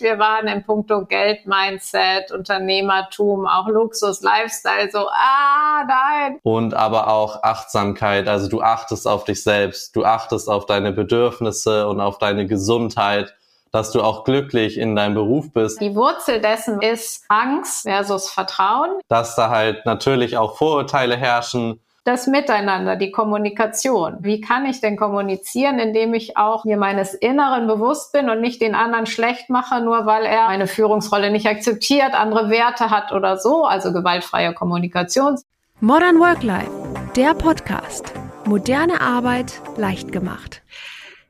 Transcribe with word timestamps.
Wir 0.00 0.18
waren 0.18 0.46
im 0.48 0.64
Punkto 0.64 1.04
Geld, 1.04 1.46
Mindset, 1.46 2.32
Unternehmertum, 2.32 3.46
auch 3.46 3.68
Luxus, 3.68 4.22
Lifestyle, 4.22 4.90
so, 4.90 5.08
ah, 5.08 5.84
nein. 5.86 6.38
Und 6.42 6.74
aber 6.74 7.08
auch 7.08 7.42
Achtsamkeit. 7.42 8.28
Also 8.28 8.48
du 8.48 8.62
achtest 8.62 9.06
auf 9.06 9.24
dich 9.24 9.42
selbst, 9.42 9.94
du 9.96 10.04
achtest 10.04 10.48
auf 10.48 10.66
deine 10.66 10.92
Bedürfnisse 10.92 11.88
und 11.88 12.00
auf 12.00 12.18
deine 12.18 12.46
Gesundheit 12.46 13.34
dass 13.72 13.92
du 13.92 14.02
auch 14.02 14.24
glücklich 14.24 14.78
in 14.78 14.96
deinem 14.96 15.14
Beruf 15.14 15.52
bist. 15.52 15.80
Die 15.80 15.94
Wurzel 15.94 16.40
dessen 16.40 16.82
ist 16.82 17.24
Angst 17.28 17.82
versus 17.82 18.28
Vertrauen. 18.28 18.98
Dass 19.08 19.36
da 19.36 19.48
halt 19.50 19.86
natürlich 19.86 20.36
auch 20.36 20.56
Vorurteile 20.56 21.16
herrschen, 21.16 21.80
das 22.10 22.26
Miteinander, 22.26 22.96
die 22.96 23.12
Kommunikation. 23.12 24.16
Wie 24.20 24.40
kann 24.40 24.66
ich 24.66 24.80
denn 24.80 24.96
kommunizieren, 24.96 25.78
indem 25.78 26.12
ich 26.12 26.36
auch 26.36 26.64
mir 26.64 26.76
meines 26.76 27.14
Inneren 27.14 27.68
bewusst 27.68 28.12
bin 28.12 28.28
und 28.28 28.40
nicht 28.40 28.60
den 28.60 28.74
anderen 28.74 29.06
schlecht 29.06 29.48
mache, 29.48 29.80
nur 29.80 30.06
weil 30.06 30.24
er 30.24 30.48
meine 30.48 30.66
Führungsrolle 30.66 31.30
nicht 31.30 31.46
akzeptiert, 31.46 32.14
andere 32.14 32.50
Werte 32.50 32.90
hat 32.90 33.12
oder 33.12 33.38
so, 33.38 33.64
also 33.64 33.92
gewaltfreie 33.92 34.52
Kommunikation. 34.52 35.38
Modern 35.78 36.18
Work 36.18 36.42
Life, 36.42 36.70
der 37.14 37.32
Podcast. 37.34 38.12
Moderne 38.44 39.00
Arbeit 39.00 39.60
leicht 39.76 40.10
gemacht. 40.10 40.59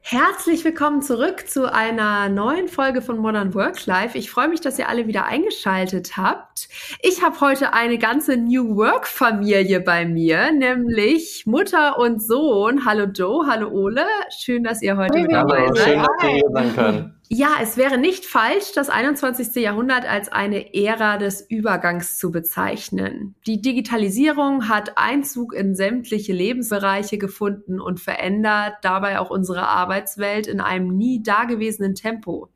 Herzlich 0.02 0.64
willkommen 0.64 1.02
zurück 1.02 1.46
zu 1.46 1.72
einer 1.72 2.28
neuen 2.28 2.68
Folge 2.68 3.02
von 3.02 3.18
Modern 3.18 3.54
Work 3.54 3.86
Life. 3.86 4.16
Ich 4.16 4.30
freue 4.30 4.48
mich, 4.48 4.60
dass 4.60 4.78
ihr 4.78 4.88
alle 4.88 5.06
wieder 5.06 5.26
eingeschaltet 5.26 6.16
habt. 6.16 6.68
Ich 7.02 7.23
habe 7.23 7.40
heute 7.40 7.74
eine 7.74 7.98
ganze 7.98 8.36
New 8.36 8.76
Work 8.76 9.06
Familie 9.06 9.80
bei 9.80 10.06
mir, 10.06 10.52
nämlich 10.52 11.45
Mutter 11.46 11.98
und 11.98 12.20
Sohn. 12.20 12.84
Hallo 12.86 13.04
Joe, 13.04 13.46
hallo 13.46 13.68
Ole. 13.68 14.04
Schön, 14.36 14.64
dass 14.64 14.82
ihr 14.82 14.96
heute 14.96 15.18
mit 15.18 15.30
dabei 15.32 15.68
seid. 15.74 15.78
Schön, 15.78 16.02
dass 16.02 16.23
wir 16.23 16.30
hier 16.30 16.51
sein 16.52 16.74
können. 16.74 17.20
Ja, 17.33 17.59
es 17.62 17.77
wäre 17.77 17.97
nicht 17.97 18.27
falsch, 18.27 18.73
das 18.75 18.91
21. 18.91 19.55
Jahrhundert 19.62 20.05
als 20.05 20.33
eine 20.33 20.75
Ära 20.75 21.16
des 21.16 21.41
Übergangs 21.48 22.19
zu 22.19 22.33
bezeichnen. 22.33 23.37
Die 23.46 23.63
Digitalisierung 23.63 24.68
hat 24.68 24.99
Einzug 24.99 25.54
in 25.54 25.77
sämtliche 25.77 26.32
Lebensbereiche 26.32 27.19
gefunden 27.19 27.80
und 27.80 28.01
verändert 28.01 28.79
dabei 28.82 29.21
auch 29.21 29.30
unsere 29.30 29.69
Arbeitswelt 29.69 30.49
in 30.49 30.60
einem 30.60 30.96
nie 30.96 31.23
dagewesenen 31.23 31.95
Tempo. 31.95 32.49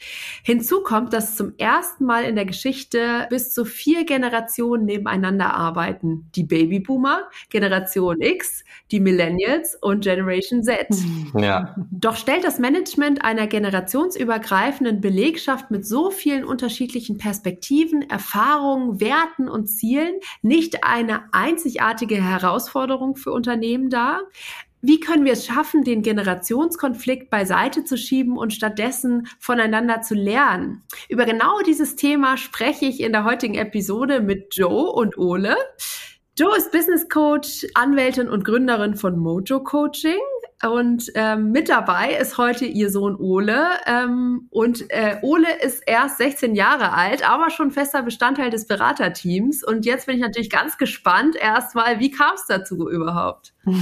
Hinzu 0.42 0.82
kommt, 0.82 1.12
dass 1.12 1.36
zum 1.36 1.54
ersten 1.56 2.04
Mal 2.04 2.24
in 2.24 2.34
der 2.34 2.44
Geschichte 2.44 3.28
bis 3.30 3.54
zu 3.54 3.64
vier 3.64 4.04
Generationen 4.04 4.86
nebeneinander 4.86 5.54
arbeiten. 5.54 6.32
Die 6.34 6.42
Babyboomer, 6.42 7.28
Generation 7.48 8.20
X, 8.20 8.63
die 8.94 9.00
Millennials 9.00 9.76
und 9.80 10.04
Generation 10.04 10.62
Z. 10.62 10.86
Ja. 11.36 11.74
Doch 11.90 12.14
stellt 12.14 12.44
das 12.44 12.60
Management 12.60 13.24
einer 13.24 13.48
generationsübergreifenden 13.48 14.44
übergreifenden 14.54 15.00
Belegschaft 15.00 15.70
mit 15.72 15.84
so 15.84 16.10
vielen 16.10 16.44
unterschiedlichen 16.44 17.18
Perspektiven, 17.18 18.02
Erfahrungen, 18.08 19.00
Werten 19.00 19.48
und 19.48 19.66
Zielen 19.66 20.14
nicht 20.42 20.84
eine 20.84 21.24
einzigartige 21.32 22.22
Herausforderung 22.22 23.16
für 23.16 23.32
Unternehmen 23.32 23.90
dar? 23.90 24.20
Wie 24.80 25.00
können 25.00 25.24
wir 25.24 25.32
es 25.32 25.46
schaffen, 25.46 25.82
den 25.82 26.02
Generationskonflikt 26.02 27.30
beiseite 27.30 27.84
zu 27.84 27.96
schieben 27.96 28.36
und 28.36 28.52
stattdessen 28.52 29.26
voneinander 29.40 30.02
zu 30.02 30.14
lernen? 30.14 30.82
Über 31.08 31.24
genau 31.24 31.60
dieses 31.66 31.96
Thema 31.96 32.36
spreche 32.36 32.84
ich 32.84 33.00
in 33.00 33.12
der 33.12 33.24
heutigen 33.24 33.54
Episode 33.54 34.20
mit 34.20 34.54
Joe 34.54 34.92
und 34.92 35.16
Ole. 35.16 35.56
Joe 36.36 36.56
ist 36.56 36.72
Business 36.72 37.08
Coach, 37.08 37.64
Anwältin 37.74 38.28
und 38.28 38.44
Gründerin 38.44 38.96
von 38.96 39.16
Mojo 39.16 39.62
Coaching. 39.62 40.18
Und 40.64 41.12
ähm, 41.14 41.52
mit 41.52 41.68
dabei 41.68 42.14
ist 42.14 42.38
heute 42.38 42.64
ihr 42.64 42.90
Sohn 42.90 43.14
Ole. 43.14 43.68
Ähm, 43.86 44.48
und 44.50 44.90
äh, 44.90 45.18
Ole 45.22 45.62
ist 45.62 45.84
erst 45.86 46.18
16 46.18 46.56
Jahre 46.56 46.92
alt, 46.92 47.28
aber 47.28 47.50
schon 47.50 47.70
fester 47.70 48.02
Bestandteil 48.02 48.50
des 48.50 48.66
Beraterteams. 48.66 49.62
Und 49.62 49.86
jetzt 49.86 50.06
bin 50.06 50.16
ich 50.16 50.22
natürlich 50.22 50.50
ganz 50.50 50.76
gespannt, 50.76 51.36
erstmal, 51.36 52.00
wie 52.00 52.10
kam 52.10 52.34
es 52.34 52.46
dazu 52.48 52.88
überhaupt? 52.90 53.53
Ja, 53.66 53.74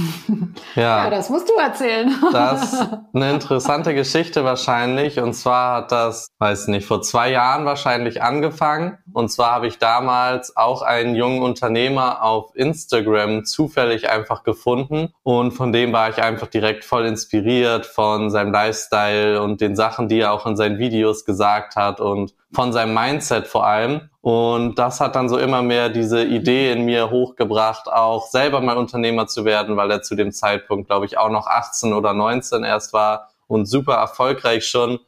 ja, 0.75 1.09
das 1.09 1.29
musst 1.29 1.49
du 1.49 1.53
erzählen. 1.53 2.13
Das 2.31 2.73
ist 2.73 2.87
eine 3.13 3.31
interessante 3.31 3.93
Geschichte 3.93 4.43
wahrscheinlich. 4.43 5.19
Und 5.19 5.33
zwar 5.33 5.77
hat 5.77 5.91
das, 5.91 6.27
weiß 6.39 6.67
nicht, 6.67 6.87
vor 6.87 7.01
zwei 7.01 7.31
Jahren 7.31 7.65
wahrscheinlich 7.65 8.23
angefangen. 8.23 8.97
Und 9.13 9.29
zwar 9.29 9.51
habe 9.51 9.67
ich 9.67 9.77
damals 9.77 10.55
auch 10.57 10.81
einen 10.81 11.15
jungen 11.15 11.41
Unternehmer 11.41 12.23
auf 12.23 12.55
Instagram 12.55 13.45
zufällig 13.45 14.09
einfach 14.09 14.43
gefunden. 14.43 15.13
Und 15.23 15.51
von 15.51 15.71
dem 15.71 15.93
war 15.93 16.09
ich 16.09 16.21
einfach 16.21 16.47
direkt 16.47 16.85
voll 16.85 17.05
inspiriert 17.05 17.85
von 17.85 18.29
seinem 18.31 18.51
Lifestyle 18.51 19.41
und 19.41 19.61
den 19.61 19.75
Sachen, 19.75 20.07
die 20.07 20.19
er 20.19 20.33
auch 20.33 20.45
in 20.45 20.55
seinen 20.55 20.79
Videos 20.79 21.25
gesagt 21.25 21.75
hat 21.75 21.99
und 21.99 22.33
von 22.51 22.71
seinem 22.73 22.93
Mindset 22.93 23.47
vor 23.47 23.65
allem. 23.65 24.09
Und 24.23 24.79
das 24.79 25.01
hat 25.01 25.17
dann 25.17 25.27
so 25.27 25.37
immer 25.37 25.61
mehr 25.61 25.89
diese 25.89 26.23
Idee 26.23 26.71
in 26.71 26.85
mir 26.85 27.09
hochgebracht, 27.09 27.91
auch 27.91 28.25
selber 28.27 28.61
mal 28.61 28.77
Unternehmer 28.77 29.27
zu 29.27 29.43
werden, 29.43 29.75
weil 29.75 29.91
er 29.91 30.01
zu 30.01 30.15
dem 30.15 30.31
Zeitpunkt, 30.31 30.87
glaube 30.87 31.05
ich, 31.05 31.17
auch 31.17 31.29
noch 31.29 31.45
18 31.45 31.91
oder 31.91 32.13
19 32.13 32.63
erst 32.63 32.93
war 32.93 33.31
und 33.47 33.65
super 33.65 33.95
erfolgreich 33.95 34.65
schon. 34.65 34.99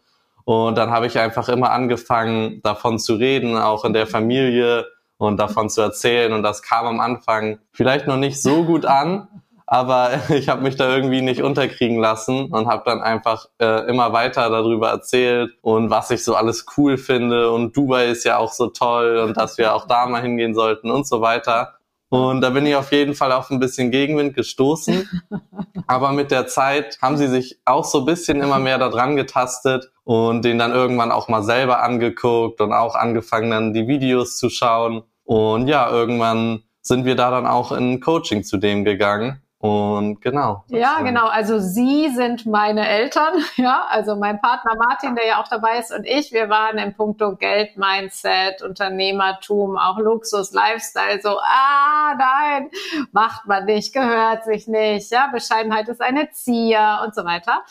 Und 0.43 0.77
dann 0.77 0.91
habe 0.91 1.07
ich 1.07 1.17
einfach 1.17 1.47
immer 1.47 1.71
angefangen, 1.71 2.59
davon 2.61 2.99
zu 2.99 3.15
reden, 3.15 3.57
auch 3.57 3.85
in 3.85 3.93
der 3.93 4.05
Familie 4.05 4.85
und 5.17 5.37
davon 5.37 5.69
zu 5.69 5.79
erzählen. 5.79 6.33
Und 6.33 6.43
das 6.43 6.61
kam 6.61 6.85
am 6.85 6.99
Anfang 6.99 7.59
vielleicht 7.71 8.07
noch 8.07 8.17
nicht 8.17 8.43
so 8.43 8.65
gut 8.65 8.85
an, 8.85 9.29
aber 9.65 10.11
ich 10.29 10.49
habe 10.49 10.61
mich 10.61 10.75
da 10.75 10.93
irgendwie 10.93 11.21
nicht 11.21 11.41
unterkriegen 11.41 11.99
lassen 11.99 12.51
und 12.51 12.67
habe 12.67 12.83
dann 12.85 13.01
einfach 13.01 13.47
äh, 13.59 13.87
immer 13.89 14.13
weiter 14.13 14.49
darüber 14.49 14.89
erzählt 14.89 15.51
und 15.61 15.89
was 15.89 16.11
ich 16.11 16.23
so 16.23 16.35
alles 16.35 16.65
cool 16.77 16.97
finde 16.97 17.51
und 17.51 17.75
Dubai 17.75 18.07
ist 18.07 18.23
ja 18.23 18.37
auch 18.37 18.53
so 18.53 18.67
toll 18.67 19.17
und 19.17 19.37
dass 19.37 19.57
wir 19.57 19.73
auch 19.73 19.87
da 19.87 20.05
mal 20.05 20.21
hingehen 20.21 20.53
sollten 20.53 20.91
und 20.91 21.07
so 21.07 21.21
weiter. 21.21 21.73
Und 22.09 22.41
da 22.41 22.51
bin 22.51 22.65
ich 22.65 22.75
auf 22.75 22.91
jeden 22.91 23.15
Fall 23.15 23.31
auf 23.31 23.49
ein 23.49 23.59
bisschen 23.59 23.91
Gegenwind 23.91 24.35
gestoßen. 24.35 25.09
Aber 25.87 26.13
mit 26.13 26.31
der 26.31 26.47
Zeit 26.47 26.97
haben 27.01 27.17
sie 27.17 27.27
sich 27.27 27.59
auch 27.65 27.83
so 27.83 27.99
ein 27.99 28.05
bisschen 28.05 28.41
immer 28.41 28.59
mehr 28.59 28.77
da 28.77 28.89
dran 28.89 29.15
getastet 29.15 29.91
und 30.03 30.45
den 30.45 30.57
dann 30.57 30.71
irgendwann 30.71 31.11
auch 31.11 31.27
mal 31.27 31.43
selber 31.43 31.81
angeguckt 31.81 32.61
und 32.61 32.71
auch 32.73 32.95
angefangen 32.95 33.51
dann 33.51 33.73
die 33.73 33.87
Videos 33.87 34.37
zu 34.37 34.49
schauen. 34.49 35.03
Und 35.23 35.67
ja, 35.67 35.89
irgendwann 35.89 36.63
sind 36.81 37.05
wir 37.05 37.15
da 37.15 37.31
dann 37.31 37.47
auch 37.47 37.71
in 37.71 37.99
Coaching 37.99 38.43
zu 38.43 38.57
dem 38.57 38.85
gegangen. 38.85 39.41
Und 39.65 40.21
genau. 40.21 40.63
Ja, 40.67 41.01
genau. 41.01 41.27
Also 41.27 41.59
Sie 41.59 42.09
sind 42.09 42.45
meine 42.45 42.87
Eltern, 42.87 43.33
ja. 43.55 43.85
Also 43.89 44.15
mein 44.15 44.39
Partner 44.39 44.75
Martin, 44.75 45.15
der 45.15 45.25
ja 45.25 45.41
auch 45.41 45.47
dabei 45.47 45.79
ist, 45.79 45.91
und 45.91 46.05
ich, 46.05 46.31
wir 46.31 46.49
waren 46.49 46.77
im 46.77 46.93
Punkto 46.93 47.35
Geld, 47.35 47.75
Mindset, 47.77 48.61
Unternehmertum, 48.61 49.77
auch 49.77 49.97
Luxus, 49.97 50.51
Lifestyle, 50.51 51.19
so, 51.21 51.39
ah, 51.39 52.13
nein, 52.17 52.69
macht 53.11 53.47
man 53.47 53.65
nicht, 53.65 53.93
gehört 53.93 54.45
sich 54.45 54.67
nicht, 54.67 55.11
ja. 55.11 55.27
Bescheidenheit 55.31 55.87
ist 55.87 56.01
eine 56.01 56.29
Zier 56.29 56.99
und 57.03 57.15
so 57.15 57.25
weiter. 57.25 57.63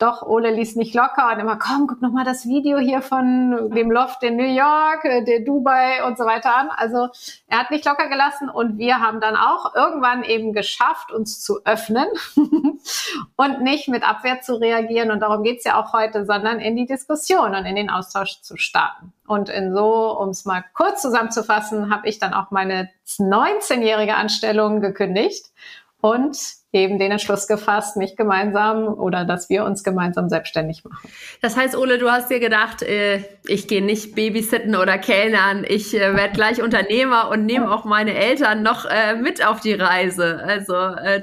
Doch, 0.00 0.22
Ole 0.22 0.50
ließ 0.50 0.76
nicht 0.76 0.94
locker 0.94 1.30
und 1.30 1.40
immer, 1.40 1.58
komm, 1.58 1.86
guck 1.86 2.00
noch 2.00 2.10
mal 2.10 2.24
das 2.24 2.48
Video 2.48 2.78
hier 2.78 3.02
von 3.02 3.70
dem 3.70 3.90
Loft 3.90 4.22
in 4.22 4.36
New 4.36 4.50
York, 4.50 5.04
äh, 5.04 5.22
der 5.22 5.40
Dubai 5.40 6.02
und 6.06 6.16
so 6.16 6.24
weiter 6.24 6.56
an. 6.56 6.70
Also 6.74 7.08
er 7.48 7.58
hat 7.58 7.70
nicht 7.70 7.84
locker 7.84 8.08
gelassen 8.08 8.48
und 8.48 8.78
wir 8.78 9.00
haben 9.00 9.20
dann 9.20 9.36
auch 9.36 9.74
irgendwann 9.74 10.22
eben 10.22 10.54
geschafft, 10.54 11.12
uns 11.12 11.42
zu 11.42 11.66
öffnen 11.66 12.06
und 13.36 13.60
nicht 13.60 13.88
mit 13.88 14.02
Abwehr 14.02 14.40
zu 14.40 14.54
reagieren. 14.58 15.10
Und 15.10 15.20
darum 15.20 15.42
geht's 15.42 15.64
ja 15.64 15.78
auch 15.78 15.92
heute, 15.92 16.24
sondern 16.24 16.60
in 16.60 16.76
die 16.76 16.86
Diskussion 16.86 17.54
und 17.54 17.66
in 17.66 17.76
den 17.76 17.90
Austausch 17.90 18.40
zu 18.40 18.56
starten. 18.56 19.12
Und 19.26 19.50
in 19.50 19.74
so, 19.74 20.18
um 20.18 20.30
es 20.30 20.46
mal 20.46 20.64
kurz 20.72 21.02
zusammenzufassen, 21.02 21.94
habe 21.94 22.08
ich 22.08 22.18
dann 22.18 22.32
auch 22.32 22.50
meine 22.50 22.88
19-jährige 23.06 24.14
Anstellung 24.14 24.80
gekündigt 24.80 25.44
und 26.00 26.59
eben 26.72 27.00
den 27.00 27.10
Entschluss 27.10 27.48
gefasst, 27.48 27.96
mich 27.96 28.16
gemeinsam 28.16 28.86
oder 28.86 29.24
dass 29.24 29.48
wir 29.48 29.64
uns 29.64 29.82
gemeinsam 29.82 30.28
selbstständig 30.28 30.84
machen. 30.84 31.08
Das 31.42 31.56
heißt, 31.56 31.76
Ole, 31.76 31.98
du 31.98 32.10
hast 32.10 32.30
dir 32.30 32.38
gedacht, 32.38 32.82
äh, 32.82 33.24
ich 33.46 33.66
gehe 33.66 33.84
nicht 33.84 34.14
babysitten 34.14 34.76
oder 34.76 34.96
kellnern, 34.96 35.64
ich 35.66 35.94
äh, 35.94 36.14
werde 36.14 36.32
gleich 36.32 36.62
Unternehmer 36.62 37.28
und 37.28 37.44
nehme 37.44 37.72
auch 37.72 37.84
meine 37.84 38.14
Eltern 38.14 38.62
noch 38.62 38.84
äh, 38.84 39.16
mit 39.16 39.44
auf 39.44 39.60
die 39.60 39.74
Reise. 39.74 40.40
Also 40.44 40.74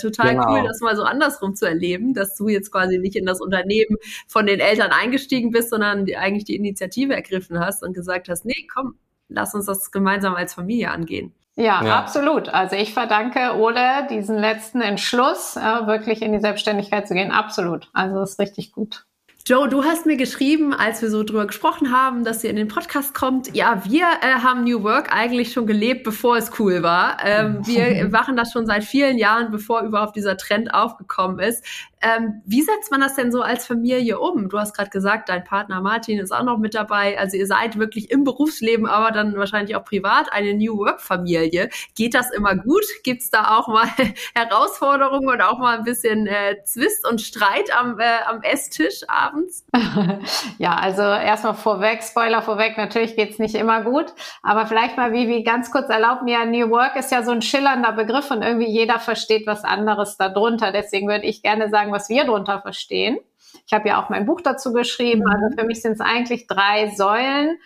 total 0.01 0.35
genau. 0.35 0.51
cool, 0.51 0.63
das 0.67 0.81
mal 0.81 0.95
so 0.95 1.03
andersrum 1.03 1.55
zu 1.55 1.65
erleben, 1.65 2.13
dass 2.13 2.35
du 2.35 2.49
jetzt 2.49 2.71
quasi 2.71 2.97
nicht 2.97 3.15
in 3.15 3.25
das 3.25 3.39
Unternehmen 3.39 3.97
von 4.27 4.45
den 4.45 4.59
Eltern 4.59 4.91
eingestiegen 4.91 5.51
bist, 5.51 5.69
sondern 5.69 6.05
die, 6.05 6.17
eigentlich 6.17 6.45
die 6.45 6.55
Initiative 6.55 7.13
ergriffen 7.13 7.59
hast 7.59 7.83
und 7.83 7.93
gesagt 7.93 8.29
hast, 8.29 8.45
nee, 8.45 8.67
komm, 8.73 8.95
lass 9.29 9.53
uns 9.53 9.65
das 9.65 9.91
gemeinsam 9.91 10.35
als 10.35 10.53
Familie 10.53 10.91
angehen. 10.91 11.33
Ja, 11.57 11.83
ja, 11.83 11.97
absolut. 11.97 12.49
Also 12.49 12.75
ich 12.75 12.93
verdanke 12.93 13.57
Ole 13.57 14.07
diesen 14.11 14.37
letzten 14.37 14.79
Entschluss, 14.79 15.55
äh, 15.55 15.87
wirklich 15.87 16.21
in 16.21 16.31
die 16.31 16.39
Selbstständigkeit 16.39 17.07
zu 17.07 17.15
gehen. 17.15 17.31
Absolut. 17.31 17.89
Also 17.93 18.19
das 18.19 18.31
ist 18.31 18.39
richtig 18.39 18.71
gut. 18.71 19.07
Joe, 19.47 19.69
du 19.69 19.85
hast 19.85 20.05
mir 20.05 20.17
geschrieben, 20.17 20.73
als 20.73 21.01
wir 21.01 21.09
so 21.09 21.23
drüber 21.23 21.47
gesprochen 21.47 21.91
haben, 21.91 22.25
dass 22.25 22.43
ihr 22.43 22.49
in 22.49 22.57
den 22.57 22.67
Podcast 22.67 23.13
kommt. 23.13 23.55
Ja, 23.55 23.81
wir 23.85 24.03
äh, 24.21 24.43
haben 24.43 24.65
New 24.65 24.83
Work 24.83 25.15
eigentlich 25.15 25.53
schon 25.53 25.65
gelebt, 25.65 26.03
bevor 26.03 26.35
es 26.35 26.51
cool 26.59 26.83
war. 26.83 27.17
Ähm, 27.23 27.65
wir 27.65 28.09
machen 28.11 28.35
das 28.35 28.51
schon 28.51 28.65
seit 28.65 28.83
vielen 28.83 29.17
Jahren, 29.17 29.49
bevor 29.49 29.83
überhaupt 29.83 30.17
dieser 30.17 30.35
Trend 30.35 30.73
aufgekommen 30.73 31.39
ist. 31.39 31.63
Ähm, 32.01 32.41
wie 32.45 32.61
setzt 32.61 32.91
man 32.91 33.01
das 33.01 33.15
denn 33.15 33.31
so 33.31 33.41
als 33.41 33.65
Familie 33.65 34.19
um? 34.19 34.49
Du 34.49 34.59
hast 34.59 34.75
gerade 34.75 34.91
gesagt, 34.91 35.29
dein 35.29 35.43
Partner 35.43 35.81
Martin 35.81 36.19
ist 36.19 36.31
auch 36.31 36.43
noch 36.43 36.59
mit 36.59 36.75
dabei. 36.75 37.17
Also 37.17 37.37
ihr 37.37 37.47
seid 37.47 37.79
wirklich 37.79 38.11
im 38.11 38.23
Berufsleben, 38.23 38.85
aber 38.85 39.11
dann 39.11 39.35
wahrscheinlich 39.35 39.75
auch 39.75 39.83
privat 39.83 40.31
eine 40.31 40.53
New 40.53 40.77
Work-Familie. 40.77 41.69
Geht 41.95 42.13
das 42.13 42.29
immer 42.31 42.55
gut? 42.55 42.83
Gibt 43.03 43.23
es 43.23 43.31
da 43.31 43.57
auch 43.57 43.67
mal 43.67 43.87
Herausforderungen 44.35 45.27
und 45.27 45.41
auch 45.41 45.57
mal 45.57 45.77
ein 45.77 45.83
bisschen 45.83 46.27
äh, 46.27 46.63
Zwist 46.63 47.07
und 47.09 47.19
Streit 47.21 47.75
am, 47.75 47.99
äh, 47.99 48.03
am 48.27 48.43
Esstisch 48.43 49.01
abends? 49.07 49.65
ja, 50.59 50.75
also 50.75 51.01
erstmal 51.01 51.55
vorweg, 51.55 52.03
Spoiler 52.03 52.41
vorweg, 52.41 52.77
natürlich 52.77 53.15
geht's 53.15 53.39
nicht 53.39 53.55
immer 53.55 53.81
gut. 53.81 54.13
Aber 54.43 54.67
vielleicht 54.67 54.97
mal, 54.97 55.13
wie 55.13 55.43
ganz 55.43 55.71
kurz 55.71 55.89
erlaubt 55.89 56.23
mir, 56.23 56.45
New 56.45 56.69
Work 56.69 56.95
ist 56.95 57.11
ja 57.11 57.23
so 57.23 57.31
ein 57.31 57.41
schillernder 57.41 57.93
Begriff 57.93 58.29
und 58.29 58.43
irgendwie 58.43 58.69
jeder 58.69 58.99
versteht 58.99 59.47
was 59.47 59.63
anderes 59.63 60.17
darunter. 60.17 60.71
Deswegen 60.71 61.07
würde 61.07 61.25
ich 61.25 61.41
gerne 61.41 61.69
sagen, 61.69 61.86
was 61.91 62.09
wir 62.09 62.25
darunter 62.25 62.61
verstehen. 62.61 63.17
Ich 63.65 63.73
habe 63.73 63.87
ja 63.89 64.01
auch 64.01 64.09
mein 64.09 64.25
Buch 64.25 64.41
dazu 64.41 64.73
geschrieben. 64.73 65.21
Mhm. 65.21 65.31
Also 65.31 65.57
für 65.57 65.65
mich 65.65 65.81
sind 65.81 65.93
es 65.93 66.01
eigentlich 66.01 66.47
drei 66.47 66.89
Säulen. 66.95 67.57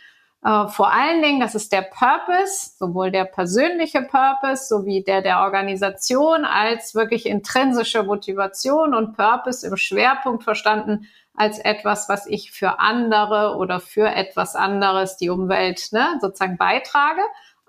Uh, 0.44 0.68
vor 0.70 0.92
allen 0.92 1.22
Dingen, 1.22 1.40
das 1.40 1.54
ist 1.54 1.72
der 1.72 1.84
Purpose, 1.84 2.72
sowohl 2.80 3.12
der 3.12 3.26
persönliche 3.26 4.02
Purpose 4.02 4.66
sowie 4.66 5.04
der 5.04 5.22
der 5.22 5.42
Organisation 5.42 6.46
als 6.46 6.96
wirklich 6.96 7.28
intrinsische 7.28 8.02
Motivation 8.02 8.96
und 8.96 9.16
Purpose 9.16 9.68
im 9.68 9.78
Schwerpunkt 9.78 10.44
verstanden 10.44 11.06
als 11.36 11.60
etwas, 11.60 12.10
was 12.10 12.26
ich 12.26 12.52
für 12.52 12.80
andere 12.80 13.56
oder 13.56 13.80
für 13.80 14.08
etwas 14.10 14.56
anderes, 14.56 15.16
die 15.18 15.30
Umwelt, 15.30 15.90
ne, 15.92 16.18
sozusagen 16.20 16.58
beitrage 16.58 17.22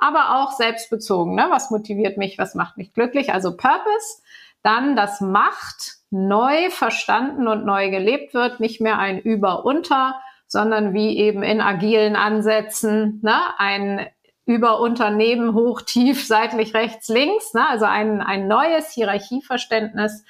aber 0.03 0.43
auch 0.43 0.51
selbstbezogen. 0.51 1.37
Ne? 1.37 1.47
Was 1.51 1.71
motiviert 1.71 2.17
mich, 2.17 2.37
was 2.37 2.57
macht 2.57 2.77
mich 2.77 2.93
glücklich? 2.93 3.33
Also 3.33 3.57
Purpose. 3.57 4.21
Dann 4.63 4.97
das 4.97 5.21
Macht 5.21 5.97
neu 6.11 6.71
verstanden 6.71 7.49
und 7.49 7.65
neu 7.65 7.91
gelebt 7.91 8.35
wird, 8.35 8.61
nicht 8.61 8.81
mehr 8.81 8.99
ein 8.99 9.19
Über-Unter, 9.19 10.21
sondern 10.47 10.93
wie 10.93 11.17
eben 11.17 11.43
in 11.43 11.61
agilen 11.61 12.15
Ansätzen 12.15 13.21
ne? 13.23 13.37
ein 13.59 14.07
über 14.45 14.81
Unternehmen 14.81 15.55
hoch, 15.55 15.83
tief, 15.83 16.27
seitlich, 16.27 16.75
rechts, 16.75 17.09
links, 17.09 17.55
ne? 17.55 17.67
also 17.69 17.87
ein, 17.87 18.21
ein 18.21 18.49
neues 18.49 18.91
Hierarchieverständnis 18.91 20.25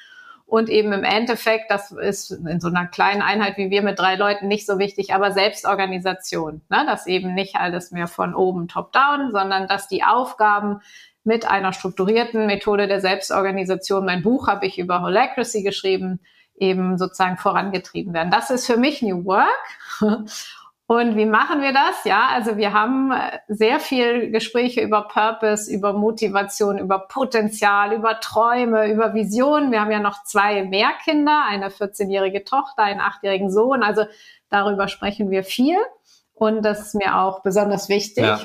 und 0.52 0.69
eben 0.69 0.93
im 0.93 1.02
Endeffekt, 1.02 1.70
das 1.70 1.93
ist 1.93 2.31
in 2.31 2.61
so 2.61 2.69
einer 2.69 2.87
kleinen 2.87 3.23
Einheit 3.23 3.56
wie 3.56 3.70
wir 3.70 3.81
mit 3.81 3.99
drei 3.99 4.17
Leuten 4.17 4.49
nicht 4.49 4.67
so 4.67 4.78
wichtig, 4.78 5.14
aber 5.14 5.32
Selbstorganisation. 5.32 6.61
Ne? 6.69 6.85
Das 6.87 7.06
eben 7.06 7.32
nicht 7.32 7.56
alles 7.56 7.90
mehr 7.90 8.06
von 8.06 8.35
oben 8.35 8.69
top-down, 8.69 9.32
sondern 9.32 9.67
dass 9.67 9.88
die 9.88 10.05
Aufgaben 10.05 10.82
mit 11.25 11.49
einer 11.49 11.73
strukturierten 11.73 12.47
Methode 12.47 12.89
der 12.89 13.01
Selbstorganisation, 13.01 14.05
mein 14.05 14.23
Buch 14.23 14.49
habe 14.49 14.67
ich 14.67 14.79
über 14.79 15.03
Holacracy 15.03 15.63
geschrieben, 15.63 16.21
eben 16.55 16.99
sozusagen 16.99 17.37
vorangetrieben 17.37 18.13
werden. 18.13 18.31
Das 18.31 18.51
ist 18.51 18.67
für 18.67 18.77
mich 18.77 19.03
New 19.03 19.25
Work. 19.25 19.49
Und 20.89 21.17
wie 21.17 21.25
machen 21.25 21.63
wir 21.63 21.73
das? 21.73 22.05
Ja, 22.05 22.29
also 22.33 22.59
wir 22.59 22.75
haben 22.75 23.13
äh, 23.13 23.39
sehr 23.49 23.81
viel 23.81 24.31
Gespräche 24.31 24.83
über 24.83 25.09
Purpose, 25.09 25.73
über 25.73 25.95
Motivation, 25.95 26.77
über 26.77 26.99
Potenzial, 26.99 27.95
über 27.95 28.21
Träume, 28.21 28.93
über 28.93 29.15
Visionen. 29.15 29.71
Wir 29.71 29.81
haben 29.81 29.91
ja 29.91 30.01
noch 30.01 30.23
zwei 30.25 30.65
mehr 30.65 30.91
Kinder, 31.03 31.45
eine 31.49 31.69
14-jährige 31.69 32.45
Tochter, 32.45 32.83
einen 32.83 33.01
8-jährigen 33.01 33.51
Sohn. 33.51 33.83
Also 33.83 34.05
darüber 34.51 34.87
sprechen 34.89 35.31
wir 35.31 35.45
viel. 35.45 35.79
Und 36.35 36.63
das 36.63 36.81
ist 36.89 36.95
mir 36.95 37.17
auch 37.17 37.43
besonders 37.43 37.89
wichtig. 37.89 38.25
Ja. 38.25 38.41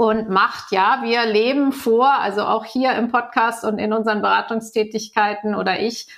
Und 0.00 0.30
macht, 0.30 0.72
ja, 0.72 1.00
wir 1.02 1.26
leben 1.26 1.72
vor, 1.72 2.10
also 2.10 2.44
auch 2.44 2.64
hier 2.64 2.94
im 2.94 3.12
Podcast 3.12 3.66
und 3.66 3.78
in 3.78 3.92
unseren 3.92 4.22
Beratungstätigkeiten 4.22 5.54
oder 5.54 5.78
ich, 5.78 6.08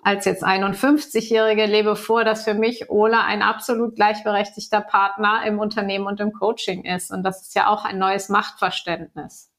als 0.00 0.26
jetzt 0.26 0.44
51-Jährige 0.44 1.66
lebe 1.66 1.96
vor, 1.96 2.22
dass 2.22 2.44
für 2.44 2.54
mich 2.54 2.88
Ola 2.88 3.24
ein 3.24 3.42
absolut 3.42 3.96
gleichberechtigter 3.96 4.80
Partner 4.80 5.42
im 5.44 5.58
Unternehmen 5.58 6.06
und 6.06 6.20
im 6.20 6.32
Coaching 6.32 6.84
ist. 6.84 7.10
Und 7.10 7.24
das 7.24 7.42
ist 7.42 7.56
ja 7.56 7.66
auch 7.66 7.84
ein 7.84 7.98
neues 7.98 8.28
Machtverständnis. 8.28 9.50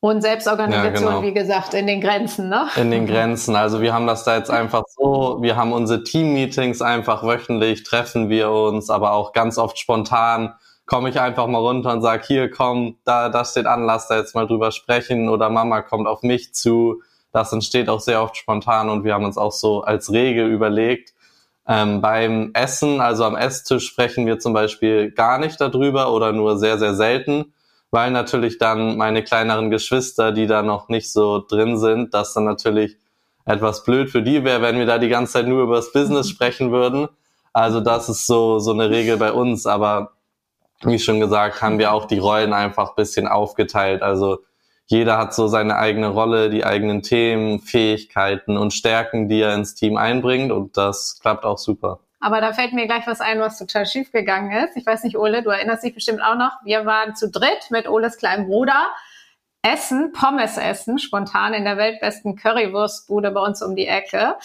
Und 0.00 0.22
Selbstorganisation, 0.22 0.94
ja, 0.94 1.20
genau. 1.20 1.22
wie 1.22 1.34
gesagt, 1.34 1.74
in 1.74 1.86
den 1.86 2.00
Grenzen, 2.00 2.48
ne? 2.48 2.66
In 2.76 2.90
den 2.90 3.06
Grenzen. 3.06 3.56
Also 3.56 3.82
wir 3.82 3.92
haben 3.92 4.06
das 4.06 4.24
da 4.24 4.38
jetzt 4.38 4.50
einfach 4.50 4.84
so, 4.86 5.42
wir 5.42 5.54
haben 5.56 5.74
unsere 5.74 6.02
Team-Meetings 6.02 6.80
einfach 6.80 7.24
wöchentlich, 7.24 7.84
treffen 7.84 8.30
wir 8.30 8.50
uns, 8.50 8.88
aber 8.88 9.12
auch 9.12 9.34
ganz 9.34 9.58
oft 9.58 9.78
spontan 9.78 10.54
komme 10.90 11.08
ich 11.08 11.20
einfach 11.20 11.46
mal 11.46 11.58
runter 11.58 11.92
und 11.92 12.02
sage, 12.02 12.24
hier 12.26 12.50
komm, 12.50 12.96
da, 13.04 13.28
da 13.28 13.44
steht 13.44 13.66
an, 13.66 13.84
lass 13.84 14.08
da 14.08 14.18
jetzt 14.18 14.34
mal 14.34 14.46
drüber 14.46 14.72
sprechen 14.72 15.28
oder 15.28 15.48
Mama 15.48 15.82
kommt 15.82 16.06
auf 16.06 16.22
mich 16.22 16.52
zu 16.52 17.00
das 17.32 17.52
entsteht 17.52 17.88
auch 17.88 18.00
sehr 18.00 18.22
oft 18.22 18.36
spontan 18.36 18.88
und 18.88 19.04
wir 19.04 19.14
haben 19.14 19.24
uns 19.24 19.38
auch 19.38 19.52
so 19.52 19.82
als 19.82 20.12
Regel 20.12 20.50
überlegt, 20.50 21.14
ähm, 21.66 22.00
beim 22.00 22.50
Essen, 22.54 23.00
also 23.00 23.24
am 23.24 23.36
Esstisch 23.36 23.86
sprechen 23.86 24.26
wir 24.26 24.38
zum 24.38 24.52
Beispiel 24.52 25.12
gar 25.12 25.38
nicht 25.38 25.60
darüber 25.60 26.12
oder 26.12 26.32
nur 26.32 26.58
sehr, 26.58 26.78
sehr 26.78 26.94
selten, 26.94 27.52
weil 27.92 28.10
natürlich 28.10 28.58
dann 28.58 28.96
meine 28.96 29.22
kleineren 29.22 29.70
Geschwister, 29.70 30.32
die 30.32 30.46
da 30.46 30.62
noch 30.62 30.88
nicht 30.88 31.12
so 31.12 31.44
drin 31.46 31.78
sind, 31.78 32.14
das 32.14 32.34
dann 32.34 32.44
natürlich 32.44 32.96
etwas 33.44 33.84
blöd 33.84 34.10
für 34.10 34.22
die 34.22 34.44
wäre, 34.44 34.62
wenn 34.62 34.78
wir 34.78 34.86
da 34.86 34.98
die 34.98 35.08
ganze 35.08 35.34
Zeit 35.34 35.46
nur 35.46 35.62
über 35.62 35.76
das 35.76 35.92
Business 35.92 36.28
sprechen 36.28 36.72
würden. 36.72 37.08
Also 37.52 37.80
das 37.80 38.08
ist 38.08 38.26
so, 38.26 38.58
so 38.58 38.72
eine 38.72 38.90
Regel 38.90 39.16
bei 39.16 39.32
uns, 39.32 39.66
aber 39.66 40.12
wie 40.82 40.98
schon 40.98 41.20
gesagt, 41.20 41.62
haben 41.62 41.78
wir 41.78 41.92
auch 41.92 42.06
die 42.06 42.18
Rollen 42.18 42.52
einfach 42.52 42.94
bisschen 42.94 43.28
aufgeteilt. 43.28 44.02
Also 44.02 44.38
jeder 44.86 45.18
hat 45.18 45.34
so 45.34 45.46
seine 45.46 45.76
eigene 45.76 46.08
Rolle, 46.08 46.50
die 46.50 46.64
eigenen 46.64 47.02
Themen, 47.02 47.60
Fähigkeiten 47.60 48.56
und 48.56 48.72
Stärken, 48.72 49.28
die 49.28 49.40
er 49.40 49.54
ins 49.54 49.74
Team 49.74 49.96
einbringt 49.96 50.50
und 50.50 50.76
das 50.76 51.20
klappt 51.20 51.44
auch 51.44 51.58
super. 51.58 52.00
Aber 52.20 52.40
da 52.40 52.52
fällt 52.52 52.72
mir 52.72 52.86
gleich 52.86 53.06
was 53.06 53.20
ein, 53.20 53.40
was 53.40 53.58
total 53.58 53.86
schief 53.86 54.12
gegangen 54.12 54.52
ist. 54.64 54.76
Ich 54.76 54.84
weiß 54.84 55.04
nicht, 55.04 55.16
Ole, 55.16 55.42
du 55.42 55.50
erinnerst 55.50 55.84
dich 55.84 55.94
bestimmt 55.94 56.22
auch 56.22 56.34
noch. 56.34 56.52
Wir 56.64 56.84
waren 56.84 57.14
zu 57.14 57.30
dritt 57.30 57.70
mit 57.70 57.88
Oles 57.88 58.18
kleinem 58.18 58.46
Bruder 58.46 58.88
essen, 59.62 60.12
Pommes 60.12 60.56
essen, 60.56 60.98
spontan 60.98 61.54
in 61.54 61.64
der 61.64 61.76
weltbesten 61.76 62.36
Currywurstbude 62.36 63.30
bei 63.30 63.40
uns 63.40 63.62
um 63.62 63.76
die 63.76 63.86
Ecke. 63.86 64.36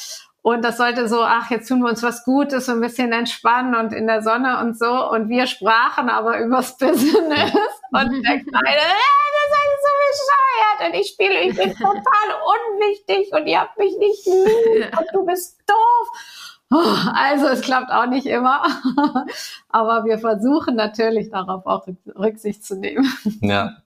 Und 0.45 0.63
das 0.63 0.77
sollte 0.77 1.07
so, 1.07 1.23
ach, 1.23 1.49
jetzt 1.49 1.67
tun 1.67 1.79
wir 1.79 1.89
uns 1.89 2.03
was 2.03 2.23
Gutes, 2.23 2.67
so 2.67 2.73
ein 2.73 2.79
bisschen 2.79 3.11
entspannen 3.11 3.73
und 3.73 3.91
in 3.91 4.05
der 4.05 4.21
Sonne 4.21 4.59
und 4.59 4.77
so. 4.77 5.09
Und 5.09 5.27
wir 5.27 5.47
sprachen 5.47 6.07
aber 6.07 6.37
übers 6.39 6.77
Business. 6.77 7.51
Und 7.91 8.11
der 8.11 8.43
Kleine, 8.43 8.77
äh, 8.77 9.31
das 9.41 9.49
ist 9.63 9.81
so 9.81 9.91
bescheuert. 10.11 10.93
Und 10.93 10.99
ich 10.99 11.07
spiele, 11.07 11.41
ich 11.41 11.55
bin 11.55 11.73
total 11.73 12.27
unwichtig 12.75 13.31
und 13.33 13.47
ihr 13.47 13.61
habt 13.61 13.79
mich 13.79 13.97
nicht 13.97 14.25
lieb 14.27 14.97
und 14.99 15.07
du 15.13 15.25
bist 15.25 15.61
doof. 15.65 16.07
Oh, 16.71 17.09
also 17.15 17.47
es 17.47 17.61
klappt 17.61 17.89
auch 17.89 18.05
nicht 18.05 18.27
immer, 18.27 18.65
aber 19.69 20.05
wir 20.05 20.19
versuchen 20.19 20.75
natürlich 20.75 21.31
darauf 21.31 21.65
auch 21.65 21.87
Rücksicht 22.15 22.63
zu 22.63 22.75
nehmen. 22.75 23.11
Ja, 23.41 23.77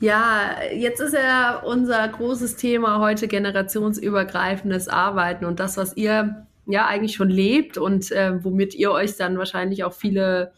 ja, 0.00 0.62
jetzt 0.72 1.00
ist 1.00 1.14
ja 1.14 1.58
unser 1.58 2.06
großes 2.06 2.56
Thema 2.56 3.00
heute 3.00 3.26
generationsübergreifendes 3.26 4.88
Arbeiten 4.88 5.44
und 5.44 5.60
das, 5.60 5.76
was 5.76 5.96
ihr 5.96 6.46
ja 6.66 6.86
eigentlich 6.86 7.16
schon 7.16 7.30
lebt 7.30 7.78
und 7.78 8.12
äh, 8.12 8.44
womit 8.44 8.74
ihr 8.74 8.92
euch 8.92 9.16
dann 9.16 9.38
wahrscheinlich 9.38 9.84
auch 9.84 9.94
viele 9.94 10.52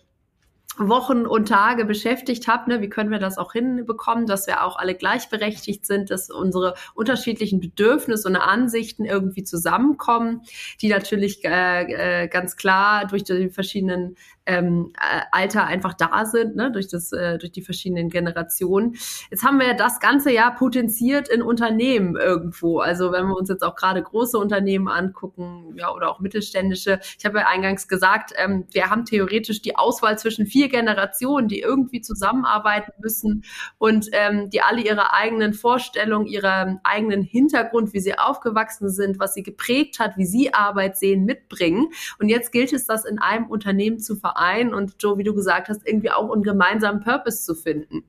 Wochen 0.78 1.26
und 1.26 1.48
Tage 1.48 1.84
beschäftigt 1.84 2.48
habt, 2.48 2.68
ne, 2.68 2.80
wie 2.80 2.88
können 2.88 3.10
wir 3.10 3.18
das 3.18 3.38
auch 3.38 3.52
hinbekommen, 3.52 4.26
dass 4.26 4.46
wir 4.46 4.64
auch 4.64 4.76
alle 4.76 4.94
gleichberechtigt 4.94 5.84
sind, 5.84 6.10
dass 6.10 6.30
unsere 6.30 6.74
unterschiedlichen 6.94 7.60
Bedürfnisse 7.60 8.28
und 8.28 8.36
Ansichten 8.36 9.04
irgendwie 9.04 9.44
zusammenkommen, 9.44 10.42
die 10.80 10.88
natürlich 10.88 11.44
äh, 11.44 12.22
äh, 12.24 12.28
ganz 12.28 12.56
klar 12.56 13.06
durch 13.06 13.24
die 13.24 13.50
verschiedenen 13.50 14.16
ähm, 14.46 14.92
äh, 14.98 15.20
Alter 15.30 15.66
einfach 15.66 15.94
da 15.94 16.24
sind, 16.24 16.56
ne, 16.56 16.72
durch, 16.72 16.88
das, 16.88 17.12
äh, 17.12 17.38
durch 17.38 17.52
die 17.52 17.62
verschiedenen 17.62 18.08
Generationen. 18.08 18.96
Jetzt 19.30 19.44
haben 19.44 19.60
wir 19.60 19.74
das 19.74 20.00
ganze 20.00 20.32
Jahr 20.32 20.54
potenziert 20.54 21.28
in 21.28 21.42
Unternehmen 21.42 22.16
irgendwo. 22.16 22.80
Also 22.80 23.12
wenn 23.12 23.26
wir 23.26 23.36
uns 23.36 23.48
jetzt 23.48 23.62
auch 23.62 23.76
gerade 23.76 24.02
große 24.02 24.38
Unternehmen 24.38 24.88
angucken, 24.88 25.74
ja, 25.76 25.92
oder 25.92 26.10
auch 26.10 26.20
mittelständische. 26.20 27.00
Ich 27.18 27.24
habe 27.24 27.38
ja 27.38 27.46
eingangs 27.46 27.86
gesagt, 27.86 28.32
ähm, 28.36 28.66
wir 28.72 28.90
haben 28.90 29.04
theoretisch 29.04 29.62
die 29.62 29.76
Auswahl 29.76 30.18
zwischen 30.18 30.46
vier 30.46 30.59
Generationen, 30.68 31.48
die 31.48 31.60
irgendwie 31.60 32.00
zusammenarbeiten 32.00 32.92
müssen 33.00 33.44
und 33.78 34.08
ähm, 34.12 34.50
die 34.50 34.62
alle 34.62 34.82
ihre 34.82 35.12
eigenen 35.12 35.54
Vorstellungen, 35.54 36.26
ihren 36.26 36.80
eigenen 36.84 37.22
Hintergrund, 37.22 37.92
wie 37.92 38.00
sie 38.00 38.18
aufgewachsen 38.18 38.88
sind, 38.88 39.18
was 39.18 39.34
sie 39.34 39.42
geprägt 39.42 39.98
hat, 39.98 40.16
wie 40.16 40.26
sie 40.26 40.54
Arbeit 40.54 40.96
sehen, 40.96 41.24
mitbringen. 41.24 41.88
Und 42.18 42.28
jetzt 42.28 42.52
gilt 42.52 42.72
es, 42.72 42.86
das 42.86 43.04
in 43.04 43.18
einem 43.18 43.46
Unternehmen 43.46 43.98
zu 43.98 44.16
vereinen 44.16 44.50
ein 44.50 44.74
und 44.74 44.96
Joe, 45.00 45.18
wie 45.18 45.24
du 45.24 45.34
gesagt 45.34 45.68
hast, 45.68 45.86
irgendwie 45.86 46.10
auch 46.10 46.30
einen 46.32 46.42
gemeinsamen 46.42 47.00
Purpose 47.00 47.44
zu 47.44 47.54
finden. 47.54 48.04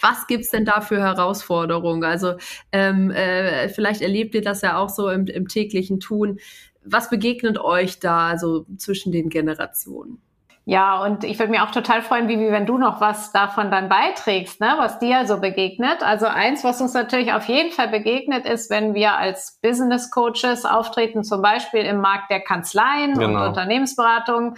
Was 0.00 0.26
gibt's 0.26 0.50
denn 0.50 0.64
da 0.64 0.80
für 0.80 1.00
Herausforderungen? 1.00 2.04
Also 2.04 2.34
ähm, 2.70 3.10
äh, 3.10 3.68
vielleicht 3.68 4.02
erlebt 4.02 4.34
ihr 4.34 4.42
das 4.42 4.60
ja 4.60 4.76
auch 4.76 4.90
so 4.90 5.08
im, 5.08 5.26
im 5.26 5.48
täglichen 5.48 6.00
Tun. 6.00 6.38
Was 6.84 7.08
begegnet 7.08 7.58
euch 7.58 7.98
da 7.98 8.36
so 8.36 8.66
zwischen 8.76 9.10
den 9.10 9.30
Generationen? 9.30 10.20
Ja, 10.66 11.02
und 11.02 11.24
ich 11.24 11.38
würde 11.38 11.50
mir 11.50 11.62
auch 11.62 11.72
total 11.72 12.00
freuen, 12.00 12.26
wie, 12.26 12.38
wie 12.38 12.50
wenn 12.50 12.64
du 12.64 12.78
noch 12.78 12.98
was 12.98 13.32
davon 13.32 13.70
dann 13.70 13.90
beiträgst, 13.90 14.60
ne, 14.60 14.74
was 14.78 14.98
dir 14.98 15.26
so 15.26 15.38
begegnet. 15.38 16.02
Also 16.02 16.24
eins, 16.26 16.64
was 16.64 16.80
uns 16.80 16.94
natürlich 16.94 17.34
auf 17.34 17.46
jeden 17.48 17.70
Fall 17.70 17.88
begegnet, 17.88 18.46
ist, 18.46 18.70
wenn 18.70 18.94
wir 18.94 19.18
als 19.18 19.58
Business 19.62 20.10
Coaches 20.10 20.64
auftreten, 20.64 21.22
zum 21.22 21.42
Beispiel 21.42 21.80
im 21.80 22.00
Markt 22.00 22.30
der 22.30 22.40
Kanzleien 22.40 23.18
genau. 23.18 23.42
und 23.42 23.48
Unternehmensberatung 23.48 24.56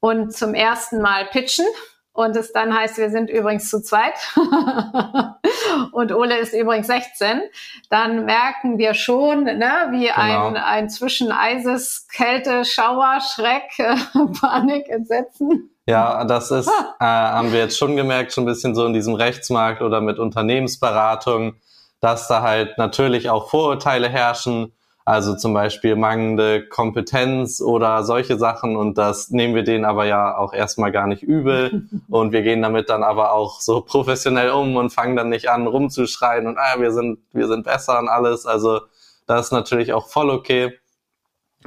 und 0.00 0.32
zum 0.32 0.52
ersten 0.52 1.00
Mal 1.00 1.26
pitchen 1.26 1.66
und 2.16 2.34
es 2.36 2.52
dann 2.52 2.74
heißt, 2.74 2.96
wir 2.98 3.10
sind 3.10 3.30
übrigens 3.30 3.68
zu 3.68 3.82
zweit 3.82 4.14
und 5.92 6.12
Ole 6.12 6.38
ist 6.38 6.54
übrigens 6.54 6.86
16, 6.86 7.42
dann 7.90 8.24
merken 8.24 8.78
wir 8.78 8.94
schon, 8.94 9.44
ne, 9.44 9.88
wie 9.90 10.06
genau. 10.06 10.48
ein, 10.48 10.56
ein 10.56 10.90
zwischen 10.90 11.30
Eises, 11.30 12.08
Kälte, 12.12 12.64
Schauer, 12.64 13.18
Schreck, 13.20 13.70
Panik, 14.40 14.88
Entsetzen. 14.88 15.70
Ja, 15.86 16.24
das 16.24 16.50
ist, 16.50 16.68
äh, 16.68 17.04
haben 17.04 17.52
wir 17.52 17.60
jetzt 17.60 17.78
schon 17.78 17.94
gemerkt, 17.94 18.32
schon 18.32 18.44
ein 18.44 18.48
bisschen 18.48 18.74
so 18.74 18.86
in 18.86 18.92
diesem 18.92 19.14
Rechtsmarkt 19.14 19.82
oder 19.82 20.00
mit 20.00 20.18
Unternehmensberatung, 20.18 21.54
dass 22.00 22.26
da 22.28 22.42
halt 22.42 22.76
natürlich 22.78 23.30
auch 23.30 23.50
Vorurteile 23.50 24.08
herrschen 24.08 24.72
also 25.06 25.36
zum 25.36 25.54
Beispiel 25.54 25.94
mangelnde 25.94 26.66
Kompetenz 26.66 27.60
oder 27.60 28.02
solche 28.02 28.36
Sachen 28.38 28.74
und 28.74 28.98
das 28.98 29.30
nehmen 29.30 29.54
wir 29.54 29.62
denen 29.62 29.84
aber 29.84 30.04
ja 30.04 30.36
auch 30.36 30.52
erstmal 30.52 30.90
gar 30.90 31.06
nicht 31.06 31.22
übel 31.22 31.86
und 32.08 32.32
wir 32.32 32.42
gehen 32.42 32.60
damit 32.60 32.90
dann 32.90 33.04
aber 33.04 33.32
auch 33.32 33.60
so 33.60 33.82
professionell 33.82 34.50
um 34.50 34.74
und 34.74 34.90
fangen 34.90 35.14
dann 35.14 35.28
nicht 35.28 35.48
an 35.48 35.68
rumzuschreien 35.68 36.48
und 36.48 36.58
ah, 36.58 36.80
wir 36.80 36.90
sind, 36.90 37.20
wir 37.32 37.46
sind 37.46 37.64
besser 37.64 38.00
und 38.00 38.08
alles. 38.08 38.46
Also 38.46 38.80
das 39.28 39.46
ist 39.46 39.52
natürlich 39.52 39.92
auch 39.92 40.08
voll 40.08 40.28
okay. 40.28 40.76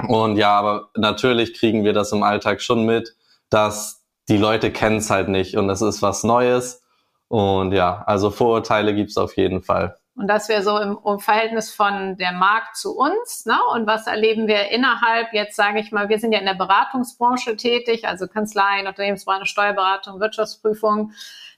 Und 0.09 0.35
ja, 0.35 0.59
aber 0.59 0.89
natürlich 0.97 1.53
kriegen 1.53 1.85
wir 1.85 1.93
das 1.93 2.11
im 2.11 2.23
Alltag 2.23 2.61
schon 2.61 2.85
mit, 2.85 3.15
dass 3.49 4.03
die 4.27 4.37
Leute 4.37 4.69
kennen 4.69 4.97
es 4.97 5.09
halt 5.09 5.29
nicht 5.29 5.55
und 5.55 5.69
es 5.69 5.81
ist 5.81 6.01
was 6.01 6.25
Neues. 6.25 6.83
Und 7.29 7.71
ja, 7.71 8.03
also 8.05 8.31
Vorurteile 8.31 8.93
gibt's 8.93 9.15
auf 9.15 9.37
jeden 9.37 9.61
Fall. 9.61 9.95
Und 10.19 10.27
das 10.27 10.49
wäre 10.49 10.61
so 10.63 10.77
im, 10.77 10.99
im, 11.05 11.19
Verhältnis 11.19 11.71
von 11.71 12.17
der 12.17 12.33
Markt 12.33 12.75
zu 12.75 12.93
uns. 12.93 13.45
Ne? 13.45 13.57
Und 13.73 13.87
was 13.87 14.05
erleben 14.05 14.47
wir 14.47 14.69
innerhalb, 14.69 15.31
jetzt 15.31 15.55
sage 15.55 15.79
ich 15.79 15.93
mal, 15.93 16.09
wir 16.09 16.19
sind 16.19 16.33
ja 16.33 16.39
in 16.39 16.45
der 16.45 16.55
Beratungsbranche 16.55 17.55
tätig, 17.55 18.05
also 18.05 18.27
Kanzleien, 18.27 18.85
Unternehmensberatung, 18.85 19.45
Steuerberatung, 19.45 20.19
Wirtschaftsprüfung, 20.19 21.13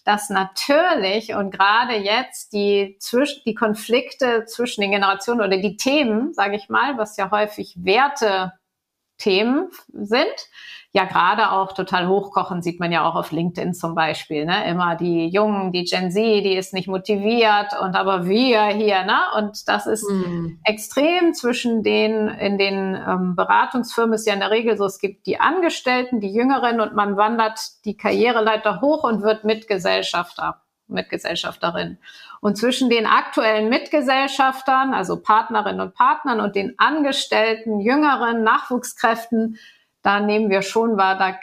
dass 0.06 0.30
natürlich 0.30 1.34
und 1.34 1.50
gerade 1.50 1.96
jetzt 1.96 2.54
die, 2.54 2.98
zwisch 3.00 3.44
die 3.46 3.56
Konflikte 3.56 4.46
zwischen 4.46 4.82
den 4.82 4.92
Generationen 4.92 5.42
oder 5.42 5.58
die 5.58 5.76
Themen, 5.76 6.32
sage 6.36 6.56
ich 6.56 6.70
mal, 6.70 7.00
was 7.00 7.18
ja 7.18 7.32
häufig 7.32 7.74
Werte-Themen 7.78 9.72
sind, 9.92 10.50
ja 10.94 11.06
gerade 11.06 11.52
auch 11.52 11.72
total 11.72 12.08
hochkochen, 12.08 12.62
sieht 12.62 12.80
man 12.82 12.92
ja 12.92 13.08
auch 13.08 13.16
auf 13.16 13.32
LinkedIn 13.32 13.74
zum 13.74 13.96
Beispiel. 13.96 14.46
Ne? 14.46 14.66
Immer 14.70 14.96
die 14.96 15.28
Jungen, 15.28 15.72
die 15.72 15.86
Gen 15.86 16.12
Z, 16.12 16.44
die 16.44 16.56
ist 16.56 16.74
nicht 16.74 16.90
motiviert 16.90 17.74
und 17.82 17.96
aber 17.96 18.28
wir 18.28 18.66
hier, 18.66 19.04
ne? 19.04 19.18
Und 19.38 19.70
das 19.70 19.88
ist 19.88 20.10
mhm. 20.10 20.60
extrem 20.66 21.34
zwischen 21.34 21.82
den, 21.84 22.28
in 22.28 22.58
den 22.58 22.96
ähm, 22.96 23.36
Beratungsfirmen 23.38 24.16
ist 24.16 24.28
ja 24.28 24.34
in 24.34 24.42
der 24.42 24.52
Regel 24.52 24.76
so, 24.76 24.86
es 24.86 25.00
gibt 25.00 25.28
die 25.28 25.40
Angestellten, 25.40 26.20
die 26.20 26.34
Jüngeren 26.34 26.82
und 26.82 26.94
man 26.94 27.16
wandert 27.16 27.60
die 27.86 27.96
Karriereleiter 27.96 28.82
hoch 28.82 29.06
und 29.06 29.22
wird 29.24 29.46
Mitgesellschafter. 29.46 30.62
Mitgesellschafterin. 30.88 32.00
Und 32.42 32.58
zwischen 32.58 32.90
den 32.90 33.06
aktuellen 33.06 33.70
Mitgesellschaftern, 33.70 34.94
also 34.94 35.22
Partnerinnen 35.22 35.80
und 35.80 35.94
Partnern 35.94 36.42
und 36.42 36.58
den 36.58 36.74
Angestellten, 36.78 37.80
jüngeren 37.80 38.44
Nachwuchskräften 38.44 39.58
da 40.02 40.20
nehmen 40.20 40.50
wir 40.50 40.62
schon 40.62 40.98
wahr, 40.98 41.18
da 41.18 41.34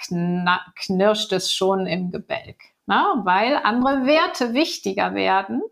knirscht 0.74 1.32
es 1.32 1.52
schon 1.52 1.86
im 1.86 2.10
Gebälk, 2.10 2.56
ne? 2.86 3.02
weil 3.24 3.56
andere 3.62 4.04
Werte 4.06 4.54
wichtiger 4.54 5.14
werden. 5.14 5.62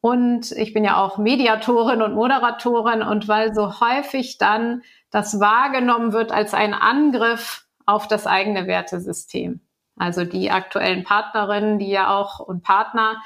Und 0.00 0.52
ich 0.52 0.72
bin 0.72 0.84
ja 0.84 1.02
auch 1.02 1.18
Mediatorin 1.18 2.02
und 2.02 2.14
Moderatorin 2.14 3.02
und 3.02 3.26
weil 3.26 3.54
so 3.54 3.80
häufig 3.80 4.38
dann 4.38 4.82
das 5.10 5.40
wahrgenommen 5.40 6.12
wird 6.12 6.30
als 6.30 6.54
ein 6.54 6.72
Angriff 6.74 7.66
auf 7.84 8.06
das 8.06 8.26
eigene 8.26 8.66
Wertesystem. 8.66 9.60
Also 9.96 10.24
die 10.24 10.50
aktuellen 10.50 11.02
Partnerinnen, 11.02 11.78
die 11.78 11.88
ja 11.88 12.16
auch 12.16 12.38
und 12.38 12.62
Partner 12.62 13.20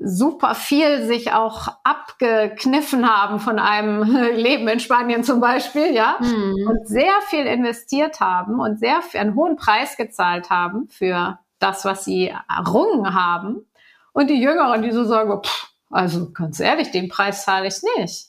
super 0.00 0.54
viel 0.54 1.04
sich 1.06 1.32
auch 1.32 1.68
abgekniffen 1.82 3.08
haben 3.08 3.40
von 3.40 3.58
einem 3.58 4.02
Leben 4.36 4.68
in 4.68 4.80
Spanien 4.80 5.24
zum 5.24 5.40
Beispiel, 5.40 5.92
ja, 5.92 6.18
mhm. 6.20 6.68
und 6.68 6.86
sehr 6.86 7.12
viel 7.28 7.46
investiert 7.46 8.20
haben 8.20 8.60
und 8.60 8.78
sehr 8.78 9.00
einen 9.14 9.34
hohen 9.34 9.56
Preis 9.56 9.96
gezahlt 9.96 10.50
haben 10.50 10.88
für 10.88 11.38
das, 11.58 11.84
was 11.84 12.04
sie 12.04 12.32
errungen 12.48 13.14
haben. 13.14 13.66
Und 14.12 14.28
die 14.30 14.40
Jüngeren, 14.40 14.82
die 14.82 14.92
so 14.92 15.04
sagen, 15.04 15.42
pff, 15.42 15.68
also 15.90 16.30
ganz 16.32 16.60
ehrlich, 16.60 16.90
den 16.90 17.08
Preis 17.08 17.44
zahle 17.44 17.66
ich 17.66 17.82
nicht, 17.98 18.26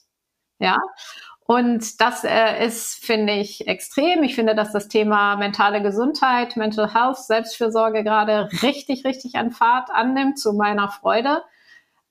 ja. 0.59 0.77
Und 1.45 1.99
das 1.99 2.23
äh, 2.23 2.63
ist, 2.63 3.03
finde 3.03 3.33
ich, 3.33 3.67
extrem. 3.67 4.21
Ich 4.21 4.35
finde, 4.35 4.53
dass 4.53 4.71
das 4.71 4.87
Thema 4.87 5.35
mentale 5.35 5.81
Gesundheit, 5.81 6.55
Mental 6.57 6.93
Health, 6.93 7.17
Selbstfürsorge 7.17 8.03
gerade 8.03 8.49
richtig, 8.61 9.03
richtig 9.03 9.33
an 9.33 9.49
Fahrt 9.49 9.89
annimmt, 9.89 10.37
zu 10.37 10.53
meiner 10.53 10.89
Freude. 10.89 11.41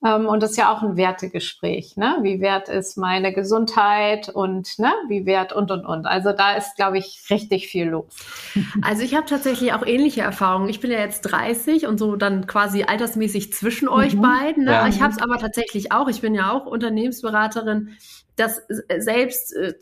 Ähm, 0.05 0.27
und 0.27 0.43
das 0.43 0.53
ist 0.53 0.57
ja 0.57 0.73
auch 0.73 0.83
ein 0.83 0.97
Wertegespräch. 0.97 1.97
Ne? 1.97 2.19
Wie 2.23 2.41
wert 2.41 2.69
ist 2.69 2.97
meine 2.97 3.33
Gesundheit 3.33 4.29
und 4.29 4.79
ne? 4.79 4.93
wie 5.09 5.27
wert 5.27 5.53
und 5.53 5.71
und 5.71 5.85
und. 5.85 6.07
Also 6.07 6.33
da 6.33 6.53
ist, 6.53 6.77
glaube 6.77 6.99
ich, 6.99 7.25
richtig 7.31 7.69
viel 7.69 7.89
los. 7.89 8.07
Also 8.83 9.03
ich 9.03 9.15
habe 9.15 9.27
tatsächlich 9.27 9.73
auch 9.73 9.85
ähnliche 9.85 10.21
Erfahrungen. 10.21 10.69
Ich 10.69 10.81
bin 10.81 10.91
ja 10.91 11.01
jetzt 11.01 11.23
30 11.23 11.87
und 11.87 11.99
so 11.99 12.17
dann 12.17 12.47
quasi 12.47 12.85
altersmäßig 12.85 13.53
zwischen 13.53 13.87
mhm. 13.87 13.95
euch 13.95 14.21
beiden. 14.21 14.65
Ne? 14.65 14.73
Ja. 14.73 14.89
Ich 14.89 15.01
habe 15.01 15.13
es 15.13 15.21
aber 15.21 15.39
tatsächlich 15.39 15.91
auch. 15.91 16.09
Ich 16.09 16.21
bin 16.21 16.35
ja 16.35 16.53
auch 16.53 16.67
Unternehmensberaterin 16.67 17.97
dass 18.39 18.63
selbst, 18.99 19.55
äh, 19.57 19.75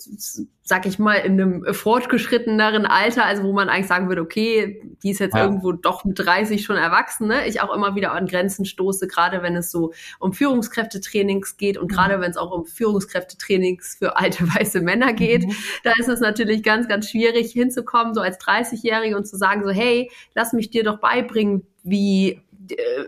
sag 0.63 0.87
ich 0.87 0.99
mal, 0.99 1.17
in 1.17 1.41
einem 1.41 1.75
fortgeschritteneren 1.75 2.87
Alter, 2.87 3.25
also 3.25 3.45
wo 3.45 3.53
man 3.53 3.69
eigentlich 3.69 3.87
sagen 3.87 4.09
würde, 4.09 4.23
okay, 4.23 4.83
die 5.03 5.11
ist 5.11 5.21
jetzt 5.21 5.35
ja. 5.35 5.45
irgendwo 5.45 5.73
doch 5.73 6.05
mit 6.05 6.19
30 6.19 6.65
schon 6.65 6.77
erwachsen, 6.77 7.29
ne? 7.29 7.47
ich 7.47 7.61
auch 7.61 7.75
immer 7.75 7.95
wieder 7.95 8.13
an 8.13 8.27
Grenzen 8.27 8.65
stoße, 8.65 9.07
gerade 9.07 9.43
wenn 9.43 9.57
es 9.57 9.71
so 9.71 9.93
um 10.19 10.33
Führungskräftetrainings 10.33 11.57
geht 11.57 11.77
und 11.77 11.91
mhm. 11.91 11.95
gerade 11.95 12.21
wenn 12.21 12.31
es 12.31 12.37
auch 12.37 12.51
um 12.51 12.65
Führungskräftetrainings 12.65 13.97
für 13.99 14.17
alte 14.17 14.45
weiße 14.55 14.81
Männer 14.81 15.13
geht, 15.13 15.47
mhm. 15.47 15.55
da 15.85 15.93
ist 15.99 16.09
es 16.09 16.21
natürlich 16.21 16.63
ganz, 16.63 16.89
ganz 16.89 17.11
schwierig 17.11 17.53
hinzukommen, 17.53 18.15
so 18.15 18.21
als 18.21 18.41
30-Jährige 18.41 19.17
und 19.17 19.27
zu 19.27 19.37
sagen 19.37 19.63
so, 19.65 19.71
hey, 19.71 20.11
lass 20.35 20.53
mich 20.53 20.71
dir 20.71 20.83
doch 20.83 20.99
beibringen, 20.99 21.67
wie 21.83 22.43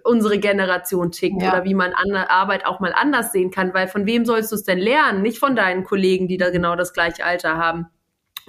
unsere 0.04 0.38
Generation 0.38 1.10
tickt 1.10 1.42
ja. 1.42 1.50
oder 1.50 1.64
wie 1.64 1.74
man 1.74 1.92
Arbeit 1.92 2.66
auch 2.66 2.80
mal 2.80 2.92
anders 2.94 3.32
sehen 3.32 3.50
kann, 3.50 3.74
weil 3.74 3.88
von 3.88 4.06
wem 4.06 4.24
sollst 4.24 4.52
du 4.52 4.56
es 4.56 4.64
denn 4.64 4.78
lernen? 4.78 5.22
Nicht 5.22 5.38
von 5.38 5.56
deinen 5.56 5.84
Kollegen, 5.84 6.28
die 6.28 6.36
da 6.36 6.50
genau 6.50 6.76
das 6.76 6.92
gleiche 6.92 7.24
Alter 7.24 7.56
haben 7.56 7.88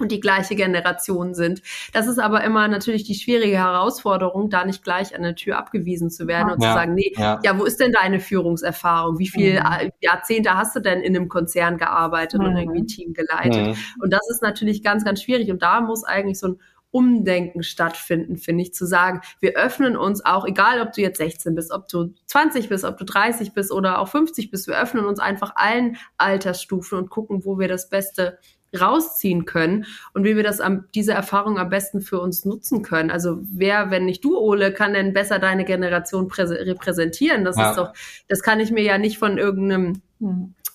und 0.00 0.10
die 0.10 0.20
gleiche 0.20 0.56
Generation 0.56 1.34
sind. 1.34 1.62
Das 1.92 2.06
ist 2.06 2.18
aber 2.18 2.42
immer 2.42 2.66
natürlich 2.68 3.04
die 3.04 3.14
schwierige 3.14 3.58
Herausforderung, 3.58 4.50
da 4.50 4.64
nicht 4.64 4.82
gleich 4.82 5.14
an 5.14 5.22
der 5.22 5.34
Tür 5.34 5.58
abgewiesen 5.58 6.10
zu 6.10 6.26
werden 6.26 6.50
und 6.50 6.62
ja, 6.62 6.70
zu 6.70 6.74
sagen, 6.74 6.94
nee, 6.94 7.12
ja. 7.16 7.38
ja. 7.44 7.58
wo 7.58 7.64
ist 7.64 7.80
denn 7.80 7.92
deine 7.92 8.18
Führungserfahrung? 8.18 9.18
Wie 9.18 9.28
viele 9.28 9.60
mhm. 9.60 9.90
Jahrzehnte 10.00 10.56
hast 10.56 10.74
du 10.74 10.80
denn 10.80 11.00
in 11.00 11.14
einem 11.14 11.28
Konzern 11.28 11.76
gearbeitet 11.76 12.40
mhm. 12.40 12.46
und 12.46 12.56
irgendwie 12.56 12.80
ein 12.80 12.86
Team 12.86 13.12
geleitet? 13.12 13.68
Mhm. 13.68 14.02
Und 14.02 14.12
das 14.12 14.28
ist 14.30 14.42
natürlich 14.42 14.82
ganz, 14.82 15.04
ganz 15.04 15.22
schwierig. 15.22 15.50
Und 15.50 15.62
da 15.62 15.80
muss 15.80 16.04
eigentlich 16.04 16.38
so 16.38 16.48
ein 16.48 16.60
Umdenken 16.90 17.62
stattfinden, 17.62 18.36
finde 18.36 18.62
ich, 18.62 18.74
zu 18.74 18.86
sagen, 18.86 19.20
wir 19.40 19.56
öffnen 19.56 19.96
uns 19.96 20.24
auch, 20.24 20.46
egal 20.46 20.80
ob 20.80 20.92
du 20.92 21.00
jetzt 21.00 21.18
16 21.18 21.54
bist, 21.54 21.70
ob 21.70 21.88
du 21.88 22.12
20 22.26 22.68
bist, 22.68 22.84
ob 22.84 22.98
du 22.98 23.04
30 23.04 23.52
bist 23.52 23.70
oder 23.70 24.00
auch 24.00 24.08
50 24.08 24.50
bist, 24.50 24.66
wir 24.66 24.80
öffnen 24.80 25.04
uns 25.04 25.20
einfach 25.20 25.52
allen 25.56 25.96
Altersstufen 26.18 26.98
und 26.98 27.10
gucken, 27.10 27.44
wo 27.44 27.58
wir 27.58 27.68
das 27.68 27.88
Beste 27.88 28.38
rausziehen 28.78 29.44
können 29.44 29.86
und 30.14 30.24
wie 30.24 30.36
wir 30.36 30.44
das 30.44 30.60
am, 30.60 30.84
diese 30.94 31.12
Erfahrung 31.12 31.58
am 31.58 31.70
besten 31.70 32.00
für 32.00 32.20
uns 32.20 32.44
nutzen 32.44 32.82
können. 32.82 33.10
Also 33.10 33.38
wer, 33.42 33.90
wenn 33.90 34.04
nicht 34.04 34.24
du, 34.24 34.38
Ole, 34.38 34.72
kann 34.72 34.94
denn 34.94 35.12
besser 35.12 35.38
deine 35.38 35.64
Generation 35.64 36.30
repräsentieren? 36.30 37.44
Das 37.44 37.56
ja. 37.56 37.70
ist 37.70 37.76
doch, 37.76 37.92
das 38.28 38.42
kann 38.42 38.60
ich 38.60 38.70
mir 38.70 38.82
ja 38.82 38.98
nicht 38.98 39.18
von 39.18 39.38
irgendeinem 39.38 40.02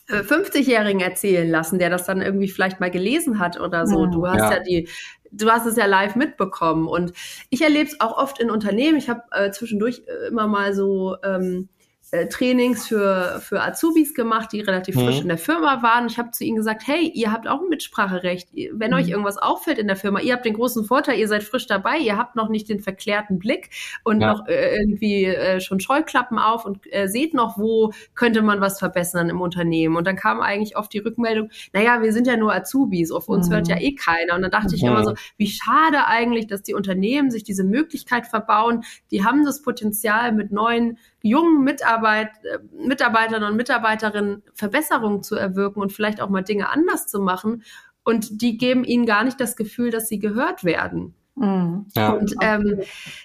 50-Jährigen 0.10 1.02
äh, 1.02 1.06
erzählen 1.06 1.50
lassen, 1.50 1.80
der 1.80 1.90
das 1.90 2.06
dann 2.06 2.22
irgendwie 2.22 2.50
vielleicht 2.50 2.80
mal 2.80 2.92
gelesen 2.92 3.40
hat 3.40 3.60
oder 3.60 3.88
so. 3.88 4.06
Du 4.08 4.28
hast 4.28 4.40
ja, 4.40 4.54
ja 4.54 4.60
die 4.60 4.90
du 5.38 5.50
hast 5.50 5.66
es 5.66 5.76
ja 5.76 5.86
live 5.86 6.16
mitbekommen. 6.16 6.88
Und 6.88 7.14
ich 7.50 7.62
erlebe 7.62 7.90
es 7.90 8.00
auch 8.00 8.18
oft 8.18 8.40
in 8.40 8.50
Unternehmen. 8.50 8.98
Ich 8.98 9.10
habe 9.10 9.24
äh, 9.32 9.52
zwischendurch 9.52 10.04
äh, 10.08 10.28
immer 10.28 10.48
mal 10.48 10.74
so 10.74 11.18
ähm, 11.24 11.70
äh, 12.12 12.28
Trainings 12.28 12.88
für, 12.88 13.42
für 13.42 13.62
Azubis 13.62 14.14
gemacht, 14.14 14.52
die 14.52 14.62
relativ 14.62 14.96
frisch 14.96 15.16
mhm. 15.16 15.24
in 15.24 15.28
der 15.30 15.38
Firma 15.38 15.82
waren. 15.82 16.08
Ich 16.08 16.18
habe 16.18 16.32
zu 16.32 16.44
ihnen 16.44 16.56
gesagt, 16.56 16.84
hey, 16.86 17.12
ihr 17.14 17.32
habt 17.32 17.48
auch 17.48 17.62
ein 17.62 17.70
Mitspracherecht. 17.70 18.50
Wenn 18.74 18.92
mhm. 18.92 18.98
euch 18.98 19.10
irgendwas 19.10 19.38
auffällt 19.38 19.80
in 19.80 19.88
der 19.88 19.96
Firma, 19.96 20.20
ihr 20.20 20.34
habt 20.34 20.46
den 20.46 20.54
großen 20.54 20.86
Vorteil, 20.86 21.18
ihr 21.18 21.28
seid 21.28 21.44
frisch 21.44 21.66
dabei, 21.68 21.98
ihr 21.98 22.18
habt 22.18 22.36
noch 22.36 22.50
nicht 22.50 22.70
den 22.70 22.80
verklärten 22.80 23.40
Blick 23.40 23.70
und 24.04 24.22
ja. 24.22 24.34
noch 24.34 24.48
äh, 24.48 24.76
irgendwie 24.76 25.26
äh, 25.26 25.60
schon 25.60 25.80
Scheuklappen 25.80 26.38
auf 26.38 26.66
und 26.66 26.80
äh, 26.92 27.08
seht 27.08 27.34
noch, 27.34 27.58
wo 27.58 27.92
könnte 28.14 28.42
man 28.42 28.62
was 28.62 28.80
verbessern 28.80 29.30
im 29.30 29.42
Unternehmen. 29.42 29.96
Und 29.96 30.06
dann 30.06 30.16
kam 30.16 30.42
eigentlich 30.42 30.78
oft 30.78 30.94
die 30.94 31.00
Rückmeldung, 31.00 31.50
naja, 31.74 32.02
wir 32.02 32.14
sind 32.14 32.28
ja 32.28 32.38
nur 32.38 32.54
Azubis, 32.54 33.12
auf 33.12 33.28
uns 33.28 33.50
mhm. 33.50 33.54
hört 33.54 33.68
ja 33.68 33.80
eh 33.80 33.96
keiner. 33.96 34.36
Und 34.36 34.44
dann 34.44 34.52
dachte 34.52 34.76
ich 34.76 34.84
immer 34.84 35.04
so, 35.04 35.14
wie 35.38 35.48
schade 35.48 36.06
eigentlich, 36.06 36.48
dass 36.48 36.62
die 36.62 36.74
Unternehmen 36.76 37.32
sich 37.32 37.44
diese 37.44 37.64
Möglichkeit 37.64 38.28
verbauen. 38.28 38.84
Die 39.12 39.24
haben 39.24 39.44
das 39.44 39.62
Potenzial 39.62 40.32
mit 40.32 40.52
neuen 40.52 40.98
jungen 41.26 41.64
Mitarbeit, 41.64 42.30
äh, 42.44 42.60
Mitarbeitern 42.88 43.44
und 43.44 43.56
Mitarbeiterinnen 43.56 44.44
Verbesserungen 44.54 45.24
zu 45.24 45.36
erwirken 45.36 45.82
und 45.82 45.92
vielleicht 45.92 46.22
auch 46.22 46.30
mal 46.30 46.44
Dinge 46.44 46.70
anders 46.70 47.08
zu 47.08 47.20
machen. 47.20 47.64
Und 48.04 48.42
die 48.42 48.58
geben 48.58 48.84
ihnen 48.84 49.06
gar 49.06 49.24
nicht 49.24 49.40
das 49.40 49.56
Gefühl, 49.56 49.90
dass 49.90 50.08
sie 50.08 50.20
gehört 50.20 50.64
werden. 50.64 51.16
Mhm. 51.34 51.88
Ja. 51.96 52.12
Und 52.12 52.34
ähm, 52.42 52.80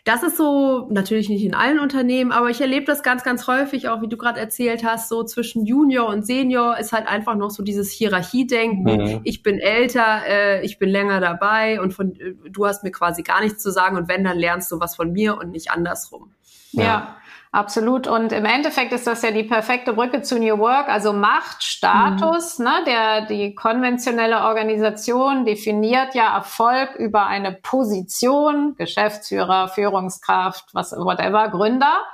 das 0.05 0.23
ist 0.23 0.39
so 0.39 0.89
natürlich 0.91 1.29
nicht 1.29 1.45
in 1.45 1.55
allen 1.55 1.79
Unternehmen, 1.79 2.33
aber 2.33 2.49
ich 2.51 2.61
erlebe 2.61 2.87
das 2.87 3.03
ganz, 3.03 3.23
ganz 3.23 3.47
häufig, 3.47 3.89
auch 3.89 4.01
wie 4.01 4.09
du 4.09 4.17
gerade 4.17 4.41
erzählt 4.41 4.83
hast, 4.83 5.09
so 5.09 5.23
zwischen 5.23 5.65
Junior 5.65 6.09
und 6.09 6.27
Senior 6.27 6.79
ist 6.79 6.93
halt 6.93 7.07
einfach 7.07 7.37
noch 7.37 7.51
so 7.51 7.63
dieses 7.63 7.93
Hierarchiedenken. 7.93 8.85
Mhm. 8.85 9.21
Ich 9.25 9.43
bin 9.43 9.59
älter, 9.59 10.23
äh, 10.27 10.65
ich 10.65 10.79
bin 10.79 10.89
länger 10.89 11.21
dabei 11.21 11.81
und 11.81 11.93
von 11.93 12.17
äh, 12.17 12.35
du 12.49 12.67
hast 12.67 12.83
mir 12.83 12.91
quasi 12.91 13.23
gar 13.23 13.43
nichts 13.43 13.63
zu 13.63 13.71
sagen 13.71 13.97
und 13.97 14.09
wenn, 14.09 14.25
dann 14.25 14.39
lernst 14.39 14.73
du 14.73 14.81
was 14.81 14.97
von 14.97 15.13
mir 15.13 15.37
und 15.37 15.51
nicht 15.51 15.71
andersrum. 15.71 16.33
ja. 16.73 16.83
ja. 16.83 17.17
Absolut. 17.53 18.07
Und 18.07 18.33
im 18.33 18.45
Endeffekt 18.45 18.93
ist 18.93 19.09
das 19.09 19.23
ja 19.23 19.33
die 19.33 19.43
perfekte 19.43 19.95
Brücke 19.95 20.23
zu 20.23 20.39
New 20.39 20.59
Work, 20.59 20.89
also 20.89 21.13
Macht, 21.13 21.65
Status. 21.65 22.61
Mhm. 22.61 22.65
Ne? 22.65 22.71
Der, 22.87 23.27
die 23.27 23.55
konventionelle 23.57 24.45
Organisation 24.45 25.45
definiert 25.45 26.15
ja 26.15 26.33
Erfolg 26.37 26.95
über 26.95 27.27
eine 27.27 27.51
Position, 27.53 28.77
Geschäftsführer, 28.77 29.67
Führungskraft, 29.67 30.67
was, 30.75 30.93
whatever, 30.93 31.49
Gründer 31.49 32.05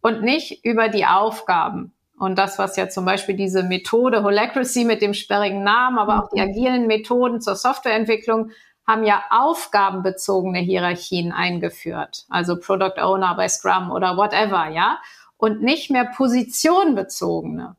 und 0.00 0.22
nicht 0.22 0.64
über 0.64 0.88
die 0.88 1.06
Aufgaben. 1.06 1.94
Und 2.18 2.36
das, 2.36 2.58
was 2.58 2.76
ja 2.76 2.88
zum 2.88 3.04
Beispiel 3.04 3.36
diese 3.36 3.62
Methode 3.62 4.24
Holacracy 4.24 4.84
mit 4.84 5.00
dem 5.00 5.14
sperrigen 5.14 5.62
Namen, 5.62 5.98
aber 5.98 6.24
auch 6.24 6.28
die 6.34 6.40
mhm. 6.40 6.48
agilen 6.48 6.86
Methoden 6.88 7.40
zur 7.40 7.54
Softwareentwicklung 7.54 8.50
haben 8.92 9.04
ja 9.04 9.24
aufgabenbezogene 9.30 10.58
Hierarchien 10.58 11.32
eingeführt, 11.32 12.26
also 12.28 12.58
Product 12.60 13.00
Owner 13.00 13.34
bei 13.34 13.48
Scrum 13.48 13.90
oder 13.90 14.16
whatever, 14.18 14.68
ja, 14.68 14.98
und 15.38 15.62
nicht 15.62 15.90
mehr 15.90 16.04
positionbezogene. 16.04 17.74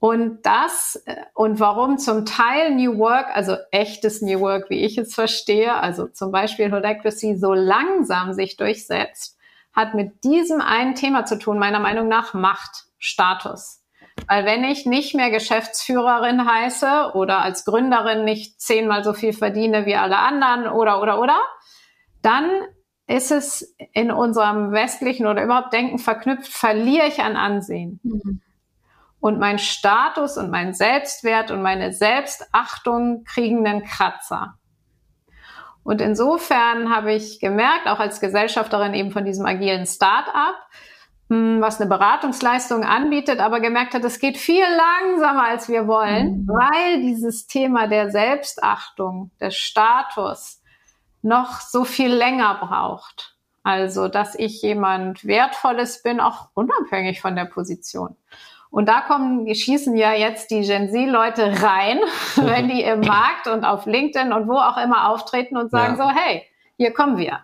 Und 0.00 0.42
das 0.42 1.02
äh, 1.06 1.16
und 1.32 1.60
warum 1.60 1.98
zum 1.98 2.26
Teil 2.26 2.74
New 2.74 2.98
Work, 2.98 3.28
also 3.34 3.56
echtes 3.70 4.20
New 4.20 4.40
Work, 4.40 4.68
wie 4.68 4.84
ich 4.84 4.98
es 4.98 5.14
verstehe, 5.14 5.72
also 5.72 6.08
zum 6.08 6.32
Beispiel 6.32 6.70
Holacracy 6.70 7.36
so 7.36 7.54
langsam 7.54 8.34
sich 8.34 8.56
durchsetzt, 8.56 9.38
hat 9.72 9.94
mit 9.94 10.24
diesem 10.24 10.60
einen 10.60 10.94
Thema 10.94 11.24
zu 11.24 11.38
tun, 11.38 11.58
meiner 11.58 11.80
Meinung 11.80 12.08
nach 12.08 12.34
Macht, 12.34 12.86
Status. 12.98 13.83
Weil 14.28 14.44
wenn 14.46 14.64
ich 14.64 14.86
nicht 14.86 15.14
mehr 15.14 15.30
Geschäftsführerin 15.30 16.48
heiße 16.48 17.12
oder 17.14 17.40
als 17.40 17.64
Gründerin 17.64 18.24
nicht 18.24 18.60
zehnmal 18.60 19.04
so 19.04 19.12
viel 19.12 19.32
verdiene 19.32 19.86
wie 19.86 19.96
alle 19.96 20.18
anderen 20.18 20.68
oder, 20.68 21.02
oder, 21.02 21.20
oder, 21.20 21.38
dann 22.22 22.48
ist 23.06 23.30
es 23.30 23.74
in 23.92 24.10
unserem 24.10 24.72
westlichen 24.72 25.26
oder 25.26 25.44
überhaupt 25.44 25.72
Denken 25.72 25.98
verknüpft, 25.98 26.52
verliere 26.52 27.06
ich 27.06 27.20
an 27.20 27.36
Ansehen. 27.36 28.00
Mhm. 28.02 28.40
Und 29.20 29.38
mein 29.38 29.58
Status 29.58 30.36
und 30.36 30.50
mein 30.50 30.74
Selbstwert 30.74 31.50
und 31.50 31.62
meine 31.62 31.92
Selbstachtung 31.92 33.24
kriegen 33.24 33.66
einen 33.66 33.82
Kratzer. 33.82 34.58
Und 35.82 36.00
insofern 36.00 36.94
habe 36.94 37.12
ich 37.12 37.40
gemerkt, 37.40 37.86
auch 37.86 38.00
als 38.00 38.20
Gesellschafterin 38.20 38.94
eben 38.94 39.10
von 39.12 39.24
diesem 39.24 39.44
agilen 39.44 39.86
Start-up, 39.86 40.56
was 41.28 41.80
eine 41.80 41.88
Beratungsleistung 41.88 42.84
anbietet, 42.84 43.40
aber 43.40 43.60
gemerkt 43.60 43.94
hat, 43.94 44.04
es 44.04 44.18
geht 44.18 44.36
viel 44.36 44.64
langsamer, 44.64 45.44
als 45.44 45.68
wir 45.68 45.86
wollen, 45.86 46.42
mhm. 46.42 46.48
weil 46.48 47.00
dieses 47.00 47.46
Thema 47.46 47.86
der 47.86 48.10
Selbstachtung, 48.10 49.30
des 49.40 49.56
Status 49.56 50.60
noch 51.22 51.60
so 51.60 51.84
viel 51.84 52.12
länger 52.12 52.54
braucht. 52.60 53.36
Also, 53.62 54.08
dass 54.08 54.34
ich 54.34 54.60
jemand 54.60 55.24
Wertvolles 55.24 56.02
bin, 56.02 56.20
auch 56.20 56.48
unabhängig 56.52 57.22
von 57.22 57.34
der 57.34 57.46
Position. 57.46 58.14
Und 58.70 58.88
da 58.88 59.00
kommen, 59.00 59.46
die 59.46 59.54
schießen 59.54 59.96
ja 59.96 60.12
jetzt 60.12 60.50
die 60.50 60.60
Gen 60.60 60.90
Z-Leute 60.90 61.62
rein, 61.62 61.98
wenn 62.36 62.68
die 62.68 62.82
im 62.82 63.00
Markt 63.06 63.46
und 63.46 63.64
auf 63.64 63.86
LinkedIn 63.86 64.32
und 64.34 64.48
wo 64.48 64.58
auch 64.58 64.76
immer 64.76 65.08
auftreten 65.08 65.56
und 65.56 65.70
sagen 65.70 65.96
ja. 65.96 66.04
so, 66.04 66.10
hey, 66.10 66.42
hier 66.76 66.92
kommen 66.92 67.16
wir 67.16 67.40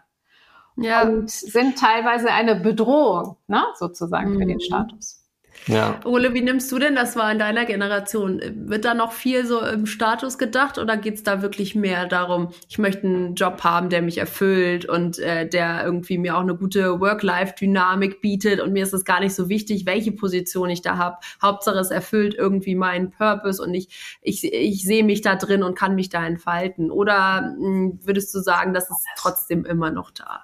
ja. 0.77 1.03
und 1.03 1.31
sind 1.31 1.79
teilweise 1.79 2.31
eine 2.31 2.57
Bedrohung, 2.57 3.37
ne, 3.47 3.65
sozusagen, 3.77 4.35
mhm. 4.35 4.39
für 4.39 4.47
den 4.47 4.57
mhm. 4.57 4.61
Status. 4.61 5.21
Ja. 5.67 6.01
Ole, 6.05 6.33
wie 6.33 6.41
nimmst 6.41 6.73
du 6.73 6.79
denn 6.79 6.95
das 6.95 7.17
wahr 7.17 7.31
in 7.33 7.39
deiner 7.39 7.65
Generation? 7.67 8.41
Wird 8.55 8.85
da 8.85 8.95
noch 8.95 9.13
viel 9.13 9.45
so 9.45 9.61
im 9.61 9.87
Status 9.87 10.39
gedacht 10.39 10.79
oder 10.79 10.97
geht 10.97 11.15
es 11.15 11.23
da 11.23 11.43
wirklich 11.43 11.75
mehr 11.75 12.07
darum, 12.07 12.51
ich 12.69 12.79
möchte 12.79 13.07
einen 13.07 13.35
Job 13.35 13.63
haben, 13.63 13.91
der 13.91 14.03
mich 14.03 14.19
erfüllt 14.19 14.87
und 14.87 15.19
äh, 15.19 15.49
der 15.49 15.85
irgendwie 15.85 16.19
mir 16.19 16.37
auch 16.37 16.41
eine 16.41 16.57
gute 16.57 17.01
Work-Life-Dynamik 17.01 18.21
bietet 18.21 18.61
und 18.61 18.73
mir 18.73 18.83
ist 18.83 18.95
es 18.95 19.05
gar 19.05 19.21
nicht 19.21 19.35
so 19.35 19.49
wichtig, 19.49 19.87
welche 19.87 20.13
Position 20.13 20.71
ich 20.71 20.83
da 20.83 20.97
habe. 20.97 21.19
Hauptsache 21.43 21.79
es 21.79 21.91
erfüllt 21.91 22.35
irgendwie 22.35 22.75
meinen 22.75 23.11
Purpose 23.11 23.63
und 23.63 23.75
ich, 23.75 24.19
ich, 24.23 24.45
ich 24.45 24.85
sehe 24.85 25.05
mich 25.05 25.21
da 25.21 25.37
drin 25.37 25.63
und 25.63 25.77
kann 25.77 25.95
mich 25.95 26.09
da 26.09 26.25
entfalten. 26.27 26.91
Oder 26.91 27.43
mh, 27.43 27.67
hm, 27.67 28.01
würdest 28.03 28.35
du 28.35 28.41
sagen, 28.41 28.73
das 28.73 28.89
ist 28.89 29.05
trotzdem 29.17 29.65
immer 29.65 29.91
noch 29.91 30.11
da? 30.11 30.43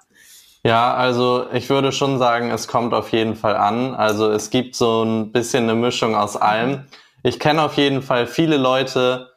Ja, 0.63 0.93
also 0.93 1.45
ich 1.53 1.69
würde 1.69 1.91
schon 1.91 2.17
sagen, 2.17 2.51
es 2.51 2.67
kommt 2.67 2.93
auf 2.93 3.11
jeden 3.11 3.35
Fall 3.35 3.55
an. 3.55 3.95
Also 3.95 4.29
es 4.29 4.49
gibt 4.49 4.75
so 4.75 5.03
ein 5.03 5.31
bisschen 5.31 5.63
eine 5.63 5.75
Mischung 5.75 6.15
aus 6.15 6.35
allem. 6.35 6.85
Ich 7.23 7.39
kenne 7.39 7.63
auf 7.63 7.77
jeden 7.77 8.01
Fall 8.01 8.27
viele 8.27 8.57
Leute, 8.57 9.29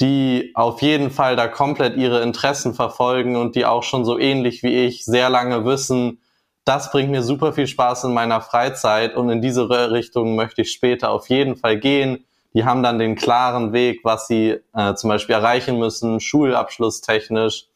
die 0.00 0.52
auf 0.54 0.80
jeden 0.82 1.10
Fall 1.10 1.36
da 1.36 1.48
komplett 1.48 1.96
ihre 1.96 2.22
Interessen 2.22 2.74
verfolgen 2.74 3.36
und 3.36 3.56
die 3.56 3.66
auch 3.66 3.82
schon 3.82 4.04
so 4.04 4.18
ähnlich 4.18 4.62
wie 4.62 4.86
ich 4.86 5.04
sehr 5.04 5.28
lange 5.28 5.64
wissen, 5.64 6.20
das 6.64 6.90
bringt 6.90 7.10
mir 7.10 7.22
super 7.22 7.54
viel 7.54 7.66
Spaß 7.66 8.04
in 8.04 8.12
meiner 8.12 8.42
Freizeit 8.42 9.16
und 9.16 9.30
in 9.30 9.40
diese 9.40 9.70
Richtung 9.90 10.36
möchte 10.36 10.62
ich 10.62 10.70
später 10.70 11.10
auf 11.10 11.30
jeden 11.30 11.56
Fall 11.56 11.78
gehen. 11.78 12.26
Die 12.52 12.64
haben 12.64 12.82
dann 12.82 12.98
den 12.98 13.14
klaren 13.14 13.72
Weg, 13.72 14.00
was 14.04 14.26
sie 14.26 14.58
äh, 14.74 14.94
zum 14.94 15.08
Beispiel 15.08 15.34
erreichen 15.34 15.78
müssen, 15.78 16.20
schulabschlusstechnisch 16.20 17.68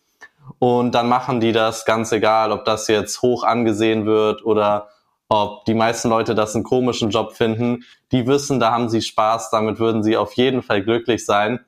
und 0.59 0.93
dann 0.93 1.09
machen 1.09 1.41
die 1.41 1.53
das 1.53 1.85
ganz 1.85 2.13
egal, 2.13 2.53
ob 2.53 2.65
das 2.65 2.89
jetzt 2.89 3.23
hoch 3.23 3.45
angesehen 3.45 4.07
wird 4.07 4.45
oder 4.45 4.89
ob 5.29 5.65
die 5.65 5.75
meisten 5.75 6.09
Leute 6.09 6.35
das 6.35 6.55
einen 6.55 6.65
komischen 6.65 7.11
Job 7.11 7.33
finden. 7.33 7.85
Die 8.13 8.27
wissen, 8.27 8.61
da 8.61 8.71
haben 8.71 8.89
sie 8.89 9.01
Spaß, 9.01 9.51
damit 9.51 9.79
würden 9.79 10.03
sie 10.03 10.17
auf 10.17 10.35
jeden 10.35 10.63
Fall 10.63 10.83
glücklich 10.83 11.25
sein. 11.25 11.61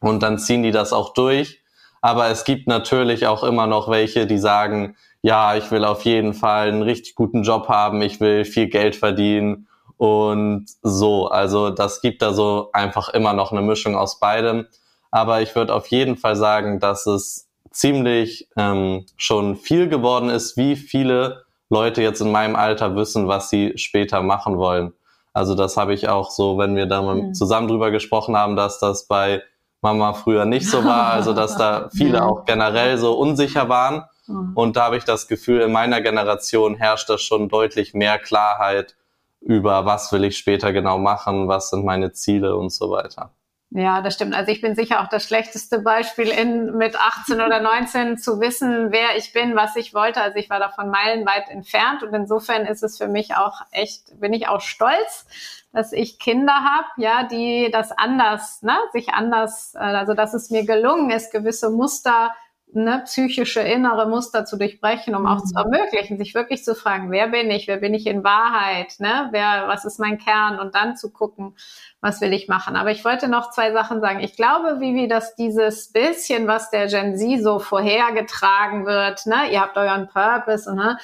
Und 0.00 0.22
dann 0.22 0.38
ziehen 0.38 0.62
die 0.62 0.70
das 0.70 0.92
auch 0.92 1.12
durch. 1.12 1.62
Aber 2.00 2.28
es 2.28 2.44
gibt 2.44 2.66
natürlich 2.66 3.26
auch 3.26 3.44
immer 3.44 3.66
noch 3.66 3.90
welche, 3.90 4.26
die 4.26 4.38
sagen, 4.38 4.96
ja, 5.20 5.54
ich 5.56 5.70
will 5.70 5.84
auf 5.84 6.06
jeden 6.06 6.32
Fall 6.32 6.68
einen 6.68 6.82
richtig 6.82 7.14
guten 7.14 7.42
Job 7.42 7.68
haben, 7.68 8.00
ich 8.00 8.20
will 8.20 8.46
viel 8.46 8.68
Geld 8.68 8.96
verdienen 8.96 9.68
und 9.98 10.64
so. 10.80 11.28
Also 11.28 11.68
das 11.68 12.00
gibt 12.00 12.22
da 12.22 12.32
so 12.32 12.70
einfach 12.72 13.10
immer 13.10 13.34
noch 13.34 13.52
eine 13.52 13.60
Mischung 13.60 13.96
aus 13.96 14.18
beidem. 14.18 14.66
Aber 15.10 15.42
ich 15.42 15.54
würde 15.54 15.74
auf 15.74 15.88
jeden 15.88 16.16
Fall 16.16 16.36
sagen, 16.36 16.80
dass 16.80 17.06
es 17.06 17.49
ziemlich 17.70 18.48
ähm, 18.56 19.06
schon 19.16 19.56
viel 19.56 19.88
geworden 19.88 20.28
ist, 20.28 20.56
wie 20.56 20.76
viele 20.76 21.44
Leute 21.68 22.02
jetzt 22.02 22.20
in 22.20 22.32
meinem 22.32 22.56
Alter 22.56 22.96
wissen, 22.96 23.28
was 23.28 23.48
sie 23.48 23.72
später 23.76 24.22
machen 24.22 24.58
wollen. 24.58 24.92
Also 25.32 25.54
das 25.54 25.76
habe 25.76 25.94
ich 25.94 26.08
auch 26.08 26.30
so, 26.30 26.58
wenn 26.58 26.74
wir 26.74 26.86
da 26.86 27.02
mal 27.02 27.14
mhm. 27.16 27.34
zusammen 27.34 27.68
drüber 27.68 27.90
gesprochen 27.90 28.36
haben, 28.36 28.56
dass 28.56 28.80
das 28.80 29.06
bei 29.06 29.42
Mama 29.80 30.12
früher 30.12 30.44
nicht 30.44 30.68
so 30.68 30.84
war, 30.84 31.12
also 31.12 31.32
dass 31.32 31.56
da 31.56 31.88
viele 31.96 32.24
auch 32.24 32.44
generell 32.44 32.98
so 32.98 33.14
unsicher 33.14 33.68
waren. 33.68 34.04
Mhm. 34.26 34.52
Und 34.54 34.76
da 34.76 34.84
habe 34.86 34.96
ich 34.96 35.04
das 35.04 35.28
Gefühl, 35.28 35.60
in 35.60 35.72
meiner 35.72 36.00
Generation 36.00 36.74
herrscht 36.74 37.08
das 37.08 37.22
schon 37.22 37.48
deutlich 37.48 37.94
mehr 37.94 38.18
Klarheit 38.18 38.96
über, 39.40 39.86
was 39.86 40.12
will 40.12 40.24
ich 40.24 40.36
später 40.36 40.72
genau 40.72 40.98
machen, 40.98 41.48
was 41.48 41.70
sind 41.70 41.84
meine 41.84 42.12
Ziele 42.12 42.56
und 42.56 42.70
so 42.70 42.90
weiter. 42.90 43.30
Ja, 43.72 44.00
das 44.02 44.14
stimmt. 44.14 44.34
Also 44.34 44.50
ich 44.50 44.60
bin 44.60 44.74
sicher 44.74 45.00
auch 45.00 45.06
das 45.06 45.24
schlechteste 45.24 45.78
Beispiel 45.78 46.28
in 46.28 46.76
mit 46.76 46.96
18 46.96 47.40
oder 47.40 47.60
19 47.62 48.18
zu 48.18 48.40
wissen, 48.40 48.90
wer 48.90 49.16
ich 49.16 49.32
bin, 49.32 49.54
was 49.54 49.76
ich 49.76 49.94
wollte. 49.94 50.20
Also 50.20 50.38
ich 50.38 50.50
war 50.50 50.58
davon 50.58 50.90
meilenweit 50.90 51.48
entfernt 51.48 52.02
und 52.02 52.12
insofern 52.12 52.66
ist 52.66 52.82
es 52.82 52.98
für 52.98 53.06
mich 53.06 53.36
auch 53.36 53.60
echt, 53.70 54.18
bin 54.18 54.32
ich 54.32 54.48
auch 54.48 54.60
stolz, 54.60 55.24
dass 55.72 55.92
ich 55.92 56.18
Kinder 56.18 56.52
habe, 56.54 56.86
ja, 56.96 57.22
die 57.22 57.70
das 57.70 57.92
anders, 57.92 58.60
ne, 58.62 58.76
sich 58.92 59.10
anders, 59.10 59.76
äh, 59.76 59.78
also 59.78 60.14
dass 60.14 60.34
es 60.34 60.50
mir 60.50 60.66
gelungen 60.66 61.10
ist, 61.10 61.30
gewisse 61.30 61.70
Muster 61.70 62.34
ne, 62.72 63.02
psychische 63.04 63.60
innere 63.60 64.08
Muster 64.08 64.44
zu 64.44 64.56
durchbrechen, 64.56 65.14
um 65.14 65.22
mhm. 65.22 65.28
auch 65.28 65.44
zu 65.44 65.54
ermöglichen, 65.56 66.18
sich 66.18 66.34
wirklich 66.34 66.64
zu 66.64 66.74
fragen, 66.74 67.10
wer 67.10 67.28
bin 67.28 67.50
ich, 67.50 67.68
wer 67.68 67.78
bin 67.78 67.94
ich 67.94 68.06
in 68.06 68.24
Wahrheit, 68.24 68.94
ne, 68.98 69.28
wer, 69.32 69.64
was 69.66 69.84
ist 69.84 69.98
mein 69.98 70.18
Kern 70.18 70.58
und 70.58 70.74
dann 70.74 70.96
zu 70.96 71.10
gucken, 71.10 71.54
was 72.00 72.20
will 72.20 72.32
ich 72.32 72.48
machen. 72.48 72.76
Aber 72.76 72.90
ich 72.90 73.04
wollte 73.04 73.28
noch 73.28 73.50
zwei 73.50 73.72
Sachen 73.72 74.00
sagen. 74.00 74.20
Ich 74.20 74.36
glaube, 74.36 74.80
Vivi, 74.80 75.08
dass 75.08 75.34
dieses 75.34 75.92
bisschen, 75.92 76.46
was 76.46 76.70
der 76.70 76.86
Gen 76.86 77.16
Z 77.16 77.42
so 77.42 77.58
vorhergetragen 77.58 78.86
wird, 78.86 79.26
ne, 79.26 79.50
ihr 79.50 79.60
habt 79.60 79.76
euren 79.76 80.08
Purpose 80.08 80.70
und 80.70 80.76
ne, 80.76 80.98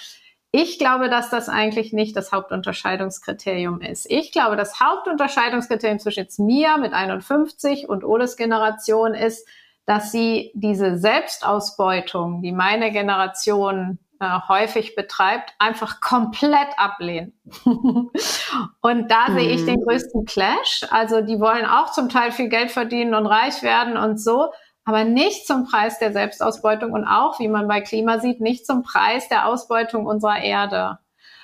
ich 0.52 0.78
glaube, 0.78 1.10
dass 1.10 1.28
das 1.28 1.50
eigentlich 1.50 1.92
nicht 1.92 2.16
das 2.16 2.32
Hauptunterscheidungskriterium 2.32 3.82
ist. 3.82 4.06
Ich 4.08 4.32
glaube, 4.32 4.56
das 4.56 4.80
Hauptunterscheidungskriterium 4.80 5.98
zwischen 5.98 6.20
jetzt 6.20 6.38
mir 6.38 6.78
mit 6.78 6.94
51 6.94 7.88
und 7.90 8.04
Oles 8.04 8.36
Generation 8.36 9.12
ist, 9.12 9.46
dass 9.86 10.12
sie 10.12 10.50
diese 10.54 10.98
Selbstausbeutung, 10.98 12.42
die 12.42 12.52
meine 12.52 12.90
Generation 12.90 13.98
äh, 14.18 14.38
häufig 14.48 14.94
betreibt, 14.94 15.54
einfach 15.58 16.00
komplett 16.00 16.68
ablehnen. 16.76 17.38
und 17.64 19.10
da 19.10 19.28
mhm. 19.28 19.38
sehe 19.38 19.50
ich 19.50 19.64
den 19.64 19.80
mhm. 19.80 19.84
größten 19.84 20.24
Clash. 20.24 20.84
Also 20.90 21.20
die 21.20 21.38
wollen 21.38 21.64
auch 21.64 21.92
zum 21.92 22.08
Teil 22.08 22.32
viel 22.32 22.48
Geld 22.48 22.70
verdienen 22.70 23.14
und 23.14 23.26
reich 23.26 23.62
werden 23.62 23.96
und 23.96 24.20
so, 24.20 24.52
aber 24.84 25.04
nicht 25.04 25.46
zum 25.46 25.64
Preis 25.64 25.98
der 25.98 26.12
Selbstausbeutung 26.12 26.92
und 26.92 27.04
auch, 27.04 27.38
wie 27.40 27.48
man 27.48 27.68
bei 27.68 27.80
Klima 27.80 28.18
sieht, 28.18 28.40
nicht 28.40 28.66
zum 28.66 28.82
Preis 28.82 29.28
der 29.28 29.46
Ausbeutung 29.46 30.06
unserer 30.06 30.40
Erde. 30.40 30.98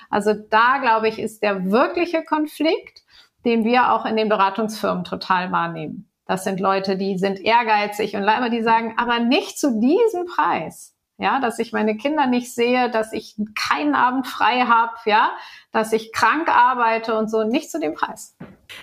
Also 0.09 0.33
da, 0.33 0.79
glaube 0.79 1.07
ich, 1.07 1.19
ist 1.19 1.43
der 1.43 1.71
wirkliche 1.71 2.23
Konflikt, 2.23 3.03
den 3.45 3.65
wir 3.65 3.91
auch 3.91 4.05
in 4.05 4.15
den 4.15 4.29
Beratungsfirmen 4.29 5.03
total 5.03 5.51
wahrnehmen. 5.51 6.09
Das 6.33 6.45
sind 6.45 6.59
Leute, 6.59 6.97
die 6.97 7.19
sind 7.19 7.39
ehrgeizig 7.39 8.15
und 8.15 8.23
leider 8.23 8.49
die 8.49 8.63
sagen, 8.63 8.95
aber 8.97 9.19
nicht 9.19 9.59
zu 9.59 9.79
diesem 9.79 10.25
Preis. 10.25 10.95
Ja, 11.19 11.39
dass 11.39 11.59
ich 11.59 11.73
meine 11.73 11.95
Kinder 11.95 12.25
nicht 12.25 12.55
sehe, 12.55 12.89
dass 12.89 13.13
ich 13.13 13.35
keinen 13.53 13.93
Abend 13.93 14.25
frei 14.25 14.61
habe, 14.61 14.93
ja, 15.05 15.29
dass 15.71 15.93
ich 15.93 16.11
krank 16.11 16.49
arbeite 16.49 17.15
und 17.15 17.29
so, 17.29 17.43
nicht 17.43 17.69
zu 17.69 17.79
dem 17.79 17.93
Preis. 17.93 18.35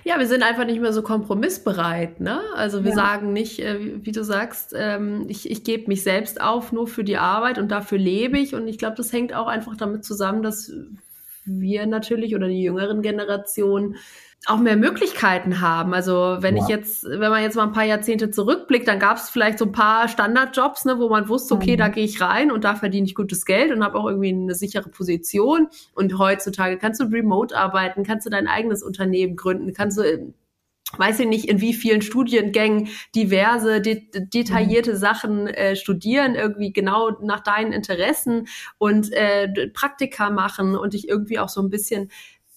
Ja, 0.04 0.20
wir 0.20 0.28
sind 0.28 0.44
einfach 0.44 0.64
nicht 0.64 0.80
mehr 0.80 0.92
so 0.92 1.02
kompromissbereit, 1.02 2.20
ne? 2.20 2.40
Also 2.54 2.84
wir 2.84 2.90
ja. 2.90 2.96
sagen 2.96 3.32
nicht, 3.32 3.58
äh, 3.58 4.04
wie 4.04 4.12
du 4.12 4.22
sagst, 4.22 4.72
ähm, 4.76 5.26
ich, 5.28 5.50
ich 5.50 5.64
gebe 5.64 5.88
mich 5.88 6.04
selbst 6.04 6.40
auf 6.40 6.70
nur 6.70 6.86
für 6.86 7.02
die 7.02 7.16
Arbeit 7.16 7.58
und 7.58 7.68
dafür 7.72 7.98
lebe 7.98 8.38
ich. 8.38 8.54
Und 8.54 8.68
ich 8.68 8.78
glaube, 8.78 8.94
das 8.94 9.12
hängt 9.12 9.34
auch 9.34 9.48
einfach 9.48 9.76
damit 9.76 10.04
zusammen, 10.04 10.44
dass 10.44 10.70
wir 11.44 11.84
natürlich 11.86 12.36
oder 12.36 12.46
die 12.46 12.62
jüngeren 12.62 13.02
Generationen 13.02 13.96
auch 14.46 14.59
mehr 14.59 14.76
Möglichkeiten 14.76 15.61
haben. 15.61 15.92
Also 15.92 16.38
wenn 16.40 16.57
ja. 16.57 16.62
ich 16.62 16.68
jetzt, 16.68 17.05
wenn 17.05 17.31
man 17.31 17.42
jetzt 17.42 17.57
mal 17.57 17.64
ein 17.64 17.72
paar 17.72 17.85
Jahrzehnte 17.85 18.31
zurückblickt, 18.31 18.88
dann 18.88 18.98
gab 18.98 19.18
es 19.18 19.29
vielleicht 19.29 19.59
so 19.59 19.66
ein 19.66 19.72
paar 19.72 20.09
Standardjobs, 20.09 20.87
ne, 20.87 20.98
wo 20.98 21.09
man 21.11 21.29
wusste, 21.29 21.55
okay, 21.55 21.74
mhm. 21.74 21.79
da 21.79 21.88
gehe 21.88 22.05
ich 22.05 22.20
rein 22.20 22.50
und 22.50 22.64
da 22.64 22.74
verdiene 22.74 23.07
ich 23.07 23.14
gutes 23.14 23.44
Geld 23.44 23.70
und 23.70 23.85
habe 23.85 23.98
auch 23.98 24.07
irgendwie 24.07 24.31
eine 24.31 24.55
sichere 24.55 24.88
Position. 24.88 25.68
Und 25.94 26.18
heutzutage 26.18 26.79
kannst 26.79 27.00
du 27.00 27.05
remote 27.05 27.57
arbeiten, 27.57 28.03
kannst 28.03 28.24
du 28.26 28.31
dein 28.31 28.48
eigenes 28.48 28.83
Unternehmen 28.83 29.37
gründen, 29.37 29.74
kannst 29.74 29.98
du 29.98 30.33
weiß 30.96 31.20
ich 31.20 31.29
nicht, 31.29 31.44
in 31.44 31.61
wie 31.61 31.72
vielen 31.72 32.03
Studiengängen 32.03 32.88
diverse, 33.14 33.81
de 33.81 34.09
detaillierte 34.12 34.94
mhm. 34.94 34.96
Sachen 34.96 35.46
äh, 35.46 35.76
studieren, 35.76 36.35
irgendwie 36.35 36.72
genau 36.72 37.11
nach 37.22 37.40
deinen 37.40 37.72
Interessen 37.72 38.48
und 38.79 39.12
äh, 39.12 39.68
Praktika 39.72 40.31
machen 40.31 40.74
und 40.74 40.94
dich 40.94 41.09
irgendwie 41.09 41.38
auch 41.38 41.48
so 41.48 41.61
ein 41.62 41.70
bisschen 41.70 42.11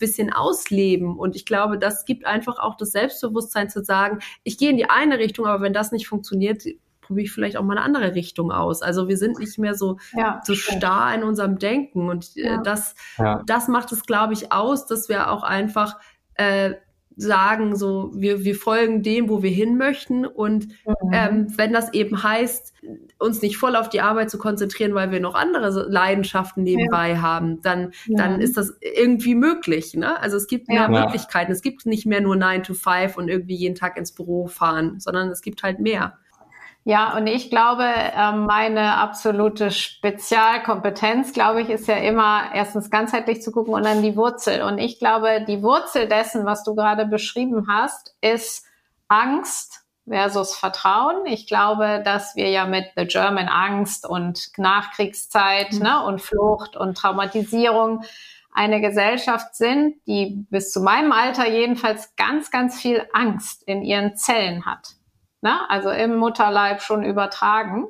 bisschen 0.03 0.33
ausleben. 0.33 1.17
Und 1.17 1.37
ich 1.37 1.45
glaube, 1.45 1.77
das 1.79 2.03
gibt 2.03 2.25
einfach 2.25 2.59
auch 2.59 2.75
das 2.75 2.91
Selbstbewusstsein 2.91 3.69
zu 3.69 3.83
sagen, 3.85 4.19
ich 4.43 4.57
gehe 4.57 4.69
in 4.69 4.75
die 4.75 4.89
eine 4.89 5.17
Richtung, 5.17 5.45
aber 5.45 5.63
wenn 5.63 5.71
das 5.71 5.93
nicht 5.93 6.09
funktioniert, 6.09 6.63
probiere 6.99 7.23
ich 7.23 7.31
vielleicht 7.31 7.55
auch 7.55 7.63
mal 7.63 7.77
eine 7.77 7.85
andere 7.85 8.15
Richtung 8.15 8.51
aus. 8.51 8.81
Also 8.81 9.07
wir 9.07 9.17
sind 9.17 9.39
nicht 9.39 9.57
mehr 9.57 9.75
so, 9.75 9.97
ja, 10.13 10.41
so 10.43 10.55
starr 10.55 11.15
in 11.15 11.23
unserem 11.23 11.57
Denken. 11.57 12.09
Und 12.09 12.35
äh, 12.35 12.47
ja. 12.47 12.61
das, 12.61 12.95
ja. 13.17 13.41
das 13.45 13.69
macht 13.69 13.93
es, 13.93 14.05
glaube 14.05 14.33
ich, 14.33 14.51
aus, 14.51 14.85
dass 14.87 15.07
wir 15.07 15.31
auch 15.31 15.43
einfach 15.43 15.97
äh, 16.35 16.73
sagen, 17.15 17.75
so 17.75 18.11
wir, 18.13 18.43
wir 18.43 18.55
folgen 18.55 19.03
dem, 19.03 19.29
wo 19.29 19.43
wir 19.43 19.51
hin 19.51 19.77
möchten. 19.77 20.25
Und 20.25 20.67
mhm. 20.67 21.11
ähm, 21.11 21.47
wenn 21.55 21.73
das 21.73 21.93
eben 21.93 22.23
heißt, 22.23 22.73
uns 23.19 23.41
nicht 23.41 23.57
voll 23.57 23.75
auf 23.75 23.89
die 23.89 24.01
Arbeit 24.01 24.29
zu 24.29 24.37
konzentrieren, 24.37 24.93
weil 24.93 25.11
wir 25.11 25.19
noch 25.19 25.35
andere 25.35 25.87
Leidenschaften 25.89 26.63
nebenbei 26.63 27.11
ja. 27.11 27.21
haben, 27.21 27.61
dann, 27.61 27.93
ja. 28.07 28.17
dann 28.17 28.41
ist 28.41 28.57
das 28.57 28.77
irgendwie 28.81 29.35
möglich. 29.35 29.93
Ne? 29.93 30.19
Also 30.19 30.37
es 30.37 30.47
gibt 30.47 30.67
mehr 30.67 30.89
ja. 30.91 31.05
Möglichkeiten. 31.05 31.51
Es 31.51 31.61
gibt 31.61 31.85
nicht 31.85 32.05
mehr 32.05 32.21
nur 32.21 32.35
9 32.35 32.63
to 32.63 32.73
5 32.73 33.17
und 33.17 33.29
irgendwie 33.29 33.55
jeden 33.55 33.75
Tag 33.75 33.97
ins 33.97 34.11
Büro 34.11 34.47
fahren, 34.47 34.99
sondern 34.99 35.29
es 35.29 35.41
gibt 35.41 35.63
halt 35.63 35.79
mehr. 35.79 36.17
Ja, 36.85 37.15
und 37.15 37.27
ich 37.27 37.49
glaube, 37.49 37.85
ähm, 37.85 38.45
meine 38.45 38.97
absolute 38.97 39.71
Spezialkompetenz, 39.71 41.31
glaube 41.31 41.61
ich, 41.61 41.69
ist 41.69 41.87
ja 41.87 41.95
immer 41.95 42.53
erstens 42.53 42.89
ganzheitlich 42.89 43.41
zu 43.41 43.53
gucken 43.53 43.73
und 43.73 43.85
dann 43.85 44.01
die 44.01 44.17
Wurzel. 44.17 44.63
Und 44.63 44.79
ich 44.79 44.99
glaube, 44.99 45.45
die 45.47 45.63
Wurzel 45.63 46.09
dessen, 46.09 46.45
was 46.45 46.65
du 46.65 46.75
gerade 46.75 47.05
beschrieben 47.05 47.67
hast, 47.69 48.15
ist 48.19 48.65
Angst 49.07 49.85
versus 50.05 50.57
Vertrauen. 50.57 51.25
Ich 51.25 51.47
glaube, 51.47 52.01
dass 52.03 52.35
wir 52.35 52.49
ja 52.49 52.65
mit 52.65 52.87
The 52.97 53.05
German 53.05 53.47
Angst 53.47 54.05
und 54.05 54.49
Nachkriegszeit 54.57 55.71
mhm. 55.71 55.83
ne, 55.83 56.03
und 56.03 56.21
Flucht 56.21 56.75
und 56.75 56.97
Traumatisierung 56.97 58.03
eine 58.51 58.81
Gesellschaft 58.81 59.55
sind, 59.55 59.95
die 60.05 60.45
bis 60.49 60.71
zu 60.71 60.81
meinem 60.81 61.13
Alter 61.13 61.49
jedenfalls 61.49 62.13
ganz, 62.17 62.51
ganz 62.51 62.79
viel 62.81 63.07
Angst 63.13 63.63
in 63.63 63.83
ihren 63.83 64.17
Zellen 64.17 64.65
hat 64.65 64.95
ne? 65.43 65.69
also 65.69 65.89
im 65.89 66.15
Mutterleib 66.15 66.81
schon 66.81 67.03
übertragen. 67.03 67.87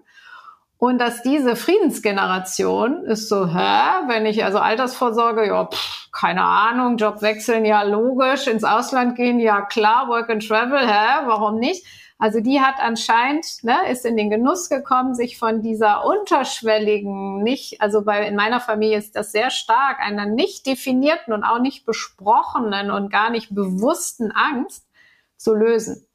Und 0.77 0.99
dass 0.99 1.21
diese 1.21 1.55
Friedensgeneration 1.55 3.05
ist 3.05 3.29
so, 3.29 3.47
hä, 3.47 4.03
wenn 4.07 4.25
ich 4.25 4.43
also 4.43 4.57
Altersvorsorge, 4.59 5.47
ja, 5.47 5.65
pff, 5.65 6.09
keine 6.11 6.43
Ahnung, 6.43 6.97
Job 6.97 7.21
wechseln, 7.21 7.63
ja, 7.63 7.83
logisch, 7.83 8.47
ins 8.47 8.65
Ausland 8.65 9.15
gehen, 9.15 9.39
ja, 9.39 9.61
klar, 9.61 10.09
Work 10.09 10.29
and 10.29 10.45
Travel, 10.45 10.85
hä, 10.85 11.25
warum 11.25 11.57
nicht? 11.57 11.85
Also 12.19 12.41
die 12.41 12.59
hat 12.59 12.75
anscheinend, 12.79 13.45
ne, 13.63 13.77
ist 13.89 14.05
in 14.05 14.17
den 14.17 14.29
Genuss 14.29 14.69
gekommen, 14.69 15.15
sich 15.15 15.37
von 15.37 15.61
dieser 15.61 16.05
unterschwelligen, 16.05 17.43
nicht, 17.43 17.81
also 17.81 18.03
bei, 18.03 18.27
in 18.27 18.35
meiner 18.35 18.59
Familie 18.59 18.97
ist 18.97 19.15
das 19.15 19.31
sehr 19.31 19.51
stark, 19.51 19.99
einer 19.99 20.25
nicht 20.25 20.65
definierten 20.65 21.33
und 21.33 21.45
auch 21.45 21.59
nicht 21.59 21.85
besprochenen 21.85 22.91
und 22.91 23.09
gar 23.09 23.29
nicht 23.29 23.55
bewussten 23.55 24.31
Angst 24.31 24.85
zu 25.37 25.53
lösen. 25.53 26.05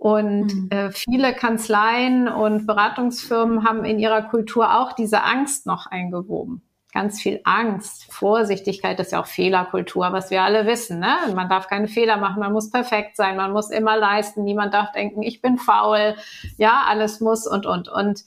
Und 0.00 0.54
mhm. 0.54 0.68
äh, 0.70 0.90
viele 0.92 1.34
Kanzleien 1.34 2.26
und 2.26 2.66
Beratungsfirmen 2.66 3.68
haben 3.68 3.84
in 3.84 3.98
ihrer 3.98 4.22
Kultur 4.22 4.80
auch 4.80 4.94
diese 4.94 5.22
Angst 5.22 5.66
noch 5.66 5.88
eingewoben. 5.88 6.62
Ganz 6.94 7.20
viel 7.20 7.42
Angst, 7.44 8.10
Vorsichtigkeit 8.10 8.98
ist 8.98 9.12
ja 9.12 9.20
auch 9.20 9.26
Fehlerkultur, 9.26 10.10
was 10.10 10.30
wir 10.30 10.40
alle 10.40 10.64
wissen. 10.64 11.00
Ne? 11.00 11.16
Man 11.34 11.50
darf 11.50 11.68
keine 11.68 11.86
Fehler 11.86 12.16
machen, 12.16 12.40
man 12.40 12.54
muss 12.54 12.70
perfekt 12.70 13.14
sein, 13.14 13.36
man 13.36 13.52
muss 13.52 13.68
immer 13.68 13.98
leisten, 13.98 14.42
niemand 14.42 14.72
darf 14.72 14.90
denken, 14.92 15.20
ich 15.20 15.42
bin 15.42 15.58
faul, 15.58 16.16
ja, 16.56 16.84
alles 16.88 17.20
muss 17.20 17.46
und, 17.46 17.66
und, 17.66 17.90
und. 17.90 18.24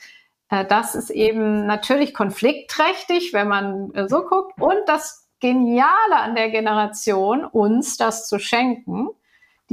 Äh, 0.49 0.65
das 0.65 0.93
ist 0.93 1.09
eben 1.09 1.65
natürlich 1.65 2.13
konfliktträchtig, 2.13 3.33
wenn 3.33 3.47
man 3.47 3.91
äh, 3.95 4.07
so 4.07 4.21
guckt. 4.21 4.61
Und 4.61 4.77
das 4.85 5.27
Geniale 5.39 6.17
an 6.21 6.35
der 6.35 6.51
Generation, 6.51 7.43
uns 7.45 7.97
das 7.97 8.27
zu 8.29 8.37
schenken, 8.37 9.09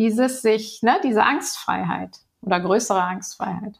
dieses 0.01 0.41
sich, 0.41 0.81
ne, 0.83 0.99
diese 1.05 1.25
Angstfreiheit 1.25 2.17
oder 2.41 2.59
größere 2.59 3.03
Angstfreiheit. 3.03 3.79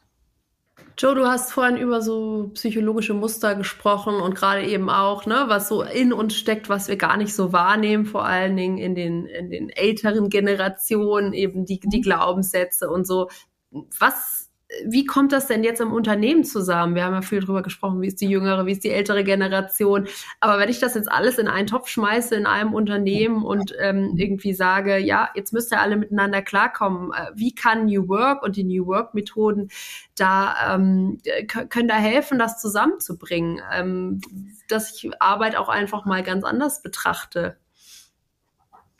Joe, 0.95 1.15
du 1.15 1.25
hast 1.25 1.51
vorhin 1.51 1.77
über 1.77 2.03
so 2.03 2.51
psychologische 2.53 3.15
Muster 3.15 3.55
gesprochen 3.55 4.21
und 4.21 4.35
gerade 4.35 4.63
eben 4.63 4.91
auch, 4.91 5.25
ne, 5.25 5.45
was 5.47 5.67
so 5.67 5.81
in 5.81 6.13
uns 6.13 6.35
steckt, 6.35 6.69
was 6.69 6.87
wir 6.87 6.95
gar 6.95 7.17
nicht 7.17 7.33
so 7.33 7.53
wahrnehmen, 7.53 8.05
vor 8.05 8.23
allen 8.23 8.55
Dingen 8.55 8.77
in 8.77 8.93
den, 8.93 9.25
in 9.25 9.49
den 9.49 9.69
älteren 9.69 10.29
Generationen, 10.29 11.33
eben 11.33 11.65
die, 11.65 11.79
die 11.79 12.01
Glaubenssätze 12.01 12.87
und 12.87 13.07
so. 13.07 13.27
Was 13.71 14.50
wie 14.85 15.05
kommt 15.05 15.31
das 15.31 15.47
denn 15.47 15.63
jetzt 15.63 15.81
im 15.81 15.91
Unternehmen 15.91 16.43
zusammen? 16.43 16.95
Wir 16.95 17.03
haben 17.03 17.13
ja 17.13 17.21
viel 17.21 17.41
drüber 17.41 17.61
gesprochen, 17.61 18.01
wie 18.01 18.07
ist 18.07 18.21
die 18.21 18.29
jüngere, 18.29 18.65
wie 18.65 18.71
ist 18.71 18.83
die 18.83 18.91
ältere 18.91 19.23
Generation. 19.23 20.07
Aber 20.39 20.59
wenn 20.59 20.69
ich 20.69 20.79
das 20.79 20.95
jetzt 20.95 21.11
alles 21.11 21.37
in 21.37 21.47
einen 21.47 21.67
Topf 21.67 21.89
schmeiße 21.89 22.35
in 22.35 22.45
einem 22.45 22.73
Unternehmen 22.73 23.43
und 23.43 23.73
ähm, 23.79 24.13
irgendwie 24.15 24.53
sage, 24.53 24.97
ja, 24.97 25.29
jetzt 25.35 25.51
müsst 25.51 25.71
ihr 25.71 25.81
alle 25.81 25.97
miteinander 25.97 26.41
klarkommen, 26.41 27.11
äh, 27.11 27.31
wie 27.35 27.53
kann 27.53 27.85
New 27.85 28.07
Work 28.07 28.43
und 28.43 28.55
die 28.55 28.63
New 28.63 28.87
Work 28.87 29.13
Methoden 29.13 29.69
da 30.15 30.75
ähm, 30.75 31.19
können 31.47 31.87
da 31.87 31.95
helfen, 31.95 32.39
das 32.39 32.61
zusammenzubringen, 32.61 33.61
ähm, 33.73 34.21
dass 34.69 34.95
ich 34.95 35.11
Arbeit 35.21 35.57
auch 35.57 35.69
einfach 35.69 36.05
mal 36.05 36.23
ganz 36.23 36.43
anders 36.43 36.81
betrachte? 36.81 37.57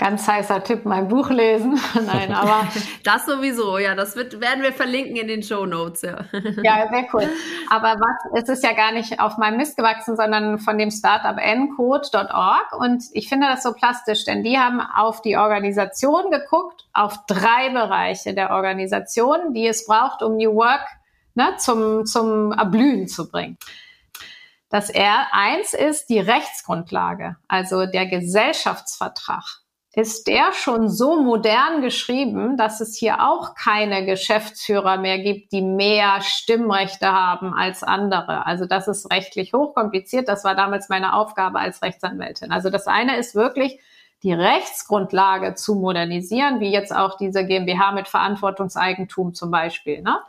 Ganz 0.02 0.28
heißer 0.28 0.64
Tipp, 0.64 0.84
mein 0.84 1.08
Buch 1.08 1.30
lesen. 1.30 1.80
Nein, 2.08 2.34
aber. 2.34 2.68
das 3.04 3.28
sowieso, 3.28 3.78
ja, 3.78 3.94
das 3.94 4.16
wird, 4.16 4.42
werden 4.42 4.64
wir 4.64 4.74
verlinken 4.74 5.16
in 5.16 5.28
den 5.28 5.44
Show 5.44 5.68
Notes, 5.68 6.02
ja. 6.02 6.26
ja, 6.64 6.90
sehr 6.90 7.06
cool. 7.14 7.30
Aber 7.70 8.00
was, 8.00 8.42
es 8.42 8.50
ist 8.50 8.64
ja 8.64 8.74
gar 8.74 8.94
nicht 8.94 9.20
auf 9.20 9.38
meinem 9.38 9.58
Mist 9.58 9.78
gewachsen, 9.78 10.16
sondern 10.16 10.58
von 10.58 10.80
dem 10.80 10.90
Startup 10.90 11.38
ncode.org. 11.38 12.74
Und 12.80 13.04
ich 13.14 13.30
finde 13.30 13.46
das 13.46 13.62
so 13.62 13.74
plastisch, 13.74 14.26
denn 14.26 14.44
die 14.44 14.58
haben 14.58 14.82
auf 14.82 15.22
die 15.22 15.38
Organisation 15.38 16.32
geguckt, 16.32 16.88
auf 16.94 17.24
drei 17.28 17.70
Bereiche 17.70 18.34
der 18.34 18.50
Organisation, 18.50 19.54
die 19.54 19.68
es 19.68 19.86
braucht, 19.86 20.24
um 20.24 20.36
New 20.36 20.56
Work 20.56 20.88
ne, 21.36 21.54
zum, 21.58 22.08
zum 22.08 22.54
Erblühen 22.54 23.08
zu 23.08 23.30
bringen. 23.30 23.60
Das 24.70 24.92
R1 24.92 25.76
ist 25.76 26.10
die 26.10 26.20
Rechtsgrundlage, 26.20 27.36
also 27.48 27.86
der 27.86 28.08
Gesellschaftsvertrag 28.08 29.61
ist 29.94 30.28
der 30.28 30.54
schon 30.54 30.90
so 30.90 31.22
modern 31.22 31.82
geschrieben, 31.82 32.56
dass 32.56 32.80
es 32.80 32.96
hier 32.96 33.28
auch 33.28 33.56
keine 33.56 34.06
Geschäftsführer 34.06 34.98
mehr 34.98 35.20
gibt, 35.20 35.52
die 35.52 35.62
mehr 35.62 36.22
Stimmrechte 36.22 37.12
haben 37.12 37.54
als 37.54 37.84
andere. 37.84 38.46
Also 38.46 38.66
das 38.66 38.88
ist 38.88 39.12
rechtlich 39.12 39.52
hochkompliziert. 39.54 40.30
Das 40.30 40.46
war 40.46 40.56
damals 40.56 40.88
meine 40.88 41.14
Aufgabe 41.14 41.60
als 41.60 41.82
Rechtsanwältin. 41.82 42.54
Also 42.54 42.70
das 42.70 42.88
eine 42.88 43.18
ist 43.18 43.36
wirklich 43.36 43.80
die 44.24 44.34
Rechtsgrundlage 44.34 45.56
zu 45.56 45.76
modernisieren, 45.76 46.62
wie 46.62 46.72
jetzt 46.72 46.96
auch 46.96 47.18
diese 47.18 47.46
GmbH 47.46 47.92
mit 47.92 48.08
Verantwortungseigentum 48.08 49.34
zum 49.34 49.52
Beispiel. 49.52 50.02
Ne? 50.04 50.20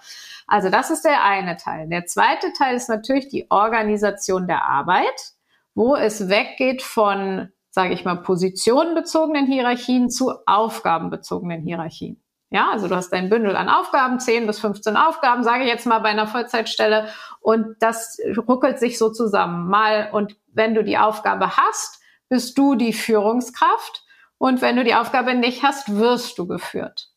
Also 0.49 0.71
das 0.71 0.91
ist 0.91 1.05
der 1.05 1.23
eine 1.23 1.57
Teil. 1.57 1.89
Der 1.89 2.07
zweite 2.07 2.53
Teil 2.53 2.75
ist 2.75 2.89
natürlich 2.89 3.29
die 3.29 3.49
Organisation 3.51 4.49
der 4.49 4.65
Arbeit, 4.65 5.35
wo 5.75 5.95
es 5.95 6.29
weggeht 6.29 6.83
von 6.83 7.53
sage 7.73 7.95
ich 7.95 8.05
mal, 8.05 8.17
positionenbezogenen 8.17 9.47
Hierarchien 9.47 10.11
zu 10.11 10.31
aufgabenbezogenen 10.47 11.63
Hierarchien. 11.63 12.23
Ja, 12.51 12.71
also 12.71 12.87
du 12.87 12.95
hast 12.95 13.11
dein 13.11 13.31
Bündel 13.31 13.57
an 13.57 13.71
Aufgaben, 13.71 14.21
10 14.21 14.47
bis 14.47 14.61
15 14.61 14.95
Aufgaben, 14.95 15.43
sage 15.43 15.65
ich 15.65 15.71
jetzt 15.71 15.87
mal 15.87 16.01
bei 16.01 16.11
einer 16.11 16.27
Vollzeitstelle. 16.27 17.09
Und 17.41 17.77
das 17.81 18.19
ruckelt 18.47 18.79
sich 18.79 18.99
so 18.99 19.11
zusammen. 19.11 19.69
Mal, 19.69 20.11
und 20.13 20.37
wenn 20.53 20.75
du 20.75 20.85
die 20.85 20.99
Aufgabe 20.99 21.57
hast, 21.57 22.03
bist 22.29 22.59
du 22.59 22.75
die 22.75 22.93
Führungskraft. 22.93 24.05
Und 24.37 24.61
wenn 24.61 24.77
du 24.77 24.85
die 24.85 24.95
Aufgabe 24.95 25.35
nicht 25.35 25.63
hast, 25.63 25.97
wirst 25.97 26.39
du 26.39 26.47
geführt. 26.47 27.12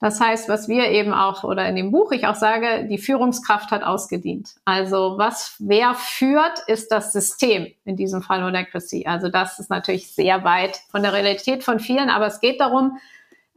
Das 0.00 0.20
heißt, 0.20 0.48
was 0.48 0.68
wir 0.68 0.90
eben 0.90 1.14
auch 1.14 1.44
oder 1.44 1.66
in 1.66 1.76
dem 1.76 1.90
Buch 1.90 2.12
ich 2.12 2.26
auch 2.26 2.34
sage, 2.34 2.86
die 2.90 2.98
Führungskraft 2.98 3.70
hat 3.70 3.82
ausgedient. 3.82 4.50
Also 4.64 5.14
was 5.16 5.56
wer 5.60 5.94
führt, 5.94 6.58
ist 6.66 6.92
das 6.92 7.12
System, 7.12 7.72
in 7.84 7.96
diesem 7.96 8.20
Fall 8.20 8.42
Holacracy. 8.42 9.06
Also 9.06 9.28
das 9.28 9.58
ist 9.58 9.70
natürlich 9.70 10.12
sehr 10.12 10.44
weit 10.44 10.80
von 10.90 11.02
der 11.02 11.12
Realität 11.12 11.64
von 11.64 11.80
vielen, 11.80 12.10
aber 12.10 12.26
es 12.26 12.40
geht 12.40 12.60
darum, 12.60 12.98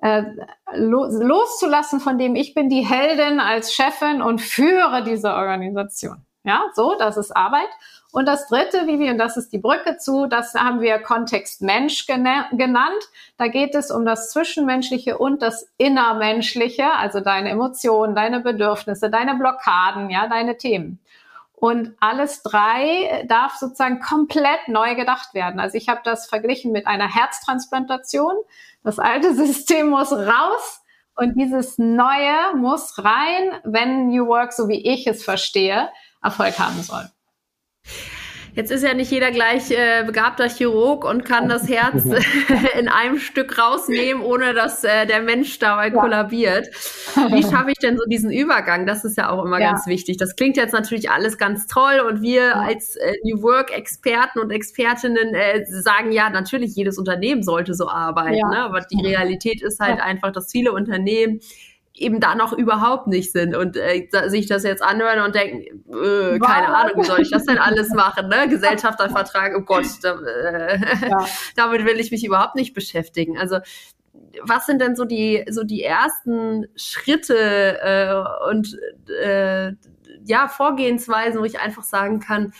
äh, 0.01 0.23
loszulassen 0.75 1.99
von 1.99 2.17
dem, 2.17 2.35
ich 2.35 2.53
bin 2.53 2.69
die 2.69 2.85
Heldin 2.85 3.39
als 3.39 3.73
Chefin 3.73 4.21
und 4.21 4.39
führe 4.39 5.03
diese 5.03 5.33
Organisation. 5.33 6.23
Ja, 6.43 6.63
so, 6.75 6.95
das 6.97 7.17
ist 7.17 7.35
Arbeit. 7.35 7.67
Und 8.11 8.27
das 8.27 8.47
dritte, 8.47 8.87
Vivi, 8.87 9.09
und 9.09 9.17
das 9.17 9.37
ist 9.37 9.51
die 9.51 9.57
Brücke 9.57 9.97
zu, 9.97 10.27
das 10.27 10.53
haben 10.55 10.79
wir 10.81 10.99
Kontext 10.99 11.61
Mensch 11.61 12.05
genannt. 12.07 13.09
Da 13.37 13.47
geht 13.47 13.75
es 13.75 13.91
um 13.91 14.05
das 14.05 14.31
Zwischenmenschliche 14.31 15.17
und 15.17 15.41
das 15.41 15.69
Innermenschliche, 15.77 16.93
also 16.93 17.19
deine 17.19 17.49
Emotionen, 17.49 18.15
deine 18.15 18.39
Bedürfnisse, 18.39 19.09
deine 19.09 19.35
Blockaden, 19.35 20.09
ja, 20.09 20.27
deine 20.27 20.57
Themen. 20.57 20.99
Und 21.53 21.95
alles 21.99 22.43
drei 22.43 23.25
darf 23.27 23.55
sozusagen 23.55 23.99
komplett 23.99 24.67
neu 24.67 24.93
gedacht 24.95 25.33
werden. 25.33 25.59
Also 25.59 25.75
ich 25.75 25.89
habe 25.89 26.01
das 26.03 26.27
verglichen 26.27 26.71
mit 26.71 26.85
einer 26.85 27.13
Herztransplantation. 27.13 28.35
Das 28.83 28.99
alte 28.99 29.33
System 29.35 29.89
muss 29.89 30.11
raus 30.11 30.81
und 31.15 31.33
dieses 31.35 31.79
Neue 31.79 32.55
muss 32.55 33.03
rein, 33.03 33.59
wenn 33.63 34.07
New 34.07 34.27
Work, 34.27 34.53
so 34.53 34.69
wie 34.69 34.87
ich 34.87 35.07
es 35.07 35.23
verstehe, 35.23 35.89
Erfolg 36.21 36.59
haben 36.59 36.81
soll. 36.83 37.09
Jetzt 38.57 38.71
ist 38.71 38.83
ja 38.83 38.95
nicht 38.95 39.11
jeder 39.11 39.29
gleich 39.29 39.69
äh, 39.69 40.03
begabter 40.03 40.49
Chirurg 40.49 41.05
und 41.05 41.23
kann 41.23 41.47
das 41.47 41.69
Herz 41.69 42.03
in 42.79 42.87
einem 42.87 43.19
Stück 43.19 43.59
rausnehmen, 43.59 44.23
ohne 44.23 44.55
dass 44.55 44.83
äh, 44.83 45.05
der 45.05 45.21
Mensch 45.21 45.59
dabei 45.59 45.89
ja. 45.89 45.93
kollabiert. 45.93 46.67
Wie 47.29 47.43
schaffe 47.43 47.69
ich 47.69 47.77
denn 47.77 47.97
so 47.97 48.05
diesen 48.09 48.31
Übergang? 48.31 48.87
Das 48.87 49.05
ist 49.05 49.15
ja 49.15 49.29
auch 49.29 49.45
immer 49.45 49.61
ja. 49.61 49.73
ganz 49.73 49.85
wichtig. 49.85 50.17
Das 50.17 50.35
klingt 50.35 50.57
jetzt 50.57 50.73
natürlich 50.73 51.11
alles 51.11 51.37
ganz 51.37 51.67
toll 51.67 51.99
und 51.99 52.23
wir 52.23 52.45
ja. 52.45 52.53
als 52.53 52.95
äh, 52.95 53.13
New 53.23 53.43
Work 53.43 53.71
Experten 53.77 54.39
und 54.39 54.49
Expertinnen 54.49 55.35
äh, 55.35 55.63
sagen 55.67 56.11
ja, 56.11 56.31
natürlich 56.31 56.75
jedes 56.75 56.97
Unternehmen 56.97 57.43
sollte 57.43 57.75
so 57.75 57.87
arbeiten, 57.87 58.49
ne? 58.49 58.57
aber 58.57 58.81
die 58.81 59.05
Realität 59.05 59.61
ist 59.61 59.79
halt 59.79 60.01
einfach, 60.01 60.31
dass 60.31 60.51
viele 60.51 60.71
Unternehmen 60.71 61.41
eben 61.97 62.19
da 62.19 62.35
noch 62.35 62.53
überhaupt 62.53 63.07
nicht 63.07 63.31
sind 63.31 63.55
und 63.55 63.75
äh, 63.77 64.07
sich 64.27 64.47
das 64.47 64.63
jetzt 64.63 64.83
anhören 64.83 65.21
und 65.21 65.35
denken, 65.35 65.83
äh, 65.91 66.39
keine 66.39 66.75
Ahnung, 66.75 67.01
wie 67.01 67.05
soll 67.05 67.21
ich 67.21 67.31
das 67.31 67.45
denn 67.45 67.57
alles 67.57 67.89
machen, 67.93 68.29
ne? 68.29 68.47
Gesellschaftervertrag, 68.47 69.53
oh 69.57 69.61
Gott, 69.61 69.85
da, 70.01 70.19
äh, 70.19 70.79
ja. 71.09 71.25
damit 71.55 71.85
will 71.85 71.99
ich 71.99 72.11
mich 72.11 72.25
überhaupt 72.25 72.55
nicht 72.55 72.73
beschäftigen. 72.73 73.37
Also 73.37 73.59
was 74.43 74.65
sind 74.65 74.81
denn 74.81 74.95
so 74.95 75.05
die 75.05 75.45
so 75.49 75.63
die 75.63 75.83
ersten 75.83 76.67
Schritte 76.75 77.79
äh, 77.81 78.49
und 78.49 78.77
äh, 79.21 79.73
ja 80.25 80.47
Vorgehensweisen, 80.47 81.39
wo 81.39 81.45
ich 81.45 81.59
einfach 81.59 81.83
sagen 81.83 82.19
kann, 82.19 82.53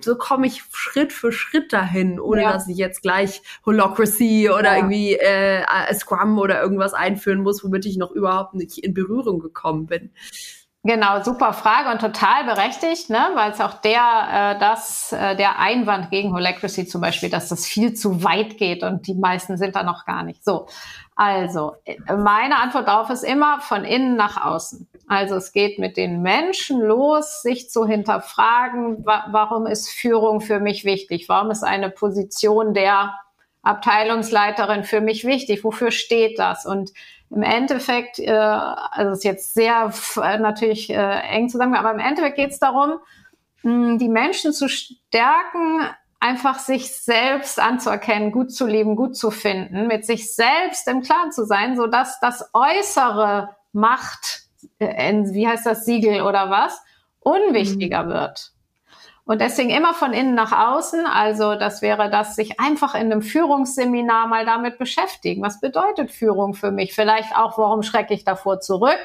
so 0.00 0.16
komme 0.16 0.46
ich 0.46 0.62
Schritt 0.72 1.12
für 1.12 1.32
Schritt 1.32 1.72
dahin, 1.72 2.18
ohne 2.18 2.42
ja. 2.42 2.52
dass 2.52 2.68
ich 2.68 2.76
jetzt 2.76 3.02
gleich 3.02 3.42
Holocracy 3.64 4.50
oder 4.50 4.72
ja. 4.72 4.76
irgendwie 4.76 5.14
äh, 5.14 5.94
Scrum 5.94 6.38
oder 6.38 6.60
irgendwas 6.60 6.92
einführen 6.92 7.42
muss, 7.42 7.62
womit 7.62 7.86
ich 7.86 7.96
noch 7.96 8.10
überhaupt 8.10 8.54
nicht 8.54 8.78
in 8.78 8.94
Berührung 8.94 9.38
gekommen 9.38 9.86
bin. 9.86 10.10
Genau, 10.86 11.20
super 11.20 11.52
Frage 11.52 11.90
und 11.90 12.00
total 12.00 12.44
berechtigt, 12.44 13.10
ne? 13.10 13.30
weil 13.34 13.50
es 13.50 13.60
auch 13.60 13.74
der, 13.80 14.54
äh, 14.54 14.58
das, 14.60 15.10
äh, 15.10 15.34
der 15.34 15.58
Einwand 15.58 16.12
gegen 16.12 16.32
Holacracy 16.32 16.86
zum 16.86 17.00
Beispiel, 17.00 17.28
dass 17.28 17.48
das 17.48 17.66
viel 17.66 17.94
zu 17.94 18.22
weit 18.22 18.56
geht 18.56 18.84
und 18.84 19.08
die 19.08 19.14
meisten 19.14 19.56
sind 19.56 19.74
da 19.74 19.82
noch 19.82 20.04
gar 20.04 20.22
nicht. 20.22 20.44
So, 20.44 20.68
also 21.16 21.74
meine 22.06 22.58
Antwort 22.58 22.86
darauf 22.86 23.10
ist 23.10 23.24
immer 23.24 23.60
von 23.60 23.84
innen 23.84 24.14
nach 24.14 24.44
außen. 24.44 24.86
Also 25.08 25.34
es 25.34 25.50
geht 25.50 25.80
mit 25.80 25.96
den 25.96 26.22
Menschen 26.22 26.80
los, 26.80 27.42
sich 27.42 27.68
zu 27.68 27.84
hinterfragen, 27.84 29.04
wa 29.04 29.26
warum 29.32 29.66
ist 29.66 29.88
Führung 29.88 30.40
für 30.40 30.60
mich 30.60 30.84
wichtig? 30.84 31.28
Warum 31.28 31.50
ist 31.50 31.64
eine 31.64 31.90
Position 31.90 32.74
der 32.74 33.12
Abteilungsleiterin 33.62 34.84
für 34.84 35.00
mich 35.00 35.24
wichtig? 35.24 35.64
Wofür 35.64 35.90
steht 35.90 36.38
das? 36.38 36.64
Und 36.64 36.92
im 37.30 37.42
Endeffekt, 37.42 38.18
äh, 38.18 38.30
also 38.30 39.12
es 39.12 39.18
ist 39.18 39.24
jetzt 39.24 39.54
sehr 39.54 39.92
äh, 40.22 40.38
natürlich 40.38 40.90
äh, 40.90 40.94
eng 40.94 41.48
zusammen, 41.48 41.74
aber 41.74 41.92
im 41.92 41.98
Endeffekt 41.98 42.36
geht 42.36 42.50
es 42.50 42.58
darum, 42.58 42.98
mh, 43.62 43.98
die 43.98 44.08
Menschen 44.08 44.52
zu 44.52 44.68
stärken, 44.68 45.80
einfach 46.20 46.58
sich 46.58 46.94
selbst 46.94 47.60
anzuerkennen, 47.60 48.32
gut 48.32 48.52
zu 48.52 48.66
leben, 48.66 48.96
gut 48.96 49.16
zu 49.16 49.30
finden, 49.30 49.86
mit 49.86 50.06
sich 50.06 50.34
selbst 50.34 50.88
im 50.88 51.02
Klaren 51.02 51.32
zu 51.32 51.44
sein, 51.44 51.76
so 51.76 51.86
dass 51.86 52.20
das 52.20 52.50
Äußere 52.54 53.56
Macht, 53.72 54.44
äh, 54.78 55.12
wie 55.32 55.46
heißt 55.46 55.66
das 55.66 55.84
Siegel 55.84 56.22
oder 56.22 56.50
was, 56.50 56.80
unwichtiger 57.20 58.04
mhm. 58.04 58.08
wird. 58.08 58.52
Und 59.26 59.40
deswegen 59.40 59.70
immer 59.70 59.92
von 59.92 60.12
innen 60.12 60.34
nach 60.34 60.52
außen. 60.52 61.04
Also 61.04 61.56
das 61.56 61.82
wäre 61.82 62.08
das, 62.08 62.36
sich 62.36 62.60
einfach 62.60 62.94
in 62.94 63.10
einem 63.12 63.22
Führungsseminar 63.22 64.28
mal 64.28 64.46
damit 64.46 64.78
beschäftigen. 64.78 65.42
Was 65.42 65.60
bedeutet 65.60 66.12
Führung 66.12 66.54
für 66.54 66.70
mich? 66.70 66.94
Vielleicht 66.94 67.36
auch, 67.36 67.58
warum 67.58 67.82
schrecke 67.82 68.14
ich 68.14 68.24
davor 68.24 68.60
zurück? 68.60 69.00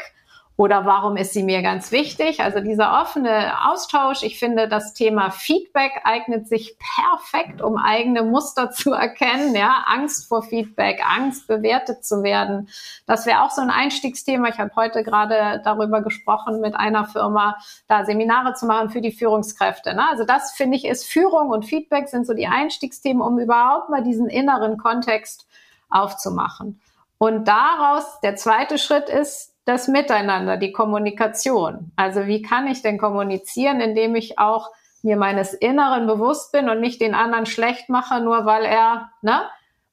Oder 0.57 0.85
warum 0.85 1.17
ist 1.17 1.33
sie 1.33 1.43
mir 1.43 1.63
ganz 1.63 1.91
wichtig? 1.91 2.41
Also 2.41 2.59
dieser 2.59 3.01
offene 3.01 3.53
Austausch, 3.67 4.21
ich 4.21 4.37
finde, 4.37 4.67
das 4.67 4.93
Thema 4.93 5.31
Feedback 5.31 6.01
eignet 6.03 6.47
sich 6.47 6.77
perfekt, 6.77 7.61
um 7.61 7.77
eigene 7.77 8.21
Muster 8.21 8.69
zu 8.69 8.91
erkennen. 8.93 9.55
Ja, 9.55 9.85
Angst 9.87 10.27
vor 10.27 10.43
Feedback, 10.43 11.01
Angst 11.03 11.47
bewertet 11.47 12.05
zu 12.05 12.21
werden. 12.21 12.69
Das 13.07 13.25
wäre 13.25 13.41
auch 13.41 13.49
so 13.49 13.61
ein 13.61 13.71
Einstiegsthema. 13.71 14.49
Ich 14.49 14.59
habe 14.59 14.71
heute 14.75 15.03
gerade 15.03 15.61
darüber 15.63 16.01
gesprochen, 16.01 16.59
mit 16.59 16.75
einer 16.75 17.05
Firma 17.05 17.57
da 17.87 18.05
Seminare 18.05 18.53
zu 18.53 18.65
machen 18.65 18.91
für 18.91 19.01
die 19.01 19.11
Führungskräfte. 19.11 19.95
Ne? 19.95 20.07
Also 20.09 20.25
das 20.25 20.51
finde 20.51 20.77
ich 20.77 20.85
ist 20.85 21.05
Führung 21.05 21.49
und 21.49 21.65
Feedback 21.65 22.07
sind 22.07 22.27
so 22.27 22.33
die 22.33 22.47
Einstiegsthemen, 22.47 23.23
um 23.23 23.39
überhaupt 23.39 23.89
mal 23.89 24.03
diesen 24.03 24.29
inneren 24.29 24.77
Kontext 24.77 25.47
aufzumachen. 25.89 26.81
Und 27.17 27.47
daraus, 27.47 28.19
der 28.21 28.35
zweite 28.35 28.77
Schritt 28.77 29.07
ist, 29.07 29.50
das 29.65 29.87
Miteinander, 29.87 30.57
die 30.57 30.71
Kommunikation. 30.71 31.91
Also 31.95 32.25
wie 32.25 32.41
kann 32.41 32.67
ich 32.67 32.81
denn 32.81 32.97
kommunizieren, 32.97 33.79
indem 33.79 34.15
ich 34.15 34.39
auch 34.39 34.69
mir 35.03 35.17
meines 35.17 35.53
Inneren 35.53 36.07
bewusst 36.07 36.51
bin 36.51 36.69
und 36.69 36.79
nicht 36.79 37.01
den 37.01 37.15
anderen 37.15 37.45
schlecht 37.45 37.89
mache, 37.89 38.21
nur 38.21 38.45
weil 38.45 38.65
er 38.65 39.09
ne, 39.21 39.41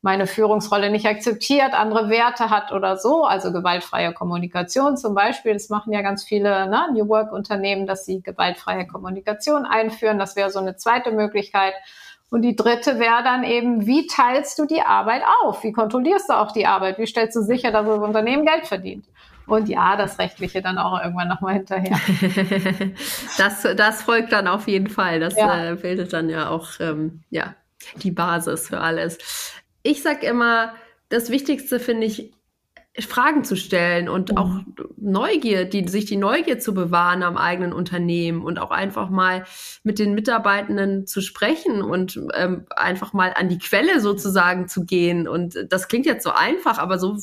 meine 0.00 0.26
Führungsrolle 0.26 0.90
nicht 0.90 1.06
akzeptiert, 1.06 1.74
andere 1.74 2.08
Werte 2.08 2.50
hat 2.50 2.72
oder 2.72 2.96
so. 2.96 3.24
Also 3.24 3.52
gewaltfreie 3.52 4.12
Kommunikation 4.12 4.96
zum 4.96 5.14
Beispiel. 5.14 5.54
Das 5.54 5.70
machen 5.70 5.92
ja 5.92 6.02
ganz 6.02 6.24
viele 6.24 6.68
ne, 6.68 6.88
New 6.92 7.08
Work 7.08 7.32
Unternehmen, 7.32 7.86
dass 7.86 8.04
sie 8.04 8.22
gewaltfreie 8.22 8.86
Kommunikation 8.86 9.66
einführen. 9.66 10.18
Das 10.18 10.36
wäre 10.36 10.50
so 10.50 10.60
eine 10.60 10.76
zweite 10.76 11.10
Möglichkeit. 11.10 11.74
Und 12.30 12.42
die 12.42 12.54
dritte 12.54 12.98
wäre 12.98 13.22
dann 13.24 13.42
eben, 13.42 13.86
wie 13.86 14.06
teilst 14.06 14.58
du 14.58 14.66
die 14.66 14.82
Arbeit 14.82 15.22
auf? 15.42 15.64
Wie 15.64 15.72
kontrollierst 15.72 16.28
du 16.28 16.34
auch 16.34 16.52
die 16.52 16.66
Arbeit? 16.66 16.98
Wie 16.98 17.06
stellst 17.06 17.34
du 17.36 17.42
sicher, 17.42 17.72
dass 17.72 17.86
das 17.86 17.98
Unternehmen 17.98 18.44
Geld 18.44 18.66
verdient? 18.66 19.06
Und 19.48 19.68
ja, 19.68 19.96
das 19.96 20.18
Rechtliche 20.18 20.62
dann 20.62 20.78
auch 20.78 21.02
irgendwann 21.02 21.28
nochmal 21.28 21.54
hinterher. 21.54 21.98
das, 23.38 23.62
das 23.76 24.02
folgt 24.02 24.32
dann 24.32 24.46
auf 24.46 24.68
jeden 24.68 24.88
Fall. 24.88 25.20
Das 25.20 25.36
ja. 25.36 25.72
äh, 25.72 25.74
bildet 25.74 26.12
dann 26.12 26.28
ja 26.28 26.50
auch 26.50 26.68
ähm, 26.80 27.22
ja, 27.30 27.54
die 27.96 28.10
Basis 28.10 28.68
für 28.68 28.80
alles. 28.80 29.18
Ich 29.82 30.02
sag 30.02 30.22
immer, 30.22 30.74
das 31.08 31.30
Wichtigste 31.30 31.80
finde 31.80 32.06
ich 32.06 32.32
Fragen 33.06 33.44
zu 33.44 33.56
stellen 33.56 34.08
und 34.08 34.32
mhm. 34.32 34.38
auch 34.38 34.50
Neugier, 34.96 35.64
die, 35.64 35.86
sich 35.88 36.06
die 36.06 36.16
Neugier 36.16 36.58
zu 36.58 36.74
bewahren 36.74 37.22
am 37.22 37.36
eigenen 37.36 37.72
Unternehmen 37.72 38.42
und 38.42 38.58
auch 38.58 38.70
einfach 38.70 39.10
mal 39.10 39.44
mit 39.84 39.98
den 39.98 40.14
Mitarbeitenden 40.14 41.06
zu 41.06 41.20
sprechen 41.20 41.82
und 41.82 42.20
ähm, 42.34 42.66
einfach 42.74 43.12
mal 43.12 43.32
an 43.36 43.48
die 43.48 43.58
Quelle 43.58 44.00
sozusagen 44.00 44.68
zu 44.68 44.84
gehen. 44.84 45.28
Und 45.28 45.66
das 45.70 45.88
klingt 45.88 46.06
jetzt 46.06 46.24
so 46.24 46.30
einfach, 46.30 46.78
aber 46.78 46.98
so 46.98 47.16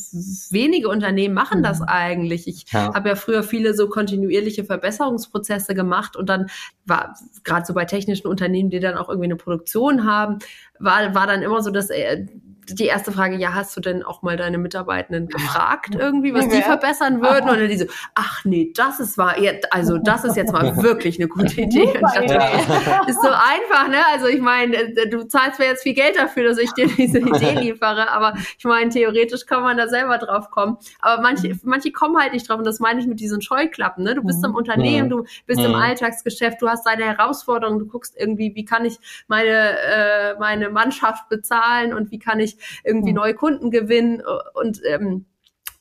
wenige 0.52 0.88
Unternehmen 0.90 1.34
machen 1.34 1.64
das 1.64 1.80
mhm. 1.80 1.88
eigentlich. 1.88 2.48
Ich 2.48 2.72
ja. 2.72 2.94
habe 2.94 3.10
ja 3.10 3.16
früher 3.16 3.44
viele 3.44 3.74
so 3.74 3.90
kontinuierliche 3.90 4.64
Verbesserungsprozesse 4.64 5.76
gemacht 5.76 6.16
und 6.16 6.30
dann 6.30 6.48
war 6.86 7.16
gerade 7.44 7.66
so 7.66 7.74
bei 7.74 7.86
technischen 7.86 8.28
Unternehmen, 8.28 8.70
die 8.70 8.80
dann 8.80 8.96
auch 8.96 9.10
irgendwie 9.10 9.26
eine 9.26 9.36
Produktion 9.36 10.06
haben, 10.06 10.40
war, 10.80 11.14
war 11.16 11.28
dann 11.28 11.42
immer 11.42 11.62
so, 11.62 11.72
dass 11.72 11.90
äh, 11.90 12.26
die 12.74 12.86
erste 12.86 13.12
Frage, 13.12 13.36
ja, 13.36 13.54
hast 13.54 13.76
du 13.78 13.82
denn 13.82 14.04
auch 14.04 14.22
mal 14.22 14.38
deine 14.38 14.58
Mitarbeitenden 14.58 15.28
gefragt 15.28 15.96
irgendwie, 15.96 16.34
was 16.34 16.48
die 16.48 16.62
verbessern 16.62 17.22
würden? 17.22 17.50
Oder 17.50 17.68
die 17.68 17.78
so, 17.78 17.86
ach 18.16 18.44
nee, 18.46 18.72
das 18.76 19.00
ist 19.00 19.18
war, 19.18 19.36
also 19.72 19.98
das 19.98 20.24
ist 20.26 20.36
jetzt 20.36 20.52
mal 20.52 20.82
wirklich 20.82 21.20
eine 21.20 21.28
gute 21.28 21.62
Idee. 21.62 21.88
Und 21.88 21.96
ich 21.96 22.32
dachte, 22.32 22.36
ist 23.08 23.22
so 23.22 23.30
einfach, 23.30 23.88
ne? 23.88 23.98
Also 24.12 24.28
ich 24.28 24.42
meine, 24.42 24.76
äh, 24.76 25.10
du 25.10 25.28
zahlst 25.28 25.60
mir 25.60 25.66
jetzt 25.66 25.84
viel 25.84 25.94
Geld 25.94 26.18
dafür, 26.18 26.44
dass 26.44 26.58
ich 26.58 26.72
dir 26.74 26.88
diese 26.88 27.20
Idee 27.20 27.52
liefere, 27.60 28.10
aber 28.12 28.34
ich 28.58 28.66
meine, 28.66 28.90
theoretisch 28.90 29.46
kann 29.46 29.64
man 29.64 29.78
da 29.78 29.88
selber 29.88 30.18
drauf 30.18 30.50
kommen. 30.50 30.78
Aber 31.00 31.22
manche, 31.22 31.50
mhm. 31.50 31.60
manche 31.64 31.92
kommen 31.92 32.18
halt 32.18 32.34
nicht 32.34 32.50
drauf 32.50 32.58
und 32.58 32.66
das 32.66 32.80
meine 32.80 33.00
ich 33.00 33.08
mit 33.08 33.20
diesen 33.20 33.42
Scheuklappen, 33.42 34.04
ne? 34.04 34.16
Du 34.16 34.24
bist 34.24 34.44
im 34.44 34.52
mhm. 34.52 34.58
Unternehmen, 34.58 35.10
du 35.10 35.26
bist 35.46 35.60
im 35.60 35.72
mhm. 35.72 35.76
Alltagsgeschäft, 35.76 36.62
du 36.62 36.68
hast 36.68 36.86
deine 36.86 37.06
Herausforderungen, 37.06 37.80
du 37.80 37.86
guckst 37.86 38.16
irgendwie, 38.18 38.56
wie 38.56 38.66
kann 38.66 38.86
ich 38.86 38.98
meine, 39.28 39.80
äh, 39.80 40.36
meine 40.40 40.70
Mannschaft 40.70 41.30
bezahlen 41.30 41.94
und 41.94 42.12
wie 42.12 42.20
kann 42.20 42.40
ich 42.40 42.55
irgendwie 42.84 43.14
neue 43.14 43.34
Kunden 43.34 43.72
gewinnen 43.72 44.22
und 44.54 44.82
ähm, 44.86 45.26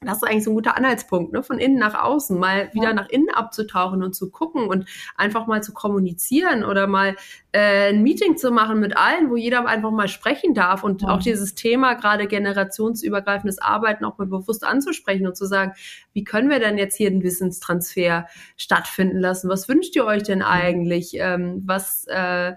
das 0.04 0.18
ist 0.18 0.24
eigentlich 0.24 0.44
so 0.44 0.50
ein 0.50 0.54
guter 0.54 0.76
Anhaltspunkt, 0.76 1.32
ne? 1.32 1.42
von 1.42 1.58
innen 1.58 1.78
nach 1.78 2.02
außen, 2.02 2.38
mal 2.38 2.72
wieder 2.72 2.92
nach 2.92 3.08
innen 3.08 3.30
abzutauchen 3.30 4.02
und 4.02 4.14
zu 4.14 4.30
gucken 4.30 4.68
und 4.68 4.86
einfach 5.16 5.46
mal 5.46 5.62
zu 5.62 5.72
kommunizieren 5.72 6.64
oder 6.64 6.86
mal 6.86 7.16
äh, 7.52 7.90
ein 7.90 8.02
Meeting 8.02 8.36
zu 8.36 8.50
machen 8.50 8.80
mit 8.80 8.96
allen, 8.96 9.30
wo 9.30 9.36
jeder 9.36 9.66
einfach 9.66 9.90
mal 9.90 10.08
sprechen 10.08 10.54
darf 10.54 10.84
und 10.84 11.02
ja. 11.02 11.08
auch 11.08 11.20
dieses 11.20 11.54
Thema 11.54 11.94
gerade 11.94 12.26
generationsübergreifendes 12.26 13.58
Arbeiten 13.58 14.04
auch 14.04 14.18
mal 14.18 14.26
bewusst 14.26 14.64
anzusprechen 14.64 15.26
und 15.26 15.36
zu 15.36 15.46
sagen, 15.46 15.72
wie 16.12 16.24
können 16.24 16.50
wir 16.50 16.60
denn 16.60 16.78
jetzt 16.78 16.96
hier 16.96 17.10
den 17.10 17.22
Wissenstransfer 17.22 18.26
stattfinden 18.56 19.18
lassen? 19.18 19.48
Was 19.48 19.68
wünscht 19.68 19.96
ihr 19.96 20.04
euch 20.04 20.22
denn 20.22 20.42
eigentlich? 20.42 21.12
Ähm, 21.14 21.62
was 21.64 22.06
äh, 22.08 22.54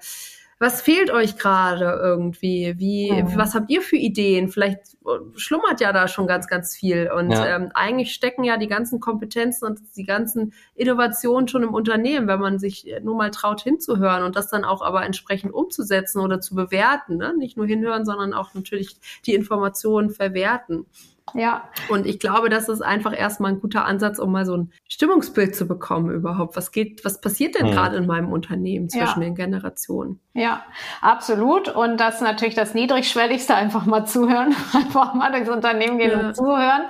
was 0.60 0.82
fehlt 0.82 1.12
euch 1.12 1.38
gerade 1.38 2.00
irgendwie? 2.02 2.74
Wie, 2.78 3.10
ja. 3.10 3.36
was 3.36 3.54
habt 3.54 3.70
ihr 3.70 3.82
für 3.82 3.96
Ideen? 3.96 4.50
Vielleicht 4.50 4.98
schlummert 5.36 5.82
ja 5.82 5.94
da 5.94 6.08
schon 6.08 6.26
ganz, 6.26 6.48
ganz 6.48 6.76
viel. 6.76 7.12
Und 7.16 7.30
ja. 7.30 7.56
ähm, 7.56 7.70
eigentlich 7.76 8.14
stecken 8.14 8.44
ja 8.44 8.58
die 8.58 8.68
ganzen 8.68 9.00
Kompetenzen 9.00 9.66
und 9.66 9.82
die 9.96 10.06
ganzen 10.06 10.54
Innovationen 10.74 11.48
schon 11.48 11.62
im 11.62 11.76
Unternehmen, 11.76 12.28
wenn 12.28 12.40
man 12.40 12.58
sich 12.58 12.92
nur 13.04 13.16
mal 13.16 13.30
traut 13.30 13.62
hinzuhören 13.62 14.24
und 14.24 14.36
das 14.36 14.50
dann 14.50 14.66
auch 14.66 14.82
aber 14.82 15.06
entsprechend 15.06 15.54
umzusetzen 15.54 16.22
oder 16.22 16.42
zu 16.42 16.56
bewerten. 16.56 17.18
Ne? 17.18 17.36
Nicht 17.38 17.56
nur 17.56 17.68
hinhören, 17.68 18.04
sondern 18.04 18.34
auch 18.34 18.56
natürlich 18.56 18.98
die 19.28 19.36
Informationen 19.36 20.10
verwerten. 20.10 20.88
Ja. 21.34 21.70
Und 21.90 22.06
ich 22.06 22.20
glaube, 22.20 22.50
das 22.50 22.70
ist 22.70 22.82
einfach 22.82 23.18
erstmal 23.18 23.52
ein 23.52 23.60
guter 23.60 23.86
Ansatz, 23.86 24.20
um 24.20 24.32
mal 24.32 24.46
so 24.46 24.56
ein 24.56 24.72
Stimmungsbild 24.88 25.56
zu 25.56 25.68
bekommen 25.68 26.12
überhaupt. 26.12 26.56
Was 26.56 26.72
geht, 26.72 27.04
was 27.06 27.22
passiert 27.22 27.56
denn 27.56 27.68
hm. 27.68 27.74
gerade 27.74 27.98
in 27.98 28.06
meinem 28.06 28.32
Unternehmen 28.32 28.90
zwischen 28.90 29.22
ja. 29.22 29.28
den 29.28 29.36
Generationen? 29.36 30.20
Ja, 30.34 30.64
absolut. 31.02 31.70
Und 31.70 31.98
das 31.98 32.16
ist 32.16 32.22
natürlich 32.22 32.56
das 32.56 32.74
Niedrigschwelligste, 32.74 33.56
einfach 33.56 33.86
mal 33.86 34.06
zuhören, 34.06 34.56
einfach 34.74 35.14
mal 35.14 35.32
durchs 35.32 35.50
Unternehmen 35.50 35.98
gehen 35.98 36.12
ja. 36.12 36.20
und 36.20 36.36
zuhören 36.36 36.84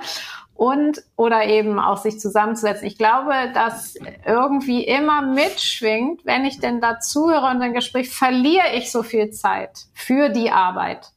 und 0.58 1.04
oder 1.16 1.44
eben 1.44 1.78
auch 1.78 1.98
sich 1.98 2.18
zusammenzusetzen. 2.18 2.84
Ich 2.84 2.98
glaube, 2.98 3.32
dass 3.54 3.94
irgendwie 4.26 4.84
immer 4.84 5.22
mitschwingt, 5.22 6.26
wenn 6.26 6.44
ich 6.44 6.58
denn 6.58 6.80
dazuhöre 6.80 7.46
und 7.48 7.62
ein 7.62 7.74
Gespräch, 7.74 8.10
verliere 8.10 8.74
ich 8.74 8.90
so 8.90 9.04
viel 9.04 9.30
Zeit 9.30 9.86
für 9.94 10.30
die 10.30 10.50
Arbeit. 10.50 11.12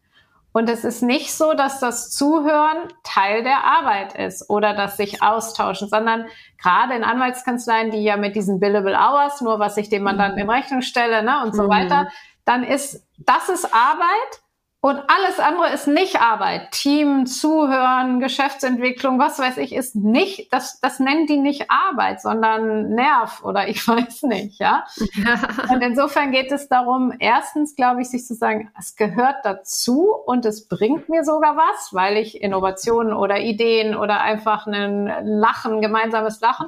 Und 0.54 0.70
es 0.70 0.84
ist 0.84 1.02
nicht 1.02 1.34
so, 1.34 1.54
dass 1.54 1.80
das 1.80 2.12
Zuhören 2.12 2.90
Teil 3.04 3.44
der 3.44 3.64
Arbeit 3.64 4.16
ist 4.16 4.50
oder 4.50 4.74
das 4.74 4.98
sich 4.98 5.24
austauschen, 5.24 5.88
sondern 5.88 6.26
gerade 6.62 6.94
in 6.94 7.04
Anwaltskanzleien, 7.04 7.92
die 7.92 8.04
ja 8.04 8.18
mit 8.18 8.36
diesen 8.36 8.60
Billable 8.60 8.98
Hours, 8.98 9.42
nur 9.42 9.60
was 9.60 9.78
ich 9.78 9.90
dem 9.90 10.04
Mandanten 10.04 10.40
in 10.40 10.50
Rechnung 10.50 10.82
stelle, 10.82 11.24
ne, 11.24 11.42
und 11.44 11.56
so 11.56 11.64
mhm. 11.64 11.70
weiter, 11.70 12.08
dann 12.44 12.64
ist, 12.64 13.08
das 13.18 13.50
ist 13.50 13.74
Arbeit 13.74 14.42
und 14.84 15.00
alles 15.08 15.39
andere 15.39 15.70
ist 15.70 15.86
nicht 15.86 16.20
Arbeit. 16.20 16.72
Team, 16.72 17.28
Zuhören, 17.28 18.20
Geschäftsentwicklung, 18.20 19.20
was 19.20 19.38
weiß 19.38 19.58
ich, 19.58 19.74
ist 19.74 19.96
nicht, 19.96 20.52
das, 20.52 20.80
das 20.80 21.00
nennen 21.00 21.28
die 21.28 21.38
nicht 21.38 21.70
Arbeit, 21.70 22.20
sondern 22.20 22.89
Nerv 22.89 23.44
oder 23.44 23.67
ich 23.67 23.88
weiß 23.88 24.24
nicht, 24.24 24.60
ja. 24.60 24.86
Und 25.72 25.82
insofern 25.82 26.32
geht 26.32 26.52
es 26.52 26.67
darum, 26.67 27.13
erstens, 27.20 27.76
glaube 27.76 28.02
ich, 28.02 28.10
sich 28.10 28.26
zu 28.26 28.34
sagen, 28.34 28.72
es 28.78 28.96
gehört 28.96 29.36
dazu 29.44 30.15
und 30.26 30.46
es 30.46 30.67
bringt 30.67 31.10
mir 31.10 31.24
sogar 31.24 31.56
was, 31.56 31.94
weil 31.94 32.17
ich 32.17 32.41
Innovationen 32.41 33.13
oder 33.13 33.39
Ideen 33.39 33.96
oder 33.96 34.22
einfach 34.22 34.65
ein 34.65 35.12
Lachen, 35.24 35.82
gemeinsames 35.82 36.41
Lachen. 36.41 36.67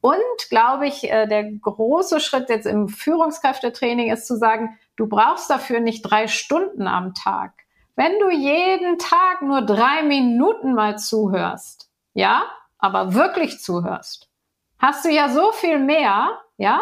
Und 0.00 0.48
glaube 0.50 0.86
ich, 0.86 1.10
äh, 1.10 1.26
der 1.26 1.44
große 1.44 2.20
Schritt 2.20 2.48
jetzt 2.48 2.66
im 2.66 2.88
Führungskräftetraining 2.88 4.10
ist 4.10 4.26
zu 4.26 4.36
sagen, 4.36 4.78
Du 4.96 5.06
brauchst 5.06 5.50
dafür 5.50 5.80
nicht 5.80 6.02
drei 6.02 6.26
Stunden 6.26 6.88
am 6.88 7.12
Tag. 7.12 7.52
Wenn 7.96 8.18
du 8.18 8.30
jeden 8.30 8.98
Tag 8.98 9.42
nur 9.42 9.62
drei 9.62 10.02
Minuten 10.02 10.74
mal 10.74 10.98
zuhörst, 10.98 11.90
ja, 12.14 12.44
aber 12.78 13.14
wirklich 13.14 13.60
zuhörst, 13.60 14.30
hast 14.78 15.04
du 15.04 15.10
ja 15.10 15.28
so 15.28 15.52
viel 15.52 15.78
mehr, 15.78 16.38
ja, 16.56 16.80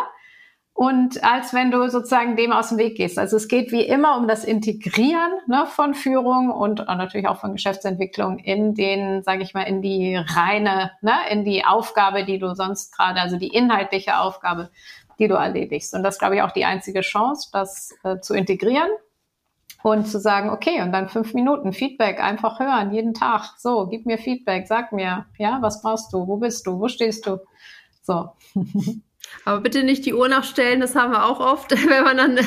und 0.75 1.23
als 1.23 1.55
wenn 1.55 1.71
du 1.71 1.89
sozusagen 1.89 2.35
dem 2.37 2.51
aus 2.53 2.71
dem 2.71 2.79
Weg 2.79 2.97
gehst. 2.97 3.17
Also 3.17 3.37
es 3.37 3.47
geht 3.47 3.71
wie 3.71 3.87
immer 3.87 4.19
um 4.19 4.27
das 4.27 4.45
Integrieren 4.45 5.31
ne, 5.47 5.67
von 5.67 5.95
Führung 5.95 6.51
und 6.51 6.81
natürlich 6.81 7.29
auch 7.29 7.39
von 7.39 7.53
Geschäftsentwicklung 7.53 8.41
in 8.41 8.75
den, 8.75 9.23
sage 9.23 9.45
ich 9.45 9.55
mal, 9.55 9.63
in 9.63 9.83
die 9.83 10.17
reine, 10.17 10.91
ne, 11.01 11.15
in 11.31 11.45
die 11.45 11.65
Aufgabe, 11.65 12.25
die 12.25 12.41
du 12.41 12.55
sonst 12.57 12.95
gerade, 12.97 13.21
also 13.21 13.37
die 13.37 13.55
inhaltliche 13.55 14.19
Aufgabe, 14.19 14.71
die 15.21 15.29
du 15.29 15.35
erledigst. 15.35 15.95
Und 15.95 16.03
das 16.03 16.19
glaube 16.19 16.35
ich 16.35 16.43
auch 16.43 16.51
die 16.51 16.65
einzige 16.65 17.03
Chance, 17.03 17.51
das 17.53 17.95
äh, 18.03 18.19
zu 18.19 18.35
integrieren 18.35 18.91
und 19.85 20.09
zu 20.09 20.19
sagen, 20.19 20.51
okay, 20.51 20.83
und 20.83 20.91
dann 20.91 21.09
fünf 21.09 21.35
Minuten 21.35 21.73
Feedback 21.73 22.19
einfach 22.19 22.59
hören, 22.59 22.93
jeden 22.93 23.15
Tag. 23.15 23.55
So, 23.59 23.87
gib 23.87 24.07
mir 24.07 24.19
Feedback, 24.19 24.67
sag 24.67 24.91
mir, 24.91 25.27
ja, 25.39 25.59
was 25.61 25.83
brauchst 25.83 26.13
du, 26.13 26.27
wo 26.27 26.37
bist 26.39 26.67
du, 26.67 26.81
wo 26.81 26.89
stehst 26.89 27.27
du? 27.27 27.39
So. 28.03 28.31
Aber 29.45 29.61
bitte 29.61 29.83
nicht 29.83 30.07
die 30.07 30.15
Uhr 30.15 30.29
nachstellen, 30.29 30.81
das 30.81 30.95
haben 30.95 31.13
wir 31.13 31.25
auch 31.25 31.41
oft, 31.41 31.71
wenn 31.89 32.05
man 32.05 32.17
dann 32.17 32.37
äh, 32.39 32.43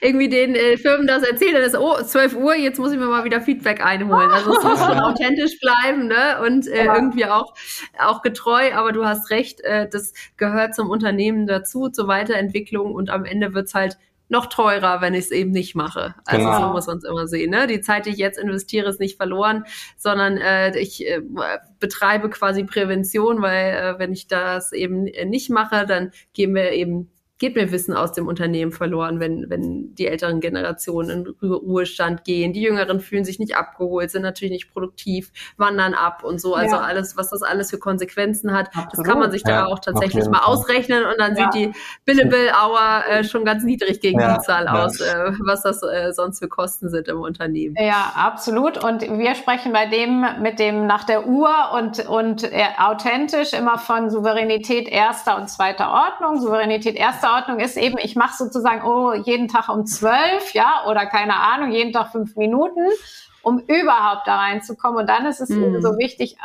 irgendwie 0.00 0.28
den 0.28 0.54
äh, 0.54 0.76
Firmen 0.76 1.06
das 1.06 1.22
erzählt, 1.22 1.54
dann 1.54 1.62
ist, 1.62 1.76
oh, 1.76 2.02
12 2.02 2.36
Uhr, 2.36 2.54
jetzt 2.54 2.78
muss 2.78 2.92
ich 2.92 2.98
mir 2.98 3.06
mal 3.06 3.24
wieder 3.24 3.40
Feedback 3.40 3.84
einholen. 3.84 4.30
Also 4.30 4.56
es 4.56 4.64
muss 4.64 4.78
schon 4.86 4.98
authentisch 4.98 5.58
bleiben 5.60 6.08
ne? 6.08 6.40
und 6.44 6.66
äh, 6.66 6.86
ja. 6.86 6.94
irgendwie 6.94 7.26
auch, 7.26 7.54
auch 7.98 8.22
getreu, 8.22 8.72
aber 8.74 8.92
du 8.92 9.04
hast 9.04 9.30
recht, 9.30 9.60
äh, 9.60 9.88
das 9.88 10.14
gehört 10.36 10.74
zum 10.74 10.90
Unternehmen 10.90 11.46
dazu, 11.46 11.88
zur 11.88 12.08
Weiterentwicklung 12.08 12.94
und 12.94 13.10
am 13.10 13.24
Ende 13.24 13.54
wird's 13.54 13.74
halt 13.74 13.98
noch 14.28 14.46
teurer, 14.46 15.00
wenn 15.00 15.14
ich 15.14 15.26
es 15.26 15.30
eben 15.30 15.50
nicht 15.50 15.74
mache. 15.74 16.14
Also 16.26 16.44
genau. 16.44 16.60
so 16.60 16.72
muss 16.72 16.86
man 16.86 16.98
es 16.98 17.04
immer 17.04 17.26
sehen. 17.26 17.50
Ne? 17.50 17.66
Die 17.66 17.80
Zeit, 17.80 18.06
die 18.06 18.10
ich 18.10 18.18
jetzt 18.18 18.38
investiere, 18.38 18.88
ist 18.88 19.00
nicht 19.00 19.16
verloren, 19.16 19.64
sondern 19.96 20.36
äh, 20.36 20.78
ich 20.78 21.06
äh, 21.06 21.20
betreibe 21.78 22.28
quasi 22.30 22.64
Prävention, 22.64 23.42
weil 23.42 23.74
äh, 23.74 23.98
wenn 23.98 24.12
ich 24.12 24.26
das 24.26 24.72
eben 24.72 25.04
nicht 25.04 25.50
mache, 25.50 25.86
dann 25.86 26.12
gehen 26.34 26.54
wir 26.54 26.72
eben 26.72 27.10
geht 27.38 27.54
mir 27.54 27.70
Wissen 27.70 27.94
aus 27.94 28.12
dem 28.12 28.26
Unternehmen 28.26 28.72
verloren, 28.72 29.20
wenn, 29.20 29.48
wenn 29.48 29.94
die 29.94 30.06
älteren 30.06 30.40
Generationen 30.40 31.26
in 31.42 31.48
Ruhestand 31.48 32.24
gehen. 32.24 32.52
Die 32.52 32.62
Jüngeren 32.62 33.00
fühlen 33.00 33.24
sich 33.24 33.38
nicht 33.38 33.56
abgeholt, 33.56 34.10
sind 34.10 34.22
natürlich 34.22 34.52
nicht 34.52 34.72
produktiv, 34.72 35.30
wandern 35.56 35.94
ab 35.94 36.24
und 36.24 36.40
so. 36.40 36.54
Also 36.54 36.76
ja. 36.76 36.82
alles, 36.82 37.16
was 37.16 37.30
das 37.30 37.42
alles 37.42 37.70
für 37.70 37.78
Konsequenzen 37.78 38.52
hat, 38.52 38.68
Absolut. 38.68 38.92
das 38.92 39.04
kann 39.04 39.18
man 39.18 39.30
sich 39.30 39.42
ja, 39.46 39.62
da 39.62 39.66
auch 39.66 39.78
tatsächlich 39.78 40.28
mal 40.28 40.40
ausrechnen 40.40 41.04
und 41.04 41.14
dann 41.18 41.36
ja. 41.36 41.50
sieht 41.52 41.54
die 41.54 41.78
Billable 42.04 42.50
Hour 42.52 43.04
äh, 43.08 43.24
schon 43.24 43.44
ganz 43.44 43.62
niedrig 43.62 44.00
gegen 44.00 44.18
die 44.18 44.38
Zahl 44.40 44.66
aus, 44.66 45.00
äh, 45.00 45.32
was 45.44 45.62
das 45.62 45.82
äh, 45.82 46.12
sonst 46.12 46.40
für 46.40 46.48
Kosten 46.48 46.88
sind 46.88 47.08
im 47.08 47.20
Unternehmen. 47.20 47.76
Ja, 47.78 48.12
absolut. 48.16 48.82
Und 48.82 49.02
wir 49.02 49.34
sprechen 49.36 49.72
bei 49.72 49.86
dem 49.86 50.24
mit 50.40 50.58
dem 50.58 50.86
nach 50.86 51.04
der 51.04 51.26
Uhr 51.26 51.50
und, 51.74 52.06
und 52.08 52.42
äh, 52.44 52.64
authentisch 52.78 53.52
immer 53.52 53.78
von 53.78 54.10
Souveränität 54.10 54.88
erster 54.88 55.36
und 55.36 55.48
zweiter 55.48 55.90
Ordnung. 55.90 56.40
Souveränität 56.40 56.96
erster 56.96 57.27
Ordnung 57.32 57.60
ist 57.60 57.76
eben, 57.76 57.98
ich 57.98 58.16
mache 58.16 58.36
sozusagen, 58.36 58.82
oh, 58.82 59.12
jeden 59.12 59.48
Tag 59.48 59.68
um 59.68 59.86
zwölf, 59.86 60.52
ja, 60.52 60.84
oder 60.86 61.06
keine 61.06 61.36
Ahnung, 61.36 61.70
jeden 61.70 61.92
Tag 61.92 62.12
fünf 62.12 62.36
Minuten, 62.36 62.86
um 63.42 63.58
überhaupt 63.60 64.26
da 64.26 64.36
reinzukommen. 64.36 65.00
Und 65.00 65.06
dann 65.08 65.26
ist 65.26 65.40
es 65.40 65.48
mhm. 65.50 65.64
eben 65.64 65.82
so 65.82 65.98
wichtig, 65.98 66.36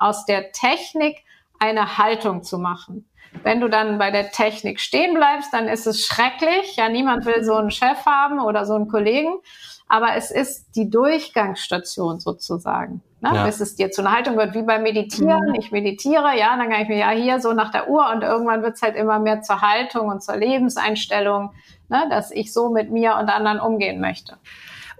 aus 0.00 0.26
der 0.26 0.52
Technik 0.52 1.24
eine 1.58 1.98
Haltung 1.98 2.42
zu 2.42 2.58
machen. 2.58 3.08
Wenn 3.42 3.60
du 3.60 3.68
dann 3.68 3.98
bei 3.98 4.10
der 4.10 4.30
Technik 4.30 4.78
stehen 4.78 5.14
bleibst, 5.14 5.52
dann 5.54 5.66
ist 5.66 5.86
es 5.86 6.04
schrecklich. 6.04 6.76
Ja, 6.76 6.88
niemand 6.88 7.24
will 7.24 7.42
so 7.44 7.54
einen 7.54 7.70
Chef 7.70 8.04
haben 8.04 8.40
oder 8.40 8.66
so 8.66 8.74
einen 8.74 8.88
Kollegen. 8.88 9.40
aber 9.88 10.16
es 10.16 10.30
ist 10.30 10.74
die 10.74 10.88
Durchgangsstation 10.88 12.18
sozusagen. 12.18 13.02
Ne? 13.22 13.30
Ja. 13.32 13.46
Bis 13.46 13.60
es 13.60 13.76
dir 13.76 13.92
zu 13.92 14.02
einer 14.02 14.12
Haltung 14.12 14.36
wird, 14.36 14.52
wie 14.54 14.62
beim 14.62 14.82
Meditieren. 14.82 15.50
Mhm. 15.50 15.54
Ich 15.54 15.70
meditiere, 15.70 16.36
ja, 16.36 16.56
dann 16.56 16.68
kann 16.68 16.82
ich 16.82 16.88
mir 16.88 16.98
ja 16.98 17.10
hier 17.10 17.40
so 17.40 17.52
nach 17.52 17.70
der 17.70 17.88
Uhr 17.88 18.10
und 18.12 18.22
irgendwann 18.22 18.62
wird 18.62 18.74
es 18.74 18.82
halt 18.82 18.96
immer 18.96 19.20
mehr 19.20 19.42
zur 19.42 19.60
Haltung 19.62 20.08
und 20.08 20.24
zur 20.24 20.36
Lebenseinstellung, 20.36 21.50
ne? 21.88 22.04
dass 22.10 22.32
ich 22.32 22.52
so 22.52 22.70
mit 22.70 22.90
mir 22.90 23.16
und 23.16 23.28
anderen 23.28 23.60
umgehen 23.60 24.00
möchte. 24.00 24.38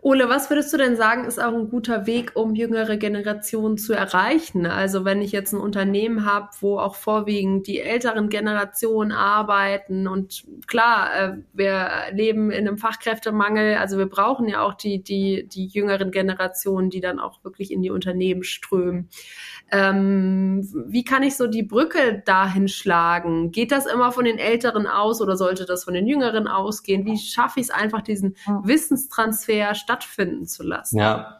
Ole, 0.05 0.28
was 0.28 0.50
würdest 0.50 0.72
du 0.72 0.78
denn 0.78 0.96
sagen, 0.96 1.26
ist 1.26 1.40
auch 1.40 1.55
ein 1.55 1.70
guter 1.70 2.07
Weg, 2.07 2.32
um 2.34 2.57
jüngere 2.57 2.96
Generationen 2.96 3.78
zu 3.78 3.92
erreichen? 3.92 4.66
Also 4.66 5.05
wenn 5.05 5.22
ich 5.22 5.30
jetzt 5.30 5.53
ein 5.53 5.61
Unternehmen 5.61 6.26
habe, 6.26 6.48
wo 6.59 6.80
auch 6.80 6.96
vorwiegend 6.96 7.68
die 7.68 7.78
älteren 7.78 8.28
Generationen 8.28 9.12
arbeiten 9.12 10.09
und 10.09 10.42
klar, 10.66 11.14
äh, 11.14 11.36
wir 11.53 11.88
leben 12.11 12.50
in 12.50 12.66
einem 12.66 12.78
Fachkräftemangel, 12.78 13.76
also 13.76 13.96
wir 13.96 14.07
brauchen 14.07 14.48
ja 14.48 14.62
auch 14.62 14.74
die, 14.74 15.05
die, 15.05 15.46
die 15.48 15.66
jüngeren 15.66 16.11
Generationen, 16.11 16.90
die 16.90 17.00
dann 17.00 17.20
auch 17.20 17.44
wirklich 17.44 17.70
in 17.70 17.80
die 17.80 17.90
Unternehmen 17.90 18.42
strömen. 18.42 19.09
Ähm, 19.70 20.68
wie 20.88 21.05
kann 21.05 21.22
ich 21.22 21.36
so 21.36 21.46
die 21.46 21.62
Brücke 21.62 22.22
dahin 22.26 22.66
schlagen? 22.66 23.53
Geht 23.53 23.70
das 23.70 23.86
immer 23.86 24.11
von 24.11 24.24
den 24.24 24.38
Älteren 24.38 24.88
aus 24.88 25.22
oder 25.22 25.36
sollte 25.36 25.64
das 25.64 25.84
von 25.84 25.94
den 25.94 26.09
Jüngeren 26.09 26.48
ausgehen? 26.48 27.07
Wie 27.07 27.18
schaffe 27.18 27.61
ich 27.61 27.66
es 27.66 27.70
einfach, 27.70 28.03
diesen 28.03 28.34
Wissenstransfer 28.64 29.76
stattfinden 29.93 30.47
zu 30.47 30.62
lassen? 30.62 30.99
Ja, 30.99 31.38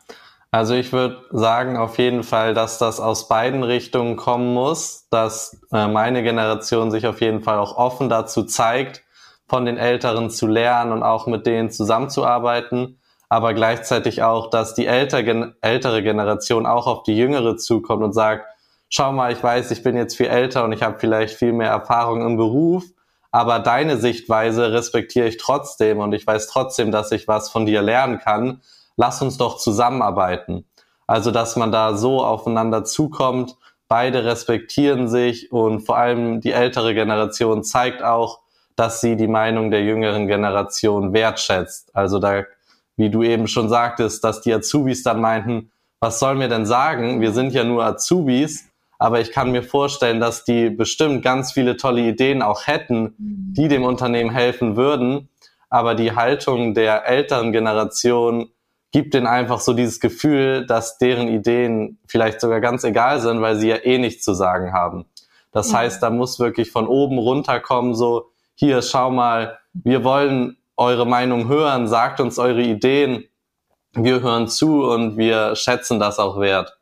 also 0.51 0.75
ich 0.75 0.93
würde 0.93 1.25
sagen 1.31 1.77
auf 1.77 1.99
jeden 1.99 2.23
Fall, 2.23 2.53
dass 2.55 2.79
das 2.79 3.01
aus 3.01 3.29
beiden 3.29 3.63
Richtungen 3.63 4.17
kommen 4.17 4.53
muss, 4.53 5.09
dass 5.11 5.61
äh, 5.73 5.89
meine 5.89 6.23
Generation 6.23 6.91
sich 6.91 7.07
auf 7.07 7.21
jeden 7.21 7.43
Fall 7.43 7.59
auch 7.59 7.77
offen 7.77 8.11
dazu 8.11 8.45
zeigt, 8.45 9.03
von 9.49 9.65
den 9.65 9.79
Älteren 9.79 10.31
zu 10.31 10.47
lernen 10.47 10.93
und 10.93 11.03
auch 11.03 11.27
mit 11.27 11.47
denen 11.47 11.71
zusammenzuarbeiten. 11.71 12.99
Aber 13.29 13.55
gleichzeitig 13.55 14.23
auch, 14.23 14.51
dass 14.51 14.75
die 14.75 14.87
ältere, 14.87 15.57
ältere 15.63 16.03
Generation 16.03 16.67
auch 16.67 16.87
auf 16.87 17.03
die 17.03 17.17
jüngere 17.17 17.57
zukommt 17.57 18.03
und 18.03 18.13
sagt, 18.13 18.47
schau 18.91 19.11
mal, 19.13 19.33
ich 19.33 19.43
weiß, 19.43 19.71
ich 19.71 19.83
bin 19.83 19.97
jetzt 19.97 20.19
viel 20.19 20.27
älter 20.27 20.65
und 20.65 20.73
ich 20.73 20.83
habe 20.83 20.99
vielleicht 20.99 21.35
viel 21.35 21.55
mehr 21.55 21.71
Erfahrung 21.71 22.21
im 22.27 22.37
Beruf, 22.37 22.85
aber 23.33 23.59
deine 23.59 23.97
Sichtweise 23.97 24.72
respektiere 24.72 25.26
ich 25.26 25.39
trotzdem 25.39 25.99
und 25.99 26.12
ich 26.12 26.26
weiß 26.26 26.47
trotzdem, 26.47 26.93
dass 26.93 27.11
ich 27.11 27.26
was 27.26 27.51
von 27.51 27.66
dir 27.66 27.83
lernen 27.83 28.18
kann. 28.18 28.61
Lass 28.97 29.20
uns 29.22 29.39
doch 29.39 29.59
zusammenarbeiten. 29.59 30.66
Also, 31.07 31.30
dass 31.30 31.57
man 31.57 31.72
da 31.72 31.97
so 31.97 32.22
aufeinander 32.22 32.85
zukommt, 32.85 33.57
beide 33.89 34.24
respektieren 34.24 35.09
sich 35.09 35.51
und 35.51 35.80
vor 35.80 35.97
allem 35.97 36.41
die 36.41 36.53
ältere 36.53 36.95
Generation 36.95 37.64
zeigt 37.64 38.03
auch, 38.03 38.41
dass 38.76 39.01
sie 39.01 39.16
die 39.16 39.28
Meinung 39.28 39.70
der 39.70 39.83
jüngeren 39.83 40.26
Generation 40.26 41.12
wertschätzt. 41.12 41.95
Also 41.95 42.18
da 42.18 42.45
wie 42.97 43.11
du 43.11 43.22
eben 43.22 43.49
schon 43.49 43.68
sagtest, 43.68 44.22
dass 44.24 44.43
die 44.43 44.53
Azubis 44.53 45.03
dann 45.03 45.20
meinten, 45.20 45.70
was 46.01 46.18
sollen 46.18 46.41
wir 46.41 46.49
denn 46.49 46.66
sagen? 46.66 47.20
Wir 47.20 47.33
sind 47.33 47.53
ja 47.53 47.64
nur 47.64 47.85
Azubis, 47.85 48.68
aber 49.03 49.21
ich 49.21 49.33
kann 49.33 49.51
mir 49.51 49.65
vorstellen, 49.65 50.21
dass 50.21 50.45
die 50.45 50.71
bestimmt 50.71 51.25
ganz 51.25 51.51
viele 51.51 51.77
tolle 51.77 52.03
Ideen 52.03 52.41
auch 52.41 52.69
hätten, 52.69 53.15
die 53.19 53.67
dem 53.67 53.83
Unternehmen 53.83 54.31
helfen 54.31 54.77
würden. 54.77 55.29
Aber 55.69 55.97
die 55.97 56.15
Haltung 56.15 56.73
der 56.73 57.09
älteren 57.09 57.51
Generation 57.51 58.51
gibt 58.93 59.17
ihnen 59.17 59.27
einfach 59.27 59.59
so 59.59 59.73
dieses 59.73 59.99
Gefühl, 59.99 60.67
dass 60.67 60.99
deren 60.99 61.27
Ideen 61.27 61.99
vielleicht 62.07 62.41
sogar 62.41 62.61
ganz 62.61 62.85
egal 62.85 63.21
sind, 63.21 63.41
weil 63.41 63.57
sie 63.57 63.71
ja 63.71 63.77
eh 63.83 63.99
nichts 63.99 64.25
zu 64.25 64.35
sagen 64.35 64.73
haben. 64.73 65.05
Das 65.51 65.73
ja. 65.73 65.79
heißt, 65.79 66.01
da 66.01 66.11
muss 66.11 66.39
wirklich 66.39 66.71
von 66.71 66.87
oben 66.87 67.19
runterkommen, 67.19 67.97
so, 67.97 68.31
hier, 68.55 68.83
schau 68.83 69.11
mal, 69.11 69.59
wir 69.73 70.05
wollen 70.05 70.59
eure 70.77 71.09
Meinung 71.09 71.49
hören, 71.49 71.89
sagt 71.89 72.21
uns 72.21 72.39
eure 72.39 72.63
Ideen. 72.63 73.25
Wir 73.95 74.21
hören 74.21 74.47
zu 74.47 74.85
und 74.85 75.17
wir 75.17 75.57
schätzen 75.57 75.99
das 75.99 76.21
auch 76.21 76.39
wert. 76.39 76.79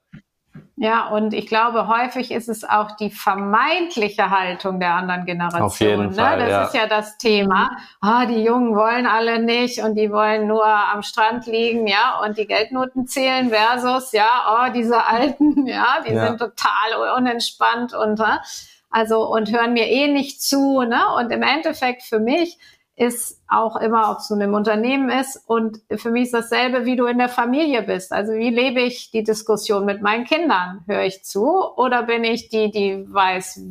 Ja, 0.82 1.08
und 1.08 1.34
ich 1.34 1.46
glaube, 1.46 1.88
häufig 1.88 2.30
ist 2.30 2.48
es 2.48 2.64
auch 2.64 2.92
die 2.92 3.10
vermeintliche 3.10 4.30
Haltung 4.30 4.80
der 4.80 4.94
anderen 4.94 5.26
Generation. 5.26 5.62
Auf 5.62 5.78
jeden 5.78 6.06
ne? 6.06 6.12
Fall, 6.14 6.38
das 6.38 6.48
ja. 6.48 6.62
ist 6.62 6.74
ja 6.74 6.86
das 6.86 7.18
Thema. 7.18 7.76
Ah, 8.00 8.24
die 8.24 8.42
Jungen 8.42 8.74
wollen 8.74 9.04
alle 9.04 9.42
nicht 9.42 9.82
und 9.82 9.94
die 9.96 10.10
wollen 10.10 10.46
nur 10.46 10.64
am 10.64 11.02
Strand 11.02 11.44
liegen, 11.44 11.86
ja, 11.86 12.18
und 12.24 12.38
die 12.38 12.46
Geldnoten 12.46 13.06
zählen 13.06 13.50
versus, 13.50 14.12
ja, 14.12 14.30
oh, 14.48 14.72
diese 14.72 15.04
Alten, 15.04 15.66
ja, 15.66 15.98
die 16.08 16.14
ja. 16.14 16.28
sind 16.28 16.38
total 16.38 17.14
unentspannt 17.14 17.92
und, 17.92 18.18
ne? 18.18 18.40
also, 18.88 19.30
und 19.30 19.52
hören 19.52 19.74
mir 19.74 19.86
eh 19.86 20.08
nicht 20.08 20.42
zu, 20.42 20.80
ne? 20.80 21.02
Und 21.18 21.30
im 21.30 21.42
Endeffekt 21.42 22.04
für 22.04 22.20
mich 22.20 22.56
ist 23.00 23.40
auch 23.48 23.76
immer, 23.76 24.10
ob 24.10 24.18
es 24.18 24.28
nun 24.28 24.42
im 24.42 24.52
Unternehmen 24.52 25.08
ist. 25.08 25.42
Und 25.46 25.80
für 25.96 26.10
mich 26.10 26.24
ist 26.24 26.34
dasselbe, 26.34 26.84
wie 26.84 26.96
du 26.96 27.06
in 27.06 27.16
der 27.16 27.30
Familie 27.30 27.80
bist. 27.80 28.12
Also 28.12 28.34
wie 28.34 28.50
lebe 28.50 28.82
ich 28.82 29.10
die 29.10 29.24
Diskussion 29.24 29.86
mit 29.86 30.02
meinen 30.02 30.26
Kindern? 30.26 30.84
Höre 30.86 31.04
ich 31.04 31.24
zu 31.24 31.48
oder 31.76 32.02
bin 32.02 32.24
ich 32.24 32.50
die, 32.50 32.70
die 32.70 33.06
weiß, 33.10 33.62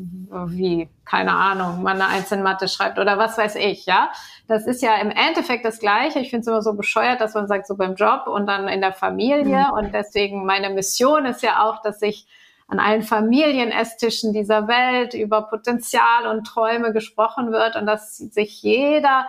wie, 0.47 0.89
keine 1.05 1.33
Ahnung, 1.33 1.83
man 1.83 2.01
eine 2.01 2.07
einzelne 2.07 2.41
Mathe 2.41 2.67
schreibt 2.67 2.97
oder 2.97 3.19
was 3.19 3.37
weiß 3.37 3.57
ich, 3.57 3.85
ja? 3.85 4.09
Das 4.47 4.65
ist 4.65 4.81
ja 4.81 4.95
im 4.95 5.11
Endeffekt 5.11 5.63
das 5.63 5.77
Gleiche. 5.77 6.17
Ich 6.17 6.31
finde 6.31 6.41
es 6.41 6.47
immer 6.47 6.63
so 6.63 6.73
bescheuert, 6.73 7.21
dass 7.21 7.35
man 7.35 7.47
sagt, 7.47 7.67
so 7.67 7.77
beim 7.77 7.93
Job 7.93 8.25
und 8.25 8.47
dann 8.47 8.67
in 8.67 8.81
der 8.81 8.93
Familie. 8.93 9.69
Mhm. 9.69 9.77
Und 9.77 9.93
deswegen 9.93 10.43
meine 10.43 10.71
Mission 10.71 11.27
ist 11.27 11.43
ja 11.43 11.63
auch, 11.69 11.83
dass 11.83 12.01
ich 12.01 12.25
an 12.69 12.79
allen 12.79 13.01
Familienesstischen 13.01 14.31
dieser 14.31 14.67
Welt 14.67 15.13
über 15.15 15.41
Potenzial 15.43 16.27
und 16.27 16.45
Träume 16.45 16.93
gesprochen 16.93 17.51
wird 17.51 17.75
und 17.75 17.85
dass 17.87 18.17
sich 18.17 18.61
jeder 18.61 19.27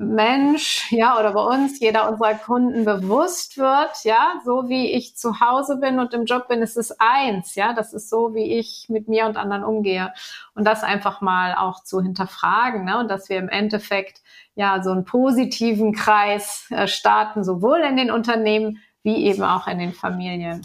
Mensch, 0.00 0.92
ja, 0.92 1.18
oder 1.18 1.32
bei 1.32 1.42
uns, 1.42 1.80
jeder 1.80 2.08
unserer 2.08 2.34
Kunden 2.34 2.84
bewusst 2.84 3.58
wird, 3.58 4.04
ja, 4.04 4.34
so 4.44 4.68
wie 4.68 4.92
ich 4.92 5.16
zu 5.16 5.40
Hause 5.40 5.78
bin 5.78 5.98
und 5.98 6.14
im 6.14 6.24
Job 6.24 6.46
bin, 6.46 6.62
ist 6.62 6.76
es 6.76 6.94
eins, 7.00 7.56
ja, 7.56 7.72
das 7.72 7.92
ist 7.92 8.08
so, 8.08 8.32
wie 8.32 8.58
ich 8.58 8.86
mit 8.88 9.08
mir 9.08 9.26
und 9.26 9.36
anderen 9.36 9.64
umgehe. 9.64 10.12
Und 10.54 10.64
das 10.64 10.84
einfach 10.84 11.20
mal 11.20 11.56
auch 11.56 11.82
zu 11.82 12.00
hinterfragen, 12.00 12.84
ne, 12.84 13.00
und 13.00 13.08
dass 13.08 13.28
wir 13.28 13.38
im 13.38 13.48
Endeffekt, 13.48 14.22
ja, 14.54 14.84
so 14.84 14.92
einen 14.92 15.04
positiven 15.04 15.92
Kreis 15.92 16.68
äh, 16.70 16.86
starten, 16.86 17.42
sowohl 17.42 17.80
in 17.80 17.96
den 17.96 18.12
Unternehmen 18.12 18.80
wie 19.02 19.24
eben 19.26 19.42
auch 19.42 19.66
in 19.66 19.80
den 19.80 19.92
Familien. 19.92 20.64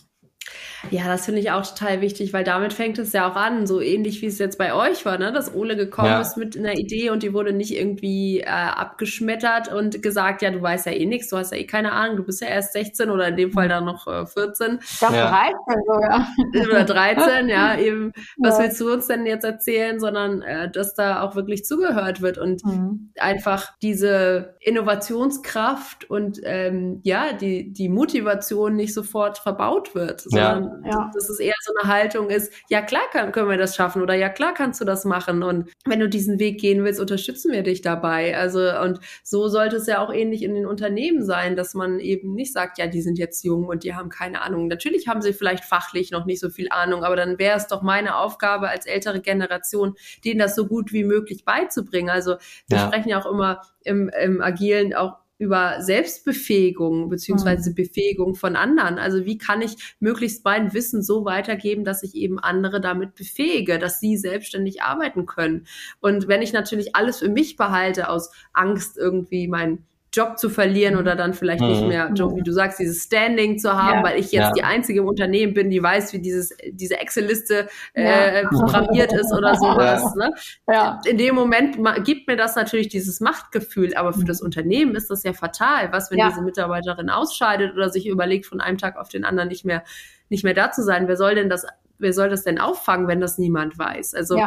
Ja, 0.91 1.07
das 1.07 1.25
finde 1.25 1.39
ich 1.39 1.51
auch 1.51 1.65
total 1.65 2.01
wichtig, 2.01 2.34
weil 2.34 2.43
damit 2.43 2.73
fängt 2.73 2.97
es 2.99 3.13
ja 3.13 3.29
auch 3.29 3.36
an, 3.36 3.65
so 3.65 3.79
ähnlich 3.79 4.21
wie 4.21 4.25
es 4.25 4.38
jetzt 4.38 4.57
bei 4.57 4.73
euch 4.73 5.05
war, 5.05 5.17
ne? 5.17 5.31
dass 5.31 5.55
Ole 5.55 5.75
gekommen 5.75 6.09
ja. 6.09 6.21
ist 6.21 6.36
mit 6.38 6.57
einer 6.57 6.73
Idee 6.73 7.09
und 7.09 7.23
die 7.23 7.34
wurde 7.34 7.53
nicht 7.53 7.73
irgendwie 7.73 8.41
äh, 8.41 8.47
abgeschmettert 8.47 9.73
und 9.73 10.01
gesagt, 10.01 10.41
ja, 10.41 10.51
du 10.51 10.61
weißt 10.61 10.86
ja 10.86 10.91
eh 10.91 11.05
nichts, 11.05 11.29
du 11.29 11.38
hast 11.38 11.51
ja 11.51 11.57
eh 11.57 11.65
keine 11.65 11.93
Ahnung, 11.93 12.17
du 12.17 12.23
bist 12.23 12.41
ja 12.41 12.47
erst 12.47 12.73
16 12.73 13.09
oder 13.09 13.29
in 13.29 13.38
dem 13.38 13.51
Fall 13.51 13.69
dann 13.69 13.86
noch 13.86 14.07
äh, 14.07 14.25
14. 14.25 14.79
Ich 14.81 14.99
glaube 14.99 15.15
ja. 15.15 15.29
13 15.29 15.84
sogar. 15.86 16.27
Oder 16.67 16.84
13, 16.84 17.49
ja, 17.49 17.75
eben, 17.79 18.11
was 18.38 18.57
ja. 18.57 18.65
willst 18.65 18.81
du 18.81 18.91
uns 18.91 19.07
denn 19.07 19.25
jetzt 19.25 19.45
erzählen, 19.45 19.99
sondern 19.99 20.41
äh, 20.41 20.69
dass 20.69 20.93
da 20.95 21.21
auch 21.21 21.36
wirklich 21.36 21.63
zugehört 21.63 22.21
wird 22.21 22.38
und 22.38 22.65
mhm. 22.65 23.11
einfach 23.17 23.73
diese 23.81 24.55
Innovationskraft 24.59 26.09
und 26.09 26.41
ähm, 26.43 26.99
ja, 27.03 27.34
die, 27.34 27.71
die 27.71 27.89
Motivation 27.89 28.75
nicht 28.75 28.93
sofort 28.93 29.38
verbaut 29.38 29.95
wird, 29.95 30.21
sondern 30.21 30.72
ja. 30.84 31.11
Dass 31.13 31.30
es 31.30 31.39
eher 31.39 31.53
so 31.61 31.74
eine 31.80 31.91
Haltung 31.91 32.30
ist, 32.30 32.51
ja 32.69 32.82
klar 32.82 33.03
kann, 33.11 33.32
können 33.32 33.49
wir 33.49 33.57
das 33.57 33.76
schaffen 33.76 34.01
oder 34.01 34.13
ja 34.13 34.30
klar 34.30 34.53
kannst 34.53 34.82
du 34.82 34.86
das 34.86 35.05
machen. 35.05 35.43
Und 35.43 35.69
wenn 35.86 35.99
du 35.99 36.09
diesen 36.09 36.39
Weg 36.39 36.59
gehen 36.59 36.84
willst, 36.84 36.99
unterstützen 36.99 37.51
wir 37.51 37.63
dich 37.63 37.82
dabei. 37.82 38.38
Also 38.38 38.59
und 38.82 38.99
so 39.24 39.47
sollte 39.47 39.78
es 39.78 39.88
ja 39.88 39.99
auch 39.99 40.13
ähnlich 40.13 40.43
in 40.43 40.55
den 40.55 40.65
Unternehmen 40.65 41.24
sein, 41.24 41.55
dass 41.55 41.74
man 41.74 41.99
eben 41.99 42.34
nicht 42.34 42.53
sagt, 42.53 42.78
ja, 42.78 42.88
die 42.88 43.01
sind 43.01 43.17
jetzt 43.17 43.43
jung 43.43 43.67
und 43.67 43.84
die 43.84 43.95
haben 43.95 44.09
keine 44.09 44.41
Ahnung. 44.41 44.67
Natürlich 44.67 45.07
haben 45.07 45.21
sie 45.21 45.34
vielleicht 45.34 45.65
fachlich 45.65 46.11
noch 46.11 46.26
nicht 46.26 46.39
so 46.39 46.49
viel 46.49 46.67
Ahnung, 46.69 47.03
aber 47.03 47.15
dann 47.15 47.39
wäre 47.39 47.57
es 47.57 47.67
doch 47.67 47.82
meine 47.82 48.17
Aufgabe 48.17 48.69
als 48.69 48.86
ältere 48.86 49.21
Generation, 49.21 49.95
denen 50.24 50.39
das 50.39 50.55
so 50.55 50.67
gut 50.67 50.93
wie 50.93 51.03
möglich 51.03 51.45
beizubringen. 51.45 52.09
Also 52.09 52.36
wir 52.67 52.78
ja. 52.78 52.88
sprechen 52.88 53.09
ja 53.09 53.21
auch 53.21 53.30
immer 53.30 53.61
im, 53.84 54.09
im 54.09 54.41
Agilen 54.41 54.93
auch 54.93 55.22
über 55.38 55.81
Selbstbefähigung 55.81 57.09
beziehungsweise 57.09 57.71
mhm. 57.71 57.75
Befähigung 57.75 58.36
von 58.36 58.55
anderen. 58.55 58.99
Also 58.99 59.25
wie 59.25 59.38
kann 59.38 59.61
ich 59.61 59.95
möglichst 59.99 60.45
mein 60.45 60.73
Wissen 60.73 61.01
so 61.01 61.25
weitergeben, 61.25 61.84
dass 61.84 62.03
ich 62.03 62.15
eben 62.15 62.39
andere 62.39 62.79
damit 62.79 63.15
befähige, 63.15 63.79
dass 63.79 63.99
sie 63.99 64.17
selbstständig 64.17 64.81
arbeiten 64.84 65.25
können. 65.25 65.67
Und 65.99 66.27
wenn 66.27 66.41
ich 66.41 66.53
natürlich 66.53 66.95
alles 66.95 67.19
für 67.19 67.29
mich 67.29 67.57
behalte 67.57 68.09
aus 68.09 68.31
Angst 68.53 68.97
irgendwie 68.97 69.47
mein 69.47 69.86
Job 70.14 70.38
zu 70.38 70.49
verlieren 70.49 70.95
oder 70.95 71.16
dann 71.16 71.34
vielleicht 71.34 71.61
mhm. 71.61 71.68
nicht 71.68 71.88
mehr, 71.88 72.11
Job, 72.14 72.36
wie 72.36 72.43
du 72.43 72.51
sagst, 72.51 72.80
dieses 72.80 73.03
Standing 73.03 73.57
zu 73.57 73.74
haben, 73.74 73.99
ja. 73.99 74.03
weil 74.03 74.20
ich 74.20 74.32
jetzt 74.32 74.41
ja. 74.41 74.51
die 74.51 74.64
einzige 74.64 74.99
im 74.99 75.07
Unternehmen 75.07 75.53
bin, 75.53 75.72
die 75.72 75.82
weiß, 75.82 76.14
wie 76.14 76.20
dieses, 76.20 76.55
diese 76.70 76.99
Excel-Liste 76.99 77.68
äh, 77.93 78.45
programmiert 78.45 79.11
ist 79.11 79.34
oder 79.36 79.55
sowas. 79.55 80.14
Ne? 80.16 80.32
Ja. 80.68 81.01
In 81.05 81.18
dem 81.18 81.34
Moment 81.34 81.78
gibt 82.03 82.28
mir 82.28 82.38
das 82.38 82.55
natürlich 82.55 82.89
dieses 82.89 83.20
Machtgefühl, 83.22 83.95
aber 83.95 84.14
für 84.14 84.26
das 84.26 84.41
mhm. 84.41 84.45
Unternehmen 84.45 84.95
ist 84.95 85.09
das 85.09 85.24
ja 85.24 85.34
fatal. 85.34 85.91
Was, 85.91 86.11
wenn 86.11 86.20
diese 86.20 86.43
Mitarbeiterin 86.43 87.09
ausscheidet 87.09 87.74
oder 87.74 87.89
sich 87.89 88.07
überlegt, 88.07 88.45
von 88.45 88.61
einem 88.61 88.78
Tag 88.78 88.97
auf 88.97 89.09
den 89.09 89.26
anderen 89.26 89.49
nicht 89.49 89.66
mehr, 89.66 89.84
nicht 90.30 90.43
mehr 90.43 90.53
da 90.53 90.72
zu 90.72 90.84
sein? 90.84 91.07
Wer 91.07 91.18
soll 91.18 91.34
denn 91.34 91.49
das, 91.49 91.66
wer 91.97 92.14
soll 92.14 92.30
das 92.30 92.43
denn 92.43 92.59
auffangen, 92.59 93.07
wenn 93.07 93.20
das 93.20 93.39
niemand 93.39 93.80
weiß? 93.80 94.14
Also, 94.14 94.38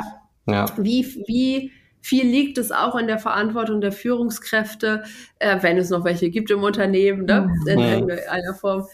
wie, 0.76 1.04
wie, 1.26 1.72
viel 2.06 2.24
liegt 2.24 2.56
es 2.56 2.70
auch 2.70 2.94
in 2.94 3.08
der 3.08 3.18
Verantwortung 3.18 3.80
der 3.80 3.90
Führungskräfte, 3.90 5.02
äh, 5.40 5.58
wenn 5.62 5.76
es 5.76 5.90
noch 5.90 6.04
welche 6.04 6.30
gibt 6.30 6.52
im 6.52 6.62
Unternehmen, 6.62 7.24
ne? 7.24 7.48
Mhm. 7.48 7.66
in 7.68 7.80
irgendeiner 7.80 8.54
Form, 8.54 8.86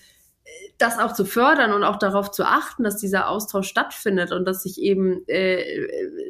das 0.79 0.99
auch 0.99 1.13
zu 1.13 1.27
fördern 1.27 1.75
und 1.75 1.85
auch 1.85 1.99
darauf 1.99 2.31
zu 2.31 2.45
achten, 2.45 2.85
dass 2.85 2.97
dieser 2.97 3.29
Austausch 3.29 3.69
stattfindet 3.69 4.33
und 4.33 4.47
dass 4.47 4.63
sich 4.63 4.81
eben, 4.81 5.29
äh, 5.29 5.63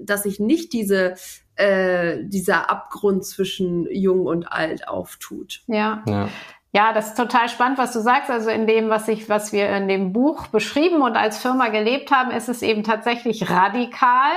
dass 0.02 0.24
sich 0.24 0.40
nicht 0.40 0.72
diese 0.72 1.14
äh, 1.54 2.24
dieser 2.24 2.68
Abgrund 2.68 3.24
zwischen 3.24 3.86
Jung 3.88 4.26
und 4.26 4.50
Alt 4.50 4.88
auftut. 4.88 5.62
Ja. 5.68 6.02
ja. 6.08 6.28
Ja, 6.74 6.94
das 6.94 7.08
ist 7.08 7.18
total 7.18 7.50
spannend, 7.50 7.76
was 7.76 7.92
du 7.92 8.00
sagst. 8.00 8.30
Also 8.30 8.48
in 8.48 8.66
dem, 8.66 8.88
was 8.88 9.06
ich, 9.06 9.28
was 9.28 9.52
wir 9.52 9.68
in 9.76 9.88
dem 9.88 10.14
Buch 10.14 10.46
beschrieben 10.46 11.02
und 11.02 11.16
als 11.16 11.36
Firma 11.36 11.68
gelebt 11.68 12.10
haben, 12.10 12.30
ist 12.30 12.48
es 12.48 12.62
eben 12.62 12.82
tatsächlich 12.82 13.50
radikal 13.50 14.32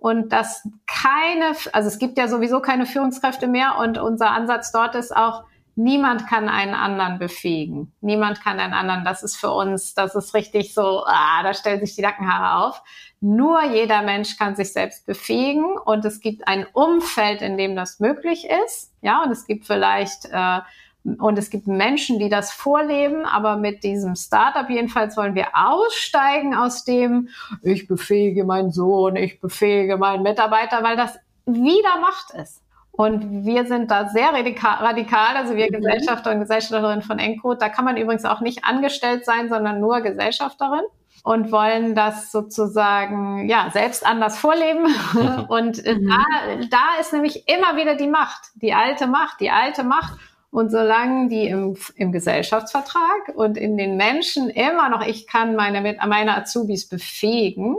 und 0.00 0.32
dass 0.32 0.66
keine, 0.86 1.54
also 1.72 1.88
es 1.88 1.98
gibt 1.98 2.16
ja 2.16 2.26
sowieso 2.26 2.60
keine 2.60 2.86
Führungskräfte 2.86 3.46
mehr 3.46 3.76
und 3.78 3.98
unser 3.98 4.30
Ansatz 4.30 4.72
dort 4.72 4.94
ist 4.94 5.14
auch, 5.14 5.44
niemand 5.76 6.26
kann 6.26 6.48
einen 6.48 6.74
anderen 6.74 7.18
befähigen. 7.18 7.92
Niemand 8.00 8.42
kann 8.42 8.58
einen 8.58 8.72
anderen. 8.72 9.04
Das 9.04 9.22
ist 9.22 9.36
für 9.36 9.50
uns, 9.50 9.92
das 9.94 10.14
ist 10.14 10.32
richtig 10.32 10.72
so, 10.72 11.04
ah, 11.06 11.42
da 11.42 11.52
stellen 11.52 11.80
sich 11.80 11.94
die 11.94 12.02
Nackenhaare 12.02 12.64
auf. 12.64 12.82
Nur 13.20 13.62
jeder 13.64 14.00
Mensch 14.00 14.38
kann 14.38 14.56
sich 14.56 14.72
selbst 14.72 15.04
befähigen 15.04 15.76
und 15.84 16.02
es 16.06 16.20
gibt 16.20 16.48
ein 16.48 16.66
Umfeld, 16.72 17.42
in 17.42 17.58
dem 17.58 17.76
das 17.76 18.00
möglich 18.00 18.48
ist. 18.64 18.94
Ja, 19.02 19.22
und 19.22 19.30
es 19.30 19.46
gibt 19.46 19.66
vielleicht 19.66 20.24
äh, 20.32 20.60
und 21.04 21.38
es 21.38 21.50
gibt 21.50 21.66
Menschen, 21.66 22.18
die 22.18 22.28
das 22.28 22.52
vorleben, 22.52 23.24
aber 23.24 23.56
mit 23.56 23.84
diesem 23.84 24.16
Startup 24.16 24.68
jedenfalls 24.68 25.16
wollen 25.16 25.34
wir 25.34 25.48
aussteigen 25.54 26.54
aus 26.54 26.84
dem, 26.84 27.28
ich 27.62 27.88
befähige 27.88 28.44
meinen 28.44 28.70
Sohn, 28.70 29.16
ich 29.16 29.40
befähige 29.40 29.96
meinen 29.96 30.22
Mitarbeiter, 30.22 30.82
weil 30.82 30.96
das 30.96 31.18
wieder 31.46 32.00
Macht 32.00 32.32
ist. 32.34 32.62
Und 32.92 33.46
wir 33.46 33.66
sind 33.66 33.90
da 33.90 34.08
sehr 34.08 34.28
radikal, 34.34 35.36
also 35.36 35.56
wir 35.56 35.66
mhm. 35.66 35.76
Gesellschafter 35.76 36.32
und 36.32 36.40
Gesellschafterinnen 36.40 37.02
von 37.02 37.18
Encode. 37.18 37.62
Da 37.62 37.70
kann 37.70 37.86
man 37.86 37.96
übrigens 37.96 38.26
auch 38.26 38.40
nicht 38.42 38.64
angestellt 38.64 39.24
sein, 39.24 39.48
sondern 39.48 39.80
nur 39.80 40.00
Gesellschafterin 40.02 40.82
und 41.22 41.52
wollen 41.52 41.94
das 41.94 42.30
sozusagen 42.32 43.48
ja 43.48 43.70
selbst 43.72 44.04
anders 44.04 44.38
vorleben. 44.38 44.84
und 45.48 45.84
mhm. 45.84 46.08
da, 46.08 46.24
da 46.70 47.00
ist 47.00 47.12
nämlich 47.12 47.48
immer 47.48 47.76
wieder 47.76 47.94
die 47.94 48.08
Macht, 48.08 48.50
die 48.56 48.74
alte 48.74 49.06
Macht, 49.06 49.40
die 49.40 49.50
alte 49.50 49.84
Macht. 49.84 50.18
Und 50.50 50.70
solange 50.70 51.28
die 51.28 51.46
im, 51.46 51.76
im 51.94 52.10
Gesellschaftsvertrag 52.10 53.34
und 53.34 53.56
in 53.56 53.76
den 53.76 53.96
Menschen 53.96 54.50
immer 54.50 54.88
noch, 54.88 55.06
ich 55.06 55.26
kann 55.26 55.54
meine, 55.54 55.96
meine 56.06 56.36
Azubis 56.36 56.88
befähigen, 56.88 57.76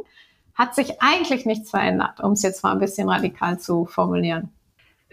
hat 0.53 0.76
sich 0.76 1.01
eigentlich 1.01 1.45
nichts 1.45 1.69
verändert, 1.69 2.22
um 2.22 2.34
es 2.34 2.43
jetzt 2.43 2.63
mal 2.63 2.72
ein 2.72 2.80
bisschen 2.80 3.09
radikal 3.09 3.59
zu 3.59 3.86
formulieren. 3.86 4.49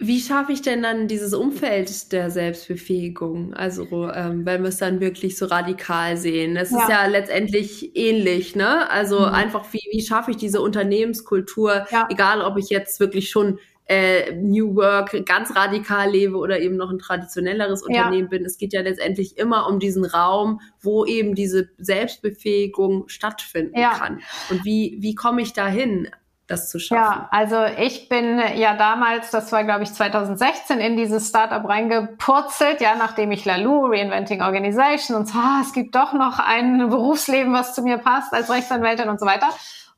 Wie 0.00 0.20
schaffe 0.20 0.52
ich 0.52 0.62
denn 0.62 0.82
dann 0.82 1.08
dieses 1.08 1.34
Umfeld 1.34 2.12
der 2.12 2.30
Selbstbefähigung? 2.30 3.52
Also, 3.54 3.82
ähm, 4.12 4.46
wenn 4.46 4.62
wir 4.62 4.68
es 4.68 4.76
dann 4.76 5.00
wirklich 5.00 5.36
so 5.36 5.46
radikal 5.46 6.16
sehen. 6.16 6.56
Es 6.56 6.70
ja. 6.70 6.78
ist 6.78 6.88
ja 6.88 7.06
letztendlich 7.06 7.96
ähnlich, 7.96 8.54
ne? 8.54 8.88
Also 8.90 9.18
mhm. 9.18 9.34
einfach, 9.34 9.72
wie, 9.72 9.82
wie 9.90 10.02
schaffe 10.02 10.30
ich 10.30 10.36
diese 10.36 10.60
Unternehmenskultur, 10.60 11.86
ja. 11.90 12.06
egal 12.10 12.42
ob 12.42 12.58
ich 12.58 12.68
jetzt 12.68 13.00
wirklich 13.00 13.28
schon 13.28 13.58
äh, 13.88 14.32
New 14.34 14.76
Work 14.76 15.24
ganz 15.24 15.56
radikal 15.56 16.10
lebe 16.10 16.36
oder 16.36 16.60
eben 16.60 16.76
noch 16.76 16.90
ein 16.90 16.98
traditionelleres 16.98 17.82
Unternehmen 17.82 18.24
ja. 18.24 18.28
bin. 18.28 18.44
Es 18.44 18.58
geht 18.58 18.72
ja 18.72 18.82
letztendlich 18.82 19.38
immer 19.38 19.66
um 19.66 19.80
diesen 19.80 20.04
Raum, 20.04 20.60
wo 20.80 21.06
eben 21.06 21.34
diese 21.34 21.70
Selbstbefähigung 21.78 23.08
stattfinden 23.08 23.78
ja. 23.78 23.94
kann. 23.94 24.20
Und 24.50 24.64
wie, 24.64 24.98
wie 25.00 25.14
komme 25.14 25.42
ich 25.42 25.52
dahin? 25.52 26.08
das 26.48 26.70
zu 26.70 26.78
schaffen? 26.78 27.20
Ja, 27.20 27.28
also 27.30 27.62
ich 27.78 28.08
bin 28.08 28.40
ja 28.56 28.74
damals, 28.74 29.30
das 29.30 29.52
war 29.52 29.64
glaube 29.64 29.82
ich 29.82 29.92
2016, 29.92 30.80
in 30.80 30.96
dieses 30.96 31.28
Startup 31.28 31.62
reingepurzelt, 31.62 32.80
ja, 32.80 32.96
nachdem 32.96 33.30
ich 33.32 33.44
Lalou, 33.44 33.86
Reinventing 33.86 34.40
Organization 34.40 35.16
und 35.16 35.28
so, 35.28 35.38
ah, 35.38 35.60
es 35.62 35.74
gibt 35.74 35.94
doch 35.94 36.14
noch 36.14 36.38
ein 36.38 36.88
Berufsleben, 36.88 37.52
was 37.52 37.74
zu 37.74 37.82
mir 37.82 37.98
passt 37.98 38.32
als 38.32 38.50
Rechtsanwältin 38.50 39.10
und 39.10 39.20
so 39.20 39.26
weiter 39.26 39.48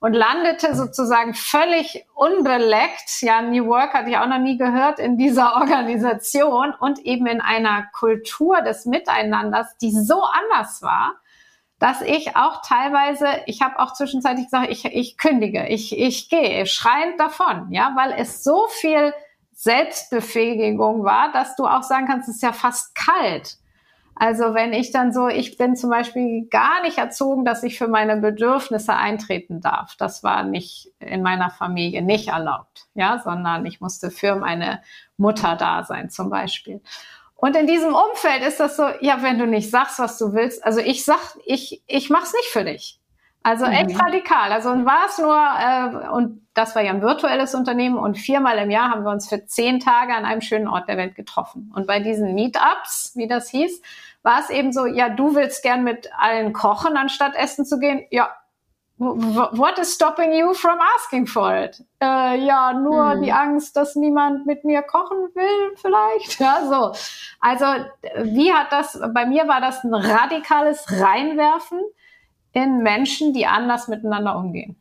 und 0.00 0.14
landete 0.14 0.74
sozusagen 0.74 1.34
völlig 1.34 2.06
unbeleckt, 2.14 3.20
ja, 3.20 3.42
New 3.42 3.66
Work 3.66 3.92
hatte 3.92 4.08
ich 4.08 4.16
auch 4.16 4.26
noch 4.26 4.38
nie 4.38 4.56
gehört, 4.56 4.98
in 4.98 5.18
dieser 5.18 5.54
Organisation 5.60 6.74
und 6.78 6.98
eben 7.00 7.26
in 7.26 7.40
einer 7.40 7.86
Kultur 7.92 8.62
des 8.62 8.86
Miteinanders, 8.86 9.76
die 9.76 9.92
so 9.92 10.22
anders 10.22 10.82
war, 10.82 11.14
dass 11.78 12.02
ich 12.02 12.36
auch 12.36 12.62
teilweise, 12.62 13.26
ich 13.46 13.62
habe 13.62 13.78
auch 13.78 13.92
zwischenzeitlich 13.92 14.46
gesagt, 14.46 14.70
ich, 14.70 14.84
ich 14.86 15.16
kündige, 15.16 15.66
ich, 15.68 15.98
ich 15.98 16.28
gehe 16.28 16.66
schreiend 16.66 17.20
davon, 17.20 17.70
ja, 17.70 17.92
weil 17.94 18.12
es 18.18 18.42
so 18.42 18.66
viel 18.68 19.14
Selbstbefähigung 19.52 21.04
war, 21.04 21.32
dass 21.32 21.56
du 21.56 21.66
auch 21.66 21.82
sagen 21.82 22.06
kannst, 22.06 22.28
es 22.28 22.36
ist 22.36 22.42
ja 22.42 22.52
fast 22.52 22.94
kalt. 22.94 23.58
Also 24.20 24.52
wenn 24.52 24.74
ich 24.74 24.90
dann 24.92 25.14
so, 25.14 25.28
ich 25.28 25.56
bin 25.56 25.76
zum 25.76 25.88
Beispiel 25.88 26.46
gar 26.50 26.82
nicht 26.82 26.98
erzogen, 26.98 27.46
dass 27.46 27.62
ich 27.62 27.78
für 27.78 27.88
meine 27.88 28.18
Bedürfnisse 28.18 28.92
eintreten 28.92 29.62
darf. 29.62 29.96
Das 29.96 30.22
war 30.22 30.44
nicht 30.44 30.92
in 30.98 31.22
meiner 31.22 31.48
Familie 31.48 32.02
nicht 32.02 32.28
erlaubt, 32.28 32.84
ja, 32.92 33.18
sondern 33.24 33.64
ich 33.64 33.80
musste 33.80 34.10
für 34.10 34.36
meine 34.36 34.82
Mutter 35.16 35.56
da 35.56 35.84
sein 35.84 36.10
zum 36.10 36.28
Beispiel. 36.28 36.82
Und 37.34 37.56
in 37.56 37.66
diesem 37.66 37.94
Umfeld 37.94 38.42
ist 38.46 38.60
das 38.60 38.76
so, 38.76 38.84
ja, 39.00 39.22
wenn 39.22 39.38
du 39.38 39.46
nicht 39.46 39.70
sagst, 39.70 39.98
was 39.98 40.18
du 40.18 40.34
willst, 40.34 40.66
also 40.66 40.80
ich 40.80 41.06
sag, 41.06 41.38
ich, 41.46 41.82
ich 41.86 42.10
mach's 42.10 42.34
nicht 42.34 42.50
für 42.52 42.64
dich. 42.64 43.00
Also 43.42 43.64
mhm. 43.64 43.72
echt 43.72 43.98
radikal. 43.98 44.52
Also 44.52 44.68
war 44.84 45.06
es 45.08 45.16
nur, 45.16 45.34
äh, 45.34 46.08
und 46.10 46.46
das 46.52 46.74
war 46.74 46.82
ja 46.82 46.90
ein 46.90 47.00
virtuelles 47.00 47.54
Unternehmen 47.54 47.96
und 47.96 48.18
viermal 48.18 48.58
im 48.58 48.70
Jahr 48.70 48.90
haben 48.90 49.02
wir 49.02 49.10
uns 49.10 49.30
für 49.30 49.46
zehn 49.46 49.80
Tage 49.80 50.12
an 50.14 50.26
einem 50.26 50.42
schönen 50.42 50.68
Ort 50.68 50.90
der 50.90 50.98
Welt 50.98 51.14
getroffen. 51.14 51.72
Und 51.74 51.86
bei 51.86 52.00
diesen 52.00 52.34
Meetups, 52.34 53.12
wie 53.14 53.26
das 53.26 53.48
hieß, 53.48 53.80
war 54.22 54.40
es 54.40 54.50
eben 54.50 54.72
so, 54.72 54.86
ja, 54.86 55.08
du 55.08 55.34
willst 55.34 55.62
gern 55.62 55.84
mit 55.84 56.10
allen 56.18 56.52
kochen, 56.52 56.96
anstatt 56.96 57.34
essen 57.34 57.64
zu 57.64 57.78
gehen. 57.78 58.06
Ja, 58.10 58.28
what 59.00 59.78
is 59.78 59.94
stopping 59.94 60.34
you 60.34 60.52
from 60.52 60.78
asking 60.96 61.26
for 61.26 61.56
it? 61.56 61.82
Äh, 62.02 62.44
ja, 62.44 62.74
nur 62.74 63.12
hm. 63.12 63.22
die 63.22 63.32
Angst, 63.32 63.74
dass 63.76 63.96
niemand 63.96 64.46
mit 64.46 64.64
mir 64.64 64.82
kochen 64.82 65.18
will, 65.34 65.76
vielleicht. 65.76 66.38
Ja, 66.40 66.66
so. 66.66 66.92
Also, 67.40 67.64
wie 68.22 68.52
hat 68.52 68.70
das, 68.70 69.00
bei 69.14 69.24
mir 69.24 69.48
war 69.48 69.60
das 69.60 69.82
ein 69.84 69.94
radikales 69.94 70.84
Reinwerfen 70.88 71.80
in 72.52 72.78
Menschen, 72.78 73.32
die 73.32 73.46
anders 73.46 73.88
miteinander 73.88 74.36
umgehen. 74.36 74.76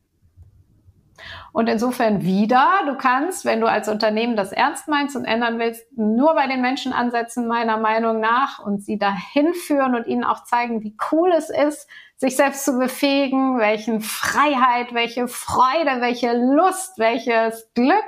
Und 1.52 1.68
insofern 1.68 2.22
wieder, 2.24 2.68
du 2.86 2.96
kannst, 2.96 3.46
wenn 3.46 3.62
du 3.62 3.68
als 3.68 3.90
Unternehmen 3.90 4.36
das 4.36 4.52
ernst 4.52 4.88
meinst 4.88 5.16
und 5.16 5.26
ändern 5.26 5.60
willst, 5.60 5.86
nur 5.98 6.36
bei 6.36 6.48
den 6.48 6.62
Menschen 6.62 6.94
ansetzen, 6.94 7.48
meiner 7.48 7.78
Meinung 7.78 8.20
nach, 8.20 8.60
und 8.60 8.84
sie 8.84 8.98
dahin 8.98 9.54
führen 9.54 9.96
und 9.96 10.08
ihnen 10.08 10.24
auch 10.24 10.44
zeigen, 10.44 10.84
wie 10.84 10.96
cool 11.12 11.32
es 11.32 11.50
ist, 11.50 11.88
sich 12.18 12.36
selbst 12.36 12.66
zu 12.66 12.78
befähigen, 12.78 13.58
welchen 13.60 14.02
Freiheit, 14.02 14.94
welche 14.94 15.28
Freude, 15.28 16.02
welche 16.02 16.34
Lust, 16.34 17.00
welches 17.00 17.72
Glück 17.74 18.06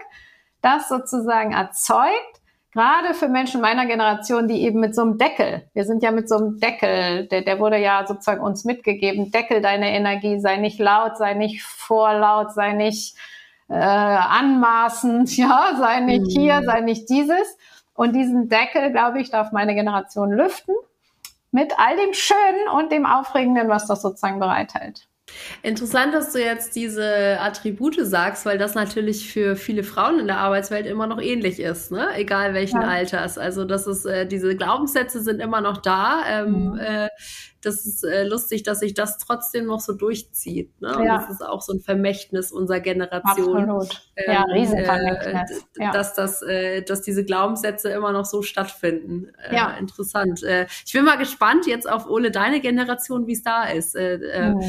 das 0.62 0.90
sozusagen 0.90 1.54
erzeugt. 1.54 2.42
Gerade 2.74 3.14
für 3.14 3.28
Menschen 3.28 3.60
meiner 3.60 3.86
Generation, 3.86 4.48
die 4.48 4.62
eben 4.62 4.80
mit 4.80 4.96
so 4.96 5.02
einem 5.02 5.18
Deckel, 5.18 5.70
wir 5.74 5.84
sind 5.84 6.04
ja 6.04 6.12
mit 6.12 6.30
so 6.30 6.36
einem 6.38 6.60
Deckel, 6.60 7.28
der, 7.28 7.42
der 7.42 7.60
wurde 7.60 7.78
ja 7.78 8.06
sozusagen 8.08 8.42
uns 8.42 8.64
mitgegeben, 8.64 9.32
Deckel 9.32 9.62
deine 9.62 9.92
Energie, 9.92 10.40
sei 10.40 10.56
nicht 10.56 10.80
laut, 10.80 11.18
sei 11.18 11.34
nicht 11.34 11.64
vorlaut, 11.64 12.54
sei 12.54 12.72
nicht 12.72 13.18
äh, 13.72 13.76
anmaßend, 13.76 15.36
ja, 15.38 15.76
sei 15.78 16.02
nicht 16.02 16.26
mhm. 16.26 16.42
hier, 16.42 16.62
sei 16.66 16.82
nicht 16.82 17.10
dieses. 17.10 17.58
Und 17.94 18.16
diesen 18.16 18.50
Deckel, 18.50 18.92
glaube 18.92 19.22
ich, 19.22 19.30
darf 19.30 19.52
meine 19.52 19.76
Generation 19.76 20.32
lüften 20.32 20.76
mit 21.52 21.74
all 21.78 21.98
dem 21.98 22.14
Schönen 22.14 22.68
und 22.74 22.92
dem 22.92 23.06
Aufregenden, 23.06 23.70
was 23.70 23.88
das 23.88 24.02
sozusagen 24.02 24.40
bereithält. 24.40 25.08
Interessant, 25.64 26.14
dass 26.14 26.34
du 26.34 26.40
jetzt 26.44 26.76
diese 26.76 27.40
Attribute 27.40 27.98
sagst, 28.02 28.46
weil 28.46 28.58
das 28.58 28.76
natürlich 28.76 29.32
für 29.32 29.56
viele 29.56 29.84
Frauen 29.84 30.20
in 30.20 30.28
der 30.28 30.40
Arbeitswelt 30.40 30.86
immer 30.86 31.08
noch 31.08 31.22
ähnlich 31.22 31.60
ist, 31.60 31.92
ne? 31.92 32.10
egal 32.16 32.54
welchen 32.54 32.82
ja. 32.82 32.88
Alters. 32.88 33.38
Also 33.38 33.64
das 33.64 33.88
ist, 33.88 34.06
äh, 34.06 34.26
diese 34.26 34.56
Glaubenssätze 34.56 35.22
sind 35.22 35.40
immer 35.40 35.62
noch 35.62 35.78
da. 35.78 36.24
Ähm, 36.28 36.72
mhm. 36.72 36.80
äh, 36.80 37.10
das 37.62 37.86
ist 37.86 38.04
äh, 38.04 38.24
lustig, 38.24 38.64
dass 38.64 38.80
sich 38.80 38.94
das 38.94 39.18
trotzdem 39.20 39.66
noch 39.66 39.80
so 39.80 39.94
durchzieht. 39.94 40.82
Ne? 40.82 40.98
Und 40.98 41.06
ja. 41.06 41.20
das 41.20 41.30
ist 41.30 41.46
auch 41.46 41.62
so 41.62 41.74
ein 41.74 41.80
Vermächtnis 41.80 42.52
unserer 42.52 42.80
Generation. 42.80 43.70
Absolut. 43.70 44.02
Ähm, 44.16 44.34
ja, 44.34 44.44
Riesenvermächtnis. 44.44 45.66
Äh, 45.78 45.84
ja. 45.84 45.92
Dass, 45.92 46.16
das, 46.16 46.42
äh, 46.42 46.82
dass 46.82 47.02
diese 47.02 47.24
Glaubenssätze 47.24 47.90
immer 47.90 48.12
noch 48.12 48.26
so 48.26 48.42
stattfinden. 48.42 49.32
Äh, 49.50 49.56
ja. 49.56 49.72
Interessant. 49.78 50.44
Äh, 50.44 50.66
ich 50.86 50.94
bin 50.94 51.06
mal 51.06 51.18
gespannt 51.18 51.68
jetzt 51.68 51.88
auf 51.90 52.10
Ole, 52.10 52.32
deine 52.32 52.62
Generation, 52.62 53.28
wie 53.28 53.34
es 53.34 53.44
da 53.44 53.66
ist. 53.66 53.96
Äh, 53.96 54.54
mhm. 54.54 54.62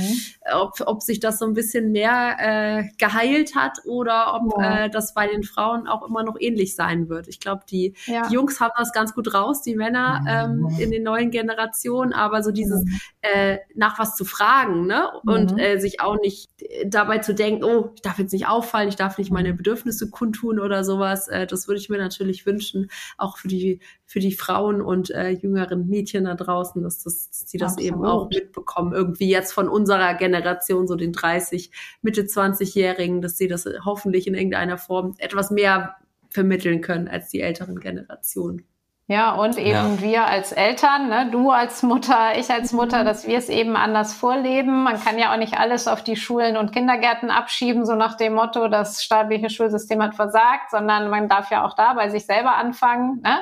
ob, 0.53 0.74
ob 0.84 1.03
sich 1.03 1.18
das 1.18 1.38
so 1.38 1.47
ein 1.47 1.55
bisschen 1.55 1.93
mehr 1.93 2.36
äh, 2.38 2.84
geheilt 2.99 3.57
hat 3.57 3.78
oder 3.86 4.34
ob 4.34 4.61
ja. 4.61 4.84
äh, 4.84 4.90
das 4.90 5.14
bei 5.14 5.26
den 5.28 5.45
Frauen 5.45 5.86
auch 5.88 6.07
immer 6.07 6.22
noch 6.22 6.36
ähnlich 6.38 6.76
sein 6.76 7.09
wird. 7.09 7.28
Ich 7.28 7.40
glaube, 7.40 7.62
die, 7.70 7.95
die, 8.07 8.32
Jungs 8.32 8.61
haben 8.61 8.72
das 8.76 8.93
ganz 8.93 9.14
gut 9.14 9.34
raus, 9.34 9.62
die 9.62 9.74
Männer 9.74 10.24
ähm, 10.28 10.68
in 10.78 10.90
den 10.90 11.03
neuen 11.03 11.30
Generationen, 11.30 12.12
aber 12.12 12.43
so 12.43 12.51
dieses 12.51 12.81
äh, 13.20 13.58
nach 13.74 13.98
was 13.98 14.16
zu 14.16 14.24
fragen, 14.24 14.86
ne? 14.86 15.08
Und 15.24 15.52
mhm. 15.52 15.58
äh, 15.58 15.78
sich 15.78 16.00
auch 16.00 16.20
nicht 16.20 16.50
dabei 16.86 17.18
zu 17.18 17.34
denken, 17.34 17.64
oh, 17.64 17.90
ich 17.94 18.02
darf 18.02 18.18
jetzt 18.18 18.32
nicht 18.32 18.48
auffallen, 18.48 18.88
ich 18.88 18.96
darf 18.96 19.18
nicht 19.18 19.30
meine 19.30 19.54
Bedürfnisse 19.54 20.10
kundtun 20.10 20.58
oder 20.58 20.84
sowas. 20.84 21.28
Äh, 21.28 21.46
das 21.46 21.68
würde 21.68 21.80
ich 21.80 21.88
mir 21.88 21.98
natürlich 21.98 22.46
wünschen, 22.46 22.90
auch 23.16 23.38
für 23.38 23.48
die 23.48 23.80
für 24.12 24.20
die 24.20 24.32
Frauen 24.32 24.82
und 24.82 25.10
äh, 25.10 25.30
jüngeren 25.30 25.88
Mädchen 25.88 26.24
da 26.24 26.34
draußen, 26.34 26.82
dass, 26.82 27.02
das, 27.02 27.30
dass 27.30 27.50
sie 27.50 27.56
das 27.56 27.72
Absolut. 27.72 27.92
eben 27.92 28.04
auch 28.04 28.28
mitbekommen. 28.28 28.92
Irgendwie 28.92 29.30
jetzt 29.30 29.54
von 29.54 29.68
unserer 29.68 30.12
Generation, 30.14 30.86
so 30.86 30.96
den 30.96 31.14
30, 31.14 31.70
Mitte 32.02 32.24
20-Jährigen, 32.24 33.22
dass 33.22 33.38
sie 33.38 33.48
das 33.48 33.66
hoffentlich 33.86 34.26
in 34.26 34.34
irgendeiner 34.34 34.76
Form 34.76 35.14
etwas 35.16 35.50
mehr 35.50 35.96
vermitteln 36.28 36.82
können 36.82 37.08
als 37.08 37.30
die 37.30 37.40
älteren 37.40 37.80
Generationen. 37.80 38.66
Ja, 39.09 39.32
und 39.32 39.59
eben 39.59 39.96
ja. 39.96 40.00
wir 40.00 40.24
als 40.26 40.53
Eltern, 40.53 41.09
ne, 41.09 41.28
du 41.30 41.50
als 41.50 41.82
Mutter, 41.82 42.38
ich 42.38 42.50
als 42.50 42.72
Mutter, 42.72 43.00
mhm. 43.00 43.05
dass 43.05 43.26
wir 43.26 43.36
es 43.36 43.48
eben 43.48 43.76
anders 43.76 44.14
vorleben. 44.14 44.84
Man 44.84 45.03
kann 45.03 45.18
ja 45.18 45.32
auch 45.32 45.36
nicht 45.36 45.59
alles 45.59 45.88
auf 45.88 46.03
die 46.05 46.16
Schulen 46.16 46.57
und 46.57 46.72
Kindergärten 46.72 47.30
abschieben, 47.30 47.84
so 47.84 47.94
nach 47.94 48.16
dem 48.16 48.34
Motto, 48.34 48.68
das 48.68 49.03
staatliche 49.03 49.50
Schulsystem 49.50 50.03
hat 50.03 50.14
versagt, 50.14 50.70
sondern 50.70 51.11
man 51.11 51.28
darf 51.28 51.50
ja 51.50 51.64
auch 51.64 51.74
da 51.74 51.94
bei 51.94 52.11
sich 52.11 52.26
selber 52.26 52.55
anfangen. 52.55 53.20
Ne? 53.22 53.40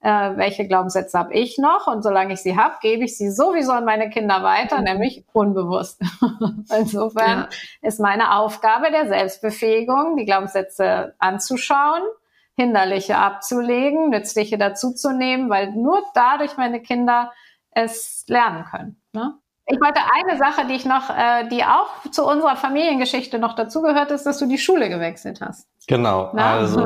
Äh, 0.00 0.36
welche 0.36 0.68
Glaubenssätze 0.68 1.18
habe 1.18 1.32
ich 1.32 1.58
noch? 1.58 1.86
Und 1.86 2.02
solange 2.02 2.34
ich 2.34 2.42
sie 2.42 2.56
habe, 2.56 2.74
gebe 2.82 3.04
ich 3.04 3.16
sie 3.16 3.30
sowieso 3.30 3.72
an 3.72 3.86
meine 3.86 4.10
Kinder 4.10 4.42
weiter, 4.42 4.78
mhm. 4.78 4.84
nämlich 4.84 5.24
unbewusst. 5.32 6.02
Insofern 6.78 7.40
ja. 7.40 7.48
ist 7.80 7.98
meine 7.98 8.36
Aufgabe 8.36 8.90
der 8.92 9.08
Selbstbefähigung, 9.08 10.16
die 10.16 10.26
Glaubenssätze 10.26 11.14
anzuschauen 11.18 12.02
Hinderliche 12.58 13.16
abzulegen, 13.16 14.10
Nützliche 14.10 14.58
dazuzunehmen, 14.58 15.48
weil 15.48 15.70
nur 15.70 16.02
dadurch 16.12 16.56
meine 16.56 16.82
Kinder 16.82 17.32
es 17.70 18.24
lernen 18.26 18.64
können. 18.64 19.00
Ne? 19.12 19.34
Ich 19.66 19.80
wollte 19.80 20.00
eine 20.12 20.36
Sache, 20.38 20.66
die 20.66 20.74
ich 20.74 20.84
noch, 20.84 21.08
äh, 21.08 21.46
die 21.48 21.62
auch 21.62 22.10
zu 22.10 22.26
unserer 22.26 22.56
Familiengeschichte 22.56 23.38
noch 23.38 23.54
dazugehört, 23.54 24.10
ist, 24.10 24.26
dass 24.26 24.38
du 24.38 24.46
die 24.46 24.58
Schule 24.58 24.88
gewechselt 24.88 25.40
hast. 25.40 25.68
Genau. 25.86 26.30
Na? 26.34 26.54
Also 26.54 26.84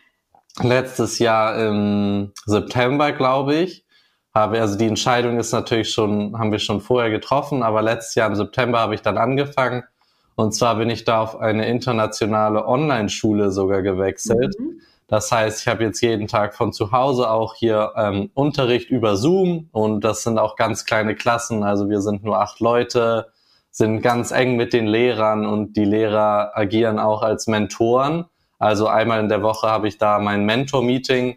letztes 0.62 1.20
Jahr 1.20 1.56
im 1.58 2.32
September, 2.44 3.12
glaube 3.12 3.54
ich, 3.54 3.86
habe 4.34 4.60
also 4.60 4.76
die 4.76 4.88
Entscheidung 4.88 5.38
ist 5.38 5.52
natürlich 5.52 5.92
schon, 5.92 6.36
haben 6.36 6.50
wir 6.50 6.58
schon 6.58 6.80
vorher 6.80 7.10
getroffen, 7.10 7.62
aber 7.62 7.82
letztes 7.82 8.16
Jahr 8.16 8.28
im 8.28 8.34
September 8.34 8.80
habe 8.80 8.96
ich 8.96 9.02
dann 9.02 9.16
angefangen. 9.16 9.84
Und 10.34 10.54
zwar 10.54 10.74
bin 10.74 10.90
ich 10.90 11.04
da 11.04 11.20
auf 11.20 11.38
eine 11.38 11.68
internationale 11.68 12.66
Online-Schule 12.66 13.52
sogar 13.52 13.82
gewechselt. 13.82 14.58
Mhm. 14.58 14.80
Das 15.06 15.30
heißt, 15.30 15.60
ich 15.60 15.68
habe 15.68 15.84
jetzt 15.84 16.00
jeden 16.00 16.28
Tag 16.28 16.54
von 16.54 16.72
zu 16.72 16.90
Hause 16.90 17.30
auch 17.30 17.54
hier 17.54 17.92
ähm, 17.96 18.30
Unterricht 18.34 18.88
über 18.88 19.16
Zoom 19.16 19.68
und 19.72 20.02
das 20.02 20.22
sind 20.22 20.38
auch 20.38 20.56
ganz 20.56 20.86
kleine 20.86 21.14
Klassen. 21.14 21.62
Also 21.62 21.90
wir 21.90 22.00
sind 22.00 22.24
nur 22.24 22.40
acht 22.40 22.60
Leute, 22.60 23.32
sind 23.70 24.00
ganz 24.00 24.30
eng 24.30 24.56
mit 24.56 24.72
den 24.72 24.86
Lehrern 24.86 25.46
und 25.46 25.76
die 25.76 25.84
Lehrer 25.84 26.52
agieren 26.54 26.98
auch 26.98 27.22
als 27.22 27.46
Mentoren. 27.46 28.24
Also 28.58 28.86
einmal 28.86 29.20
in 29.20 29.28
der 29.28 29.42
Woche 29.42 29.68
habe 29.68 29.88
ich 29.88 29.98
da 29.98 30.18
mein 30.18 30.46
Mentor-Meeting 30.46 31.36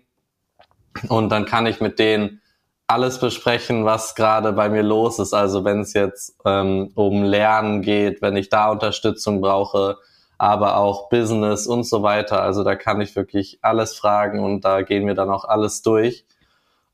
und 1.10 1.30
dann 1.30 1.46
kann 1.46 1.66
ich 1.66 1.82
mit 1.82 2.00
denen 2.00 2.42
alles 2.88 3.20
besprechen, 3.20 3.84
was 3.84 4.16
gerade 4.16 4.54
bei 4.54 4.70
mir 4.70 4.84
los 4.84 5.20
ist. 5.20 5.34
Also 5.34 5.66
wenn 5.66 5.82
es 5.82 5.94
jetzt 5.94 6.38
ähm, 6.46 6.92
um 6.96 7.24
Lernen 7.24 7.82
geht, 7.82 8.22
wenn 8.22 8.38
ich 8.38 8.48
da 8.48 8.72
Unterstützung 8.72 9.42
brauche, 9.42 9.98
aber 10.38 10.78
auch 10.78 11.10
Business 11.10 11.68
und 11.68 11.84
so 11.84 12.04
weiter. 12.04 12.42
Also 12.42 12.64
da 12.64 12.76
kann 12.76 13.02
ich 13.02 13.16
wirklich 13.16 13.60
alles 13.62 13.96
fragen 13.96 14.44
und 14.44 14.66
da 14.66 14.82
gehen 14.82 15.08
wir 15.08 15.16
dann 15.16 15.30
auch 15.30 15.46
alles 15.46 15.82
durch. 15.82 16.26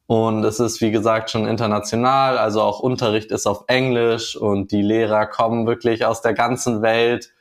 Und 0.05 0.43
es 0.43 0.59
ist, 0.59 0.81
wie 0.81 0.91
gesagt, 0.91 1.29
schon 1.29 1.47
international, 1.47 2.37
also 2.37 2.61
auch 2.61 2.79
Unterricht 2.79 3.31
ist 3.31 3.47
auf 3.47 3.63
Englisch 3.67 4.35
und 4.35 4.71
die 4.71 4.81
Lehrer 4.81 5.25
kommen 5.25 5.65
wirklich 5.65 6.05
aus 6.05 6.21
der 6.21 6.33
ganzen 6.33 6.81
Welt. 6.81 7.31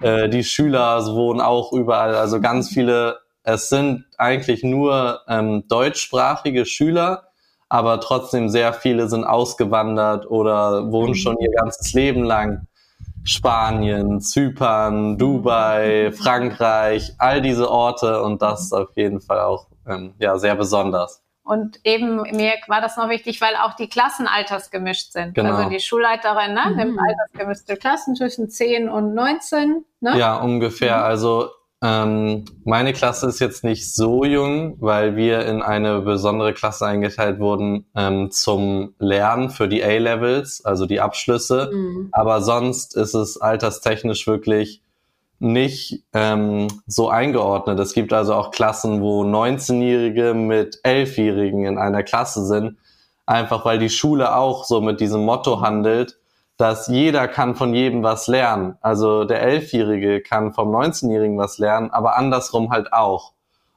Äh, 0.00 0.28
die 0.28 0.44
Schüler 0.44 1.04
wohnen 1.06 1.40
auch 1.40 1.72
überall, 1.72 2.14
also 2.14 2.40
ganz 2.40 2.70
viele, 2.70 3.18
es 3.42 3.68
sind 3.68 4.04
eigentlich 4.16 4.62
nur 4.62 5.20
ähm, 5.28 5.64
deutschsprachige 5.68 6.64
Schüler, 6.64 7.24
aber 7.68 8.00
trotzdem 8.00 8.48
sehr 8.48 8.72
viele 8.72 9.08
sind 9.08 9.24
ausgewandert 9.24 10.30
oder 10.30 10.90
wohnen 10.92 11.14
schon 11.14 11.36
ihr 11.40 11.50
ganzes 11.50 11.92
Leben 11.92 12.22
lang 12.24 12.66
Spanien, 13.24 14.20
Zypern, 14.20 15.18
Dubai, 15.18 16.12
Frankreich, 16.12 17.14
all 17.18 17.40
diese 17.40 17.70
Orte 17.70 18.22
und 18.22 18.42
das 18.42 18.64
ist 18.64 18.72
auf 18.72 18.90
jeden 18.96 19.20
Fall 19.20 19.40
auch 19.40 19.66
ähm, 19.88 20.14
ja, 20.18 20.38
sehr 20.38 20.54
besonders. 20.54 21.22
Und 21.42 21.78
eben 21.84 22.22
mir 22.22 22.54
war 22.68 22.80
das 22.80 22.96
noch 22.96 23.10
wichtig, 23.10 23.40
weil 23.42 23.54
auch 23.56 23.74
die 23.74 23.88
Klassen 23.88 24.26
altersgemischt 24.26 25.12
sind. 25.12 25.34
Genau. 25.34 25.54
Also 25.54 25.68
die 25.68 25.80
Schulleiterin 25.80 26.54
ne, 26.54 26.70
mhm. 26.70 26.76
nimmt 26.76 26.98
altersgemischte 26.98 27.76
Klassen 27.76 28.16
zwischen 28.16 28.48
10 28.48 28.88
und 28.88 29.14
19. 29.14 29.84
Ne? 30.00 30.18
Ja, 30.18 30.36
ungefähr. 30.36 30.98
Mhm. 30.98 31.04
Also 31.04 31.50
ähm, 31.84 32.46
meine 32.64 32.94
Klasse 32.94 33.26
ist 33.26 33.40
jetzt 33.40 33.62
nicht 33.62 33.92
so 33.94 34.24
jung, 34.24 34.78
weil 34.80 35.16
wir 35.16 35.44
in 35.44 35.60
eine 35.60 36.00
besondere 36.00 36.54
Klasse 36.54 36.86
eingeteilt 36.86 37.40
wurden 37.40 37.84
ähm, 37.94 38.30
zum 38.30 38.94
Lernen 38.98 39.50
für 39.50 39.68
die 39.68 39.84
A-Levels, 39.84 40.64
also 40.64 40.86
die 40.86 41.00
Abschlüsse. 41.00 41.70
Mhm. 41.70 42.08
Aber 42.10 42.40
sonst 42.40 42.96
ist 42.96 43.12
es 43.12 43.38
alterstechnisch 43.38 44.26
wirklich 44.26 44.80
nicht 45.40 46.02
ähm, 46.14 46.68
so 46.86 47.10
eingeordnet. 47.10 47.78
Es 47.78 47.92
gibt 47.92 48.14
also 48.14 48.32
auch 48.32 48.50
Klassen, 48.50 49.02
wo 49.02 49.22
19-Jährige 49.22 50.32
mit 50.32 50.80
11-Jährigen 50.84 51.66
in 51.66 51.76
einer 51.76 52.02
Klasse 52.02 52.46
sind, 52.46 52.78
einfach 53.26 53.66
weil 53.66 53.78
die 53.78 53.90
Schule 53.90 54.34
auch 54.34 54.64
so 54.64 54.80
mit 54.80 55.00
diesem 55.00 55.22
Motto 55.26 55.60
handelt, 55.60 56.16
dass 56.56 56.86
jeder 56.86 57.26
kann 57.28 57.56
von 57.56 57.74
jedem 57.74 58.02
was 58.02 58.26
lernen. 58.28 58.76
Also 58.80 59.24
der 59.24 59.42
Elfjährige 59.42 60.20
kann 60.20 60.52
vom 60.52 60.74
19-Jährigen 60.74 61.36
was 61.36 61.58
lernen, 61.58 61.90
aber 61.90 62.16
andersrum 62.16 62.70
halt 62.70 62.92
auch. 62.92 63.32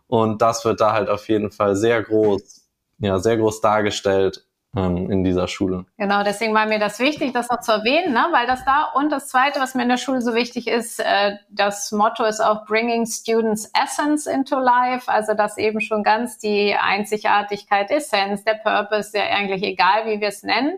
Und 0.08 0.42
das 0.42 0.64
wird 0.64 0.80
da 0.80 0.94
halt 0.94 1.10
auf 1.10 1.28
jeden 1.28 1.52
Fall 1.52 1.76
sehr 1.76 2.02
groß, 2.04 2.68
ja, 3.00 3.20
sehr 3.20 3.38
groß 3.38 3.62
dargestellt 3.62 4.48
ähm, 4.76 5.10
in 5.10 5.24
dieser 5.24 5.48
Schule. 5.48 5.86
Genau, 5.98 6.24
deswegen 6.24 6.54
war 6.54 6.66
mir 6.66 6.80
das 6.80 7.00
wichtig, 7.00 7.34
das 7.34 7.50
noch 7.50 7.62
zu 7.62 7.72
erwähnen, 7.72 8.14
ne? 8.14 8.28
weil 8.32 8.48
das 8.48 8.64
da 8.64 8.92
und 8.94 9.12
das 9.12 9.28
Zweite, 9.28 9.60
was 9.60 9.76
mir 9.76 9.84
in 9.84 9.90
der 9.90 9.98
Schule 9.98 10.22
so 10.22 10.34
wichtig 10.34 10.68
ist, 10.68 11.00
äh, 11.00 11.38
das 11.50 11.92
Motto 11.92 12.24
ist 12.24 12.42
auch 12.42 12.66
Bringing 12.66 13.06
Students 13.06 13.72
Essence 13.74 14.28
into 14.28 14.60
Life, 14.60 15.12
also 15.12 15.34
dass 15.34 15.58
eben 15.58 15.82
schon 15.82 16.04
ganz 16.04 16.38
die 16.38 16.76
Einzigartigkeit, 16.76 17.90
Essenz, 17.92 18.44
der 18.44 18.56
Purpose, 18.56 19.18
ja 19.18 19.24
eigentlich 19.26 19.64
egal, 19.64 20.06
wie 20.06 20.22
wir 20.22 20.28
es 20.30 20.44
nennen, 20.44 20.78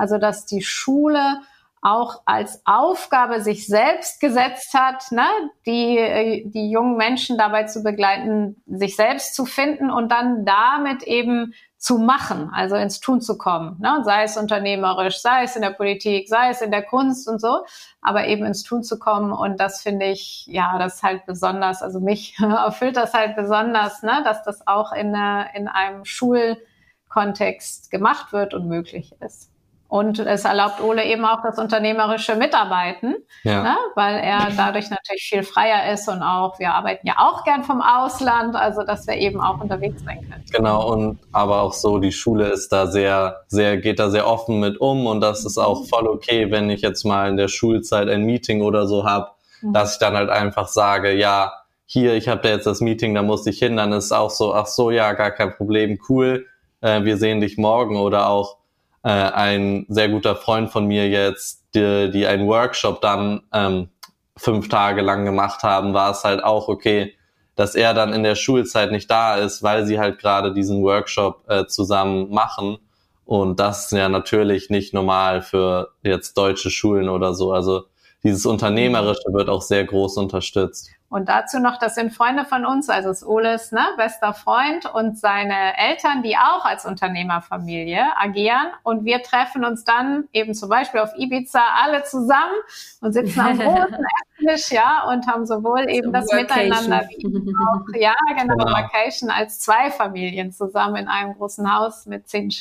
also 0.00 0.18
dass 0.18 0.46
die 0.46 0.62
Schule 0.62 1.40
auch 1.82 2.22
als 2.26 2.60
Aufgabe 2.66 3.40
sich 3.40 3.66
selbst 3.66 4.20
gesetzt 4.20 4.74
hat, 4.74 5.10
ne, 5.12 5.26
die, 5.66 5.96
äh, 5.96 6.42
die 6.46 6.70
jungen 6.70 6.96
Menschen 6.96 7.38
dabei 7.38 7.64
zu 7.64 7.82
begleiten, 7.82 8.62
sich 8.66 8.96
selbst 8.96 9.34
zu 9.34 9.46
finden 9.46 9.90
und 9.90 10.12
dann 10.12 10.44
damit 10.44 11.02
eben 11.04 11.54
zu 11.78 11.96
machen, 11.96 12.50
also 12.52 12.76
ins 12.76 13.00
Tun 13.00 13.22
zu 13.22 13.38
kommen, 13.38 13.78
ne, 13.80 14.02
sei 14.04 14.24
es 14.24 14.36
unternehmerisch, 14.36 15.22
sei 15.22 15.44
es 15.44 15.56
in 15.56 15.62
der 15.62 15.70
Politik, 15.70 16.28
sei 16.28 16.50
es 16.50 16.60
in 16.60 16.70
der 16.70 16.82
Kunst 16.82 17.26
und 17.26 17.40
so, 17.40 17.64
aber 18.02 18.26
eben 18.26 18.44
ins 18.44 18.62
Tun 18.62 18.82
zu 18.82 18.98
kommen 18.98 19.32
und 19.32 19.58
das 19.58 19.80
finde 19.80 20.04
ich, 20.04 20.44
ja, 20.48 20.78
das 20.78 20.96
ist 20.96 21.02
halt 21.02 21.24
besonders, 21.24 21.82
also 21.82 21.98
mich 21.98 22.36
erfüllt 22.42 22.98
das 22.98 23.14
halt 23.14 23.36
besonders, 23.36 24.02
ne, 24.02 24.20
dass 24.24 24.42
das 24.42 24.66
auch 24.66 24.92
in, 24.92 25.14
in 25.54 25.68
einem 25.68 26.04
Schulkontext 26.04 27.90
gemacht 27.90 28.34
wird 28.34 28.52
und 28.52 28.68
möglich 28.68 29.14
ist. 29.20 29.50
Und 29.90 30.20
es 30.20 30.44
erlaubt 30.44 30.80
Ole 30.80 31.04
eben 31.04 31.24
auch 31.24 31.42
das 31.42 31.58
unternehmerische 31.58 32.36
Mitarbeiten, 32.36 33.16
ja. 33.42 33.64
ne? 33.64 33.76
weil 33.96 34.20
er 34.20 34.46
dadurch 34.56 34.88
natürlich 34.88 35.24
viel 35.28 35.42
freier 35.42 35.92
ist 35.92 36.08
und 36.08 36.22
auch, 36.22 36.60
wir 36.60 36.72
arbeiten 36.74 37.08
ja 37.08 37.14
auch 37.18 37.42
gern 37.42 37.64
vom 37.64 37.82
Ausland, 37.82 38.54
also 38.54 38.84
dass 38.84 39.08
wir 39.08 39.16
eben 39.16 39.40
auch 39.40 39.60
unterwegs 39.60 40.00
sein 40.04 40.20
können. 40.20 40.44
Genau, 40.52 40.92
und 40.92 41.18
aber 41.32 41.62
auch 41.62 41.72
so, 41.72 41.98
die 41.98 42.12
Schule 42.12 42.50
ist 42.50 42.70
da 42.70 42.86
sehr, 42.86 43.40
sehr, 43.48 43.78
geht 43.78 43.98
da 43.98 44.10
sehr 44.10 44.28
offen 44.28 44.60
mit 44.60 44.80
um 44.80 45.08
und 45.08 45.20
das 45.20 45.44
ist 45.44 45.58
auch 45.58 45.84
voll 45.88 46.06
okay, 46.06 46.52
wenn 46.52 46.70
ich 46.70 46.82
jetzt 46.82 47.04
mal 47.04 47.28
in 47.28 47.36
der 47.36 47.48
Schulzeit 47.48 48.08
ein 48.08 48.22
Meeting 48.22 48.62
oder 48.62 48.86
so 48.86 49.04
habe, 49.04 49.32
mhm. 49.60 49.72
dass 49.72 49.94
ich 49.94 49.98
dann 49.98 50.14
halt 50.14 50.30
einfach 50.30 50.68
sage, 50.68 51.14
ja, 51.14 51.52
hier, 51.84 52.14
ich 52.14 52.28
habe 52.28 52.42
da 52.42 52.50
jetzt 52.50 52.68
das 52.68 52.80
Meeting, 52.80 53.16
da 53.16 53.22
muss 53.22 53.44
ich 53.48 53.58
hin, 53.58 53.76
dann 53.76 53.90
ist 53.90 54.12
auch 54.12 54.30
so, 54.30 54.54
ach 54.54 54.66
so, 54.66 54.92
ja, 54.92 55.14
gar 55.14 55.32
kein 55.32 55.52
Problem, 55.52 55.98
cool, 56.08 56.46
äh, 56.80 57.02
wir 57.02 57.16
sehen 57.16 57.40
dich 57.40 57.58
morgen 57.58 57.96
oder 57.96 58.28
auch, 58.28 58.59
äh, 59.02 59.08
ein 59.10 59.86
sehr 59.88 60.08
guter 60.08 60.36
Freund 60.36 60.70
von 60.70 60.86
mir 60.86 61.08
jetzt, 61.08 61.64
die, 61.74 62.10
die 62.10 62.26
einen 62.26 62.46
Workshop 62.46 63.00
dann 63.00 63.42
ähm, 63.52 63.88
fünf 64.36 64.68
Tage 64.68 65.02
lang 65.02 65.24
gemacht 65.24 65.62
haben, 65.62 65.94
war 65.94 66.10
es 66.10 66.24
halt 66.24 66.42
auch 66.42 66.68
okay, 66.68 67.14
dass 67.56 67.74
er 67.74 67.94
dann 67.94 68.12
in 68.12 68.22
der 68.22 68.36
Schulzeit 68.36 68.90
nicht 68.90 69.10
da 69.10 69.36
ist, 69.36 69.62
weil 69.62 69.84
sie 69.86 69.98
halt 69.98 70.18
gerade 70.18 70.52
diesen 70.52 70.82
Workshop 70.82 71.44
äh, 71.48 71.66
zusammen 71.66 72.30
machen. 72.30 72.78
Und 73.24 73.60
das 73.60 73.84
ist 73.84 73.92
ja 73.92 74.08
natürlich 74.08 74.70
nicht 74.70 74.94
normal 74.94 75.42
für 75.42 75.92
jetzt 76.02 76.36
deutsche 76.36 76.70
Schulen 76.70 77.08
oder 77.08 77.34
so. 77.34 77.52
Also 77.52 77.84
dieses 78.22 78.44
Unternehmerische 78.46 79.32
wird 79.32 79.48
auch 79.48 79.62
sehr 79.62 79.84
groß 79.84 80.16
unterstützt. 80.18 80.90
Und 81.10 81.28
dazu 81.28 81.58
noch, 81.58 81.76
das 81.78 81.96
sind 81.96 82.12
Freunde 82.12 82.44
von 82.44 82.64
uns, 82.64 82.88
also 82.88 83.10
ist 83.10 83.26
Oles 83.26 83.72
ne, 83.72 83.82
bester 83.96 84.32
Freund 84.32 84.86
und 84.94 85.18
seine 85.18 85.76
Eltern, 85.76 86.22
die 86.22 86.36
auch 86.36 86.64
als 86.64 86.86
Unternehmerfamilie 86.86 88.04
agieren. 88.16 88.68
Und 88.84 89.04
wir 89.04 89.20
treffen 89.20 89.64
uns 89.64 89.82
dann 89.82 90.28
eben 90.32 90.54
zum 90.54 90.68
Beispiel 90.68 91.00
auf 91.00 91.10
Ibiza 91.16 91.62
alle 91.82 92.04
zusammen 92.04 92.54
und 93.00 93.12
sitzen 93.12 93.40
am 93.40 93.58
großen 93.58 94.06
Esstisch, 94.46 94.70
ja, 94.70 95.02
und 95.10 95.26
haben 95.26 95.46
sowohl 95.46 95.90
eben 95.90 96.12
das 96.12 96.26
Workation. 96.26 96.68
Miteinander 96.68 97.08
wie 97.08 97.24
auch, 97.58 98.00
ja, 98.00 98.14
genau, 98.38 98.54
genau, 98.54 98.72
Vacation 98.72 99.30
als 99.30 99.58
zwei 99.58 99.90
Familien 99.90 100.52
zusammen 100.52 100.94
in 100.94 101.08
einem 101.08 101.34
großen 101.34 101.74
Haus 101.74 102.06
mit 102.06 102.28
zehn, 102.28 102.52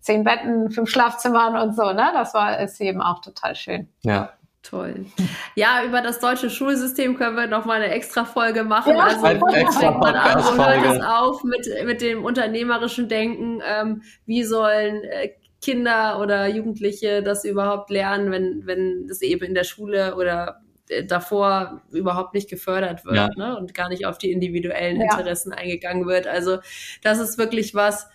zehn 0.00 0.24
Betten, 0.24 0.70
fünf 0.70 0.88
Schlafzimmern 0.88 1.56
und 1.56 1.76
so, 1.76 1.92
ne? 1.92 2.08
Das 2.14 2.32
war, 2.32 2.58
ist 2.58 2.80
eben 2.80 3.02
auch 3.02 3.20
total 3.20 3.54
schön. 3.54 3.88
Ja. 4.00 4.30
Toll. 4.68 5.06
Ja, 5.54 5.82
über 5.82 6.02
das 6.02 6.20
deutsche 6.20 6.50
Schulsystem 6.50 7.16
können 7.16 7.36
wir 7.36 7.46
noch 7.46 7.64
mal 7.64 7.80
eine 7.80 7.90
extra 7.90 8.26
Folge 8.26 8.64
machen. 8.64 8.94
Ja, 8.94 9.04
also 9.04 9.24
ein 9.24 9.42
extra 9.54 9.92
man 9.92 10.14
an, 10.14 10.44
wo 10.44 10.62
hört 10.62 10.96
es 10.96 11.02
auf 11.02 11.42
mit, 11.42 11.66
mit 11.86 12.02
dem 12.02 12.22
unternehmerischen 12.22 13.08
Denken? 13.08 13.62
Ähm, 13.66 14.02
wie 14.26 14.44
sollen 14.44 15.04
äh, 15.04 15.30
Kinder 15.62 16.20
oder 16.20 16.46
Jugendliche 16.48 17.22
das 17.22 17.46
überhaupt 17.46 17.88
lernen, 17.88 18.30
wenn, 18.30 18.66
wenn 18.66 19.06
das 19.08 19.22
eben 19.22 19.46
in 19.46 19.54
der 19.54 19.64
Schule 19.64 20.16
oder 20.16 20.60
äh, 20.90 21.02
davor 21.02 21.80
überhaupt 21.90 22.34
nicht 22.34 22.50
gefördert 22.50 23.06
wird 23.06 23.16
ja. 23.16 23.28
ne? 23.36 23.56
und 23.56 23.72
gar 23.72 23.88
nicht 23.88 24.04
auf 24.04 24.18
die 24.18 24.32
individuellen 24.32 25.00
ja. 25.00 25.04
Interessen 25.04 25.52
eingegangen 25.52 26.06
wird. 26.06 26.26
Also 26.26 26.58
das 27.02 27.20
ist 27.20 27.38
wirklich 27.38 27.74
was, 27.74 28.06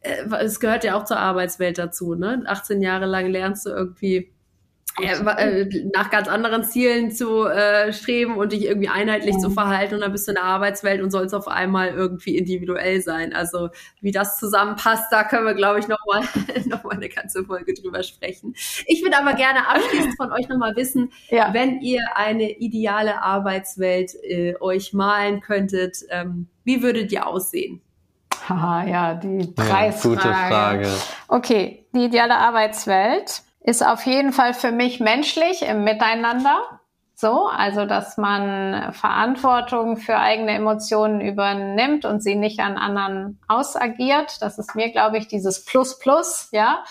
äh, 0.00 0.24
es 0.40 0.58
gehört 0.58 0.84
ja 0.84 0.96
auch 0.96 1.04
zur 1.04 1.18
Arbeitswelt 1.18 1.76
dazu. 1.76 2.14
Ne? 2.14 2.44
18 2.46 2.80
Jahre 2.80 3.04
lang 3.04 3.26
lernst 3.26 3.66
du 3.66 3.70
irgendwie 3.70 4.32
äh, 5.00 5.66
nach 5.94 6.10
ganz 6.10 6.28
anderen 6.28 6.64
Zielen 6.64 7.10
zu 7.10 7.44
äh, 7.44 7.92
streben 7.92 8.36
und 8.36 8.52
dich 8.52 8.64
irgendwie 8.64 8.88
einheitlich 8.88 9.34
ja. 9.34 9.40
zu 9.40 9.50
verhalten 9.50 9.94
und 9.94 10.00
dann 10.00 10.12
bist 10.12 10.26
du 10.26 10.32
in 10.32 10.36
der 10.36 10.44
Arbeitswelt 10.44 11.02
und 11.02 11.10
sollst 11.10 11.34
auf 11.34 11.46
einmal 11.46 11.88
irgendwie 11.88 12.36
individuell 12.36 13.00
sein. 13.00 13.32
Also 13.32 13.68
wie 14.00 14.10
das 14.10 14.38
zusammenpasst, 14.38 15.04
da 15.10 15.24
können 15.24 15.46
wir, 15.46 15.54
glaube 15.54 15.78
ich, 15.78 15.88
nochmal 15.88 16.22
noch 16.66 16.84
mal 16.84 16.94
eine 16.94 17.08
ganze 17.08 17.44
Folge 17.44 17.74
drüber 17.74 18.02
sprechen. 18.02 18.54
Ich 18.86 19.02
würde 19.02 19.18
aber 19.18 19.34
gerne 19.34 19.68
abschließend 19.68 20.16
von 20.16 20.32
euch 20.32 20.48
nochmal 20.48 20.74
wissen, 20.74 21.12
ja. 21.28 21.52
wenn 21.52 21.80
ihr 21.80 22.02
eine 22.14 22.50
ideale 22.50 23.22
Arbeitswelt 23.22 24.14
äh, 24.22 24.54
euch 24.60 24.92
malen 24.92 25.40
könntet, 25.40 25.98
ähm, 26.10 26.48
wie 26.64 26.82
würdet 26.82 27.12
ihr 27.12 27.26
aussehen? 27.26 27.80
Haha, 28.48 28.84
ja, 28.86 29.14
die 29.14 29.46
Preisfrage. 29.46 30.14
Ja, 30.14 30.22
gute 30.22 30.34
Frage. 30.34 30.88
Okay, 31.28 31.86
die 31.94 32.04
ideale 32.04 32.36
Arbeitswelt 32.36 33.42
ist 33.68 33.84
auf 33.84 34.06
jeden 34.06 34.32
Fall 34.32 34.54
für 34.54 34.72
mich 34.72 34.98
menschlich 34.98 35.60
im 35.60 35.84
Miteinander. 35.84 36.80
So, 37.14 37.48
also 37.48 37.84
dass 37.84 38.16
man 38.16 38.94
Verantwortung 38.94 39.98
für 39.98 40.16
eigene 40.16 40.52
Emotionen 40.52 41.20
übernimmt 41.20 42.06
und 42.06 42.22
sie 42.22 42.34
nicht 42.34 42.60
an 42.60 42.78
anderen 42.78 43.38
ausagiert. 43.46 44.40
Das 44.40 44.58
ist 44.58 44.74
mir, 44.74 44.90
glaube 44.90 45.18
ich, 45.18 45.28
dieses 45.28 45.66
Plus 45.66 45.98
Plus, 45.98 46.48
ja. 46.52 46.82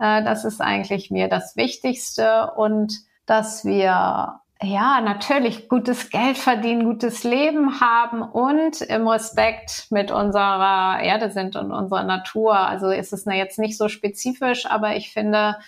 Äh, 0.00 0.24
das 0.24 0.44
ist 0.44 0.60
eigentlich 0.60 1.12
mir 1.12 1.28
das 1.28 1.54
Wichtigste 1.54 2.50
und 2.56 2.94
dass 3.26 3.64
wir 3.64 4.40
ja, 4.60 5.00
natürlich 5.00 5.68
gutes 5.68 6.10
Geld 6.10 6.36
verdienen, 6.36 6.84
gutes 6.84 7.22
Leben 7.22 7.80
haben 7.80 8.22
und 8.22 8.80
im 8.80 9.06
Respekt 9.06 9.86
mit 9.90 10.10
unserer 10.10 10.98
Erde 11.00 11.30
sind 11.30 11.54
und 11.54 11.70
unserer 11.70 12.02
Natur. 12.02 12.56
Also 12.56 12.90
ist 12.90 13.12
es 13.12 13.24
jetzt 13.24 13.60
nicht 13.60 13.78
so 13.78 13.88
spezifisch, 13.88 14.66
aber 14.66 14.96
ich 14.96 15.12
finde, 15.12 15.58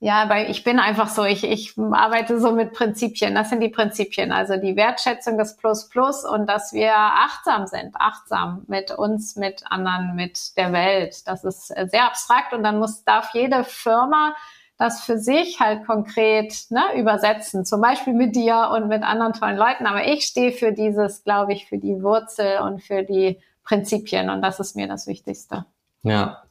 ja, 0.00 0.28
weil 0.28 0.48
ich 0.50 0.62
bin 0.62 0.78
einfach 0.78 1.08
so, 1.08 1.24
ich, 1.24 1.42
ich 1.42 1.76
arbeite 1.76 2.40
so 2.40 2.52
mit 2.52 2.72
Prinzipien. 2.72 3.34
Das 3.34 3.50
sind 3.50 3.60
die 3.60 3.68
Prinzipien. 3.68 4.30
Also 4.30 4.56
die 4.56 4.76
Wertschätzung 4.76 5.38
des 5.38 5.56
Plus 5.56 5.88
Plus 5.88 6.24
und 6.24 6.46
dass 6.48 6.72
wir 6.72 6.94
achtsam 6.94 7.66
sind, 7.66 7.96
achtsam 7.98 8.64
mit 8.68 8.92
uns, 8.92 9.34
mit 9.34 9.64
anderen, 9.70 10.14
mit 10.14 10.56
der 10.56 10.72
Welt. 10.72 11.26
Das 11.26 11.42
ist 11.42 11.66
sehr 11.66 12.04
abstrakt 12.04 12.52
und 12.52 12.62
dann 12.62 12.78
muss, 12.78 13.02
darf 13.04 13.30
jede 13.34 13.64
Firma 13.64 14.34
das 14.78 15.02
für 15.02 15.18
sich 15.18 15.58
halt 15.58 15.84
konkret 15.86 16.54
ne, 16.70 16.82
übersetzen. 16.96 17.64
Zum 17.64 17.80
Beispiel 17.80 18.12
mit 18.12 18.36
dir 18.36 18.70
und 18.72 18.86
mit 18.86 19.02
anderen 19.02 19.32
tollen 19.32 19.56
Leuten. 19.56 19.86
Aber 19.86 20.06
ich 20.06 20.22
stehe 20.22 20.52
für 20.52 20.72
dieses, 20.72 21.24
glaube 21.24 21.52
ich, 21.52 21.66
für 21.66 21.78
die 21.78 22.00
Wurzel 22.00 22.60
und 22.60 22.80
für 22.80 23.02
die 23.02 23.40
Prinzipien. 23.64 24.30
Und 24.30 24.40
das 24.40 24.60
ist 24.60 24.76
mir 24.76 24.86
das 24.86 25.08
Wichtigste. 25.08 25.66
Ja. 26.04 26.44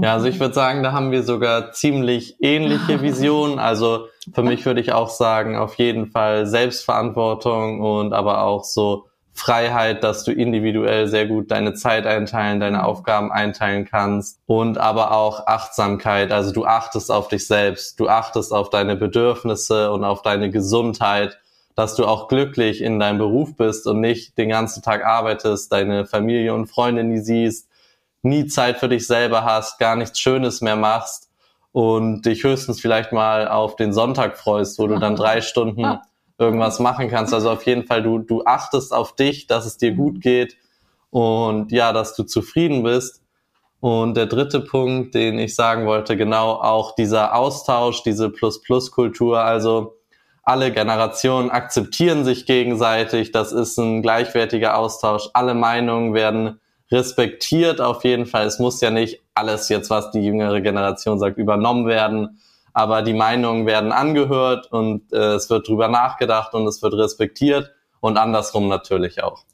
Ja, 0.00 0.14
also 0.14 0.26
ich 0.26 0.40
würde 0.40 0.54
sagen, 0.54 0.82
da 0.82 0.92
haben 0.92 1.10
wir 1.10 1.22
sogar 1.22 1.72
ziemlich 1.72 2.36
ähnliche 2.40 3.02
Visionen. 3.02 3.58
Also 3.58 4.06
für 4.32 4.42
mich 4.42 4.64
würde 4.64 4.80
ich 4.80 4.92
auch 4.92 5.10
sagen, 5.10 5.56
auf 5.56 5.74
jeden 5.74 6.06
Fall 6.06 6.46
Selbstverantwortung 6.46 7.80
und 7.80 8.12
aber 8.12 8.42
auch 8.42 8.64
so 8.64 9.06
Freiheit, 9.34 10.04
dass 10.04 10.24
du 10.24 10.32
individuell 10.32 11.08
sehr 11.08 11.26
gut 11.26 11.50
deine 11.50 11.74
Zeit 11.74 12.06
einteilen, 12.06 12.60
deine 12.60 12.78
mhm. 12.78 12.84
Aufgaben 12.84 13.32
einteilen 13.32 13.86
kannst 13.86 14.38
und 14.46 14.78
aber 14.78 15.12
auch 15.12 15.46
Achtsamkeit. 15.46 16.32
Also 16.32 16.52
du 16.52 16.66
achtest 16.66 17.10
auf 17.10 17.28
dich 17.28 17.46
selbst, 17.46 17.98
du 17.98 18.08
achtest 18.08 18.52
auf 18.52 18.70
deine 18.70 18.94
Bedürfnisse 18.96 19.90
und 19.90 20.04
auf 20.04 20.22
deine 20.22 20.50
Gesundheit, 20.50 21.38
dass 21.74 21.94
du 21.94 22.04
auch 22.04 22.28
glücklich 22.28 22.82
in 22.82 23.00
deinem 23.00 23.18
Beruf 23.18 23.56
bist 23.56 23.86
und 23.86 24.00
nicht 24.00 24.36
den 24.36 24.50
ganzen 24.50 24.82
Tag 24.82 25.04
arbeitest, 25.06 25.72
deine 25.72 26.04
Familie 26.04 26.52
und 26.52 26.66
Freunde 26.66 27.02
nie 27.02 27.20
siehst, 27.20 27.68
nie 28.22 28.46
Zeit 28.46 28.78
für 28.78 28.88
dich 28.88 29.06
selber 29.06 29.44
hast, 29.44 29.78
gar 29.78 29.96
nichts 29.96 30.18
Schönes 30.18 30.60
mehr 30.60 30.76
machst 30.76 31.30
und 31.72 32.22
dich 32.22 32.44
höchstens 32.44 32.80
vielleicht 32.80 33.12
mal 33.12 33.48
auf 33.48 33.76
den 33.76 33.92
Sonntag 33.92 34.38
freust, 34.38 34.78
wo 34.78 34.86
du 34.86 34.98
dann 34.98 35.16
drei 35.16 35.40
Stunden 35.42 35.98
irgendwas 36.38 36.78
machen 36.78 37.08
kannst. 37.08 37.34
Also 37.34 37.50
auf 37.50 37.64
jeden 37.66 37.86
Fall, 37.86 38.02
du, 38.02 38.18
du 38.18 38.44
achtest 38.44 38.92
auf 38.92 39.14
dich, 39.14 39.46
dass 39.46 39.66
es 39.66 39.76
dir 39.76 39.92
gut 39.92 40.20
geht 40.20 40.56
und 41.10 41.72
ja, 41.72 41.92
dass 41.92 42.14
du 42.14 42.24
zufrieden 42.24 42.82
bist. 42.82 43.22
Und 43.80 44.16
der 44.16 44.26
dritte 44.26 44.60
Punkt, 44.60 45.14
den 45.14 45.38
ich 45.38 45.56
sagen 45.56 45.86
wollte, 45.86 46.16
genau 46.16 46.52
auch 46.52 46.94
dieser 46.94 47.34
Austausch, 47.34 48.04
diese 48.04 48.30
Plus-Plus-Kultur. 48.30 49.40
Also 49.40 49.96
alle 50.44 50.70
Generationen 50.70 51.50
akzeptieren 51.50 52.24
sich 52.24 52.46
gegenseitig. 52.46 53.32
Das 53.32 53.50
ist 53.50 53.78
ein 53.78 54.00
gleichwertiger 54.02 54.78
Austausch. 54.78 55.28
Alle 55.34 55.54
Meinungen 55.54 56.14
werden 56.14 56.60
respektiert 56.92 57.80
auf 57.80 58.04
jeden 58.04 58.26
Fall. 58.26 58.46
Es 58.46 58.58
muss 58.58 58.80
ja 58.80 58.90
nicht 58.90 59.22
alles 59.34 59.68
jetzt, 59.68 59.90
was 59.90 60.10
die 60.10 60.20
jüngere 60.20 60.60
Generation 60.60 61.18
sagt, 61.18 61.38
übernommen 61.38 61.86
werden, 61.86 62.38
aber 62.72 63.02
die 63.02 63.14
Meinungen 63.14 63.66
werden 63.66 63.92
angehört 63.92 64.70
und 64.70 65.12
äh, 65.12 65.34
es 65.34 65.50
wird 65.50 65.68
drüber 65.68 65.88
nachgedacht 65.88 66.54
und 66.54 66.66
es 66.66 66.82
wird 66.82 66.94
respektiert 66.94 67.72
und 68.02 68.18
andersrum 68.18 68.68
natürlich 68.68 69.22
auch. 69.22 69.44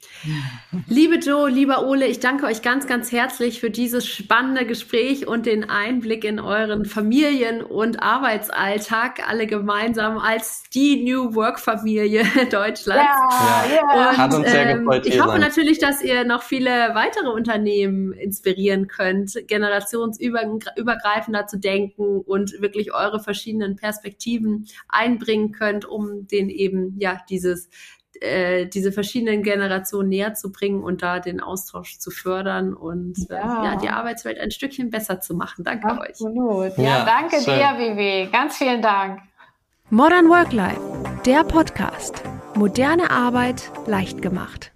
Liebe 0.88 1.16
Joe, 1.16 1.50
lieber 1.50 1.86
Ole, 1.86 2.06
ich 2.06 2.18
danke 2.18 2.46
euch 2.46 2.62
ganz, 2.62 2.86
ganz 2.86 3.12
herzlich 3.12 3.60
für 3.60 3.70
dieses 3.70 4.06
spannende 4.06 4.64
Gespräch 4.64 5.28
und 5.28 5.44
den 5.44 5.68
Einblick 5.68 6.24
in 6.24 6.40
euren 6.40 6.86
Familien- 6.86 7.62
und 7.62 8.02
Arbeitsalltag, 8.02 9.28
alle 9.28 9.46
gemeinsam 9.46 10.16
als 10.16 10.62
die 10.72 11.04
New 11.04 11.34
Work-Familie 11.34 12.24
Deutschlands. 12.50 12.88
Ja, 12.88 13.64
ja. 13.70 14.10
Und, 14.10 14.16
Hat 14.16 14.34
uns 14.34 14.50
sehr 14.50 14.70
ähm, 14.70 14.78
gefreut. 14.78 15.06
Ich 15.06 15.20
hoffe 15.20 15.32
sein. 15.32 15.40
natürlich, 15.42 15.78
dass 15.78 16.02
ihr 16.02 16.24
noch 16.24 16.42
viele 16.42 16.94
weitere 16.94 17.28
Unternehmen 17.28 18.14
inspirieren 18.14 18.88
könnt, 18.88 19.46
generationsübergreifender 19.46 21.46
zu 21.46 21.58
denken 21.58 22.20
und 22.20 22.62
wirklich 22.62 22.94
eure 22.94 23.20
verschiedenen 23.20 23.76
Perspektiven 23.76 24.66
einbringen 24.88 25.52
könnt, 25.52 25.84
um 25.84 26.26
den 26.26 26.48
eben, 26.48 26.98
ja, 26.98 27.20
dieses 27.28 27.68
äh, 28.20 28.66
diese 28.66 28.92
verschiedenen 28.92 29.42
Generationen 29.42 30.08
näher 30.08 30.34
zu 30.34 30.52
bringen 30.52 30.82
und 30.82 31.02
da 31.02 31.20
den 31.20 31.40
Austausch 31.40 31.98
zu 31.98 32.10
fördern 32.10 32.74
und 32.74 33.16
ja, 33.28 33.36
äh, 33.36 33.66
ja 33.66 33.76
die 33.76 33.88
Arbeitswelt 33.88 34.38
ein 34.38 34.50
Stückchen 34.50 34.90
besser 34.90 35.20
zu 35.20 35.34
machen. 35.34 35.64
Danke 35.64 35.88
Absolut. 35.88 36.38
euch. 36.38 36.78
Ja, 36.78 36.84
ja 36.84 37.04
danke 37.04 37.36
schön. 37.40 37.54
dir, 37.54 37.78
Vivi. 37.78 38.28
Ganz 38.30 38.56
vielen 38.56 38.82
Dank. 38.82 39.20
Modern 39.90 40.28
Work 40.28 40.52
Life, 40.52 40.80
der 41.24 41.44
Podcast. 41.44 42.22
Moderne 42.54 43.10
Arbeit 43.10 43.70
leicht 43.86 44.20
gemacht. 44.20 44.72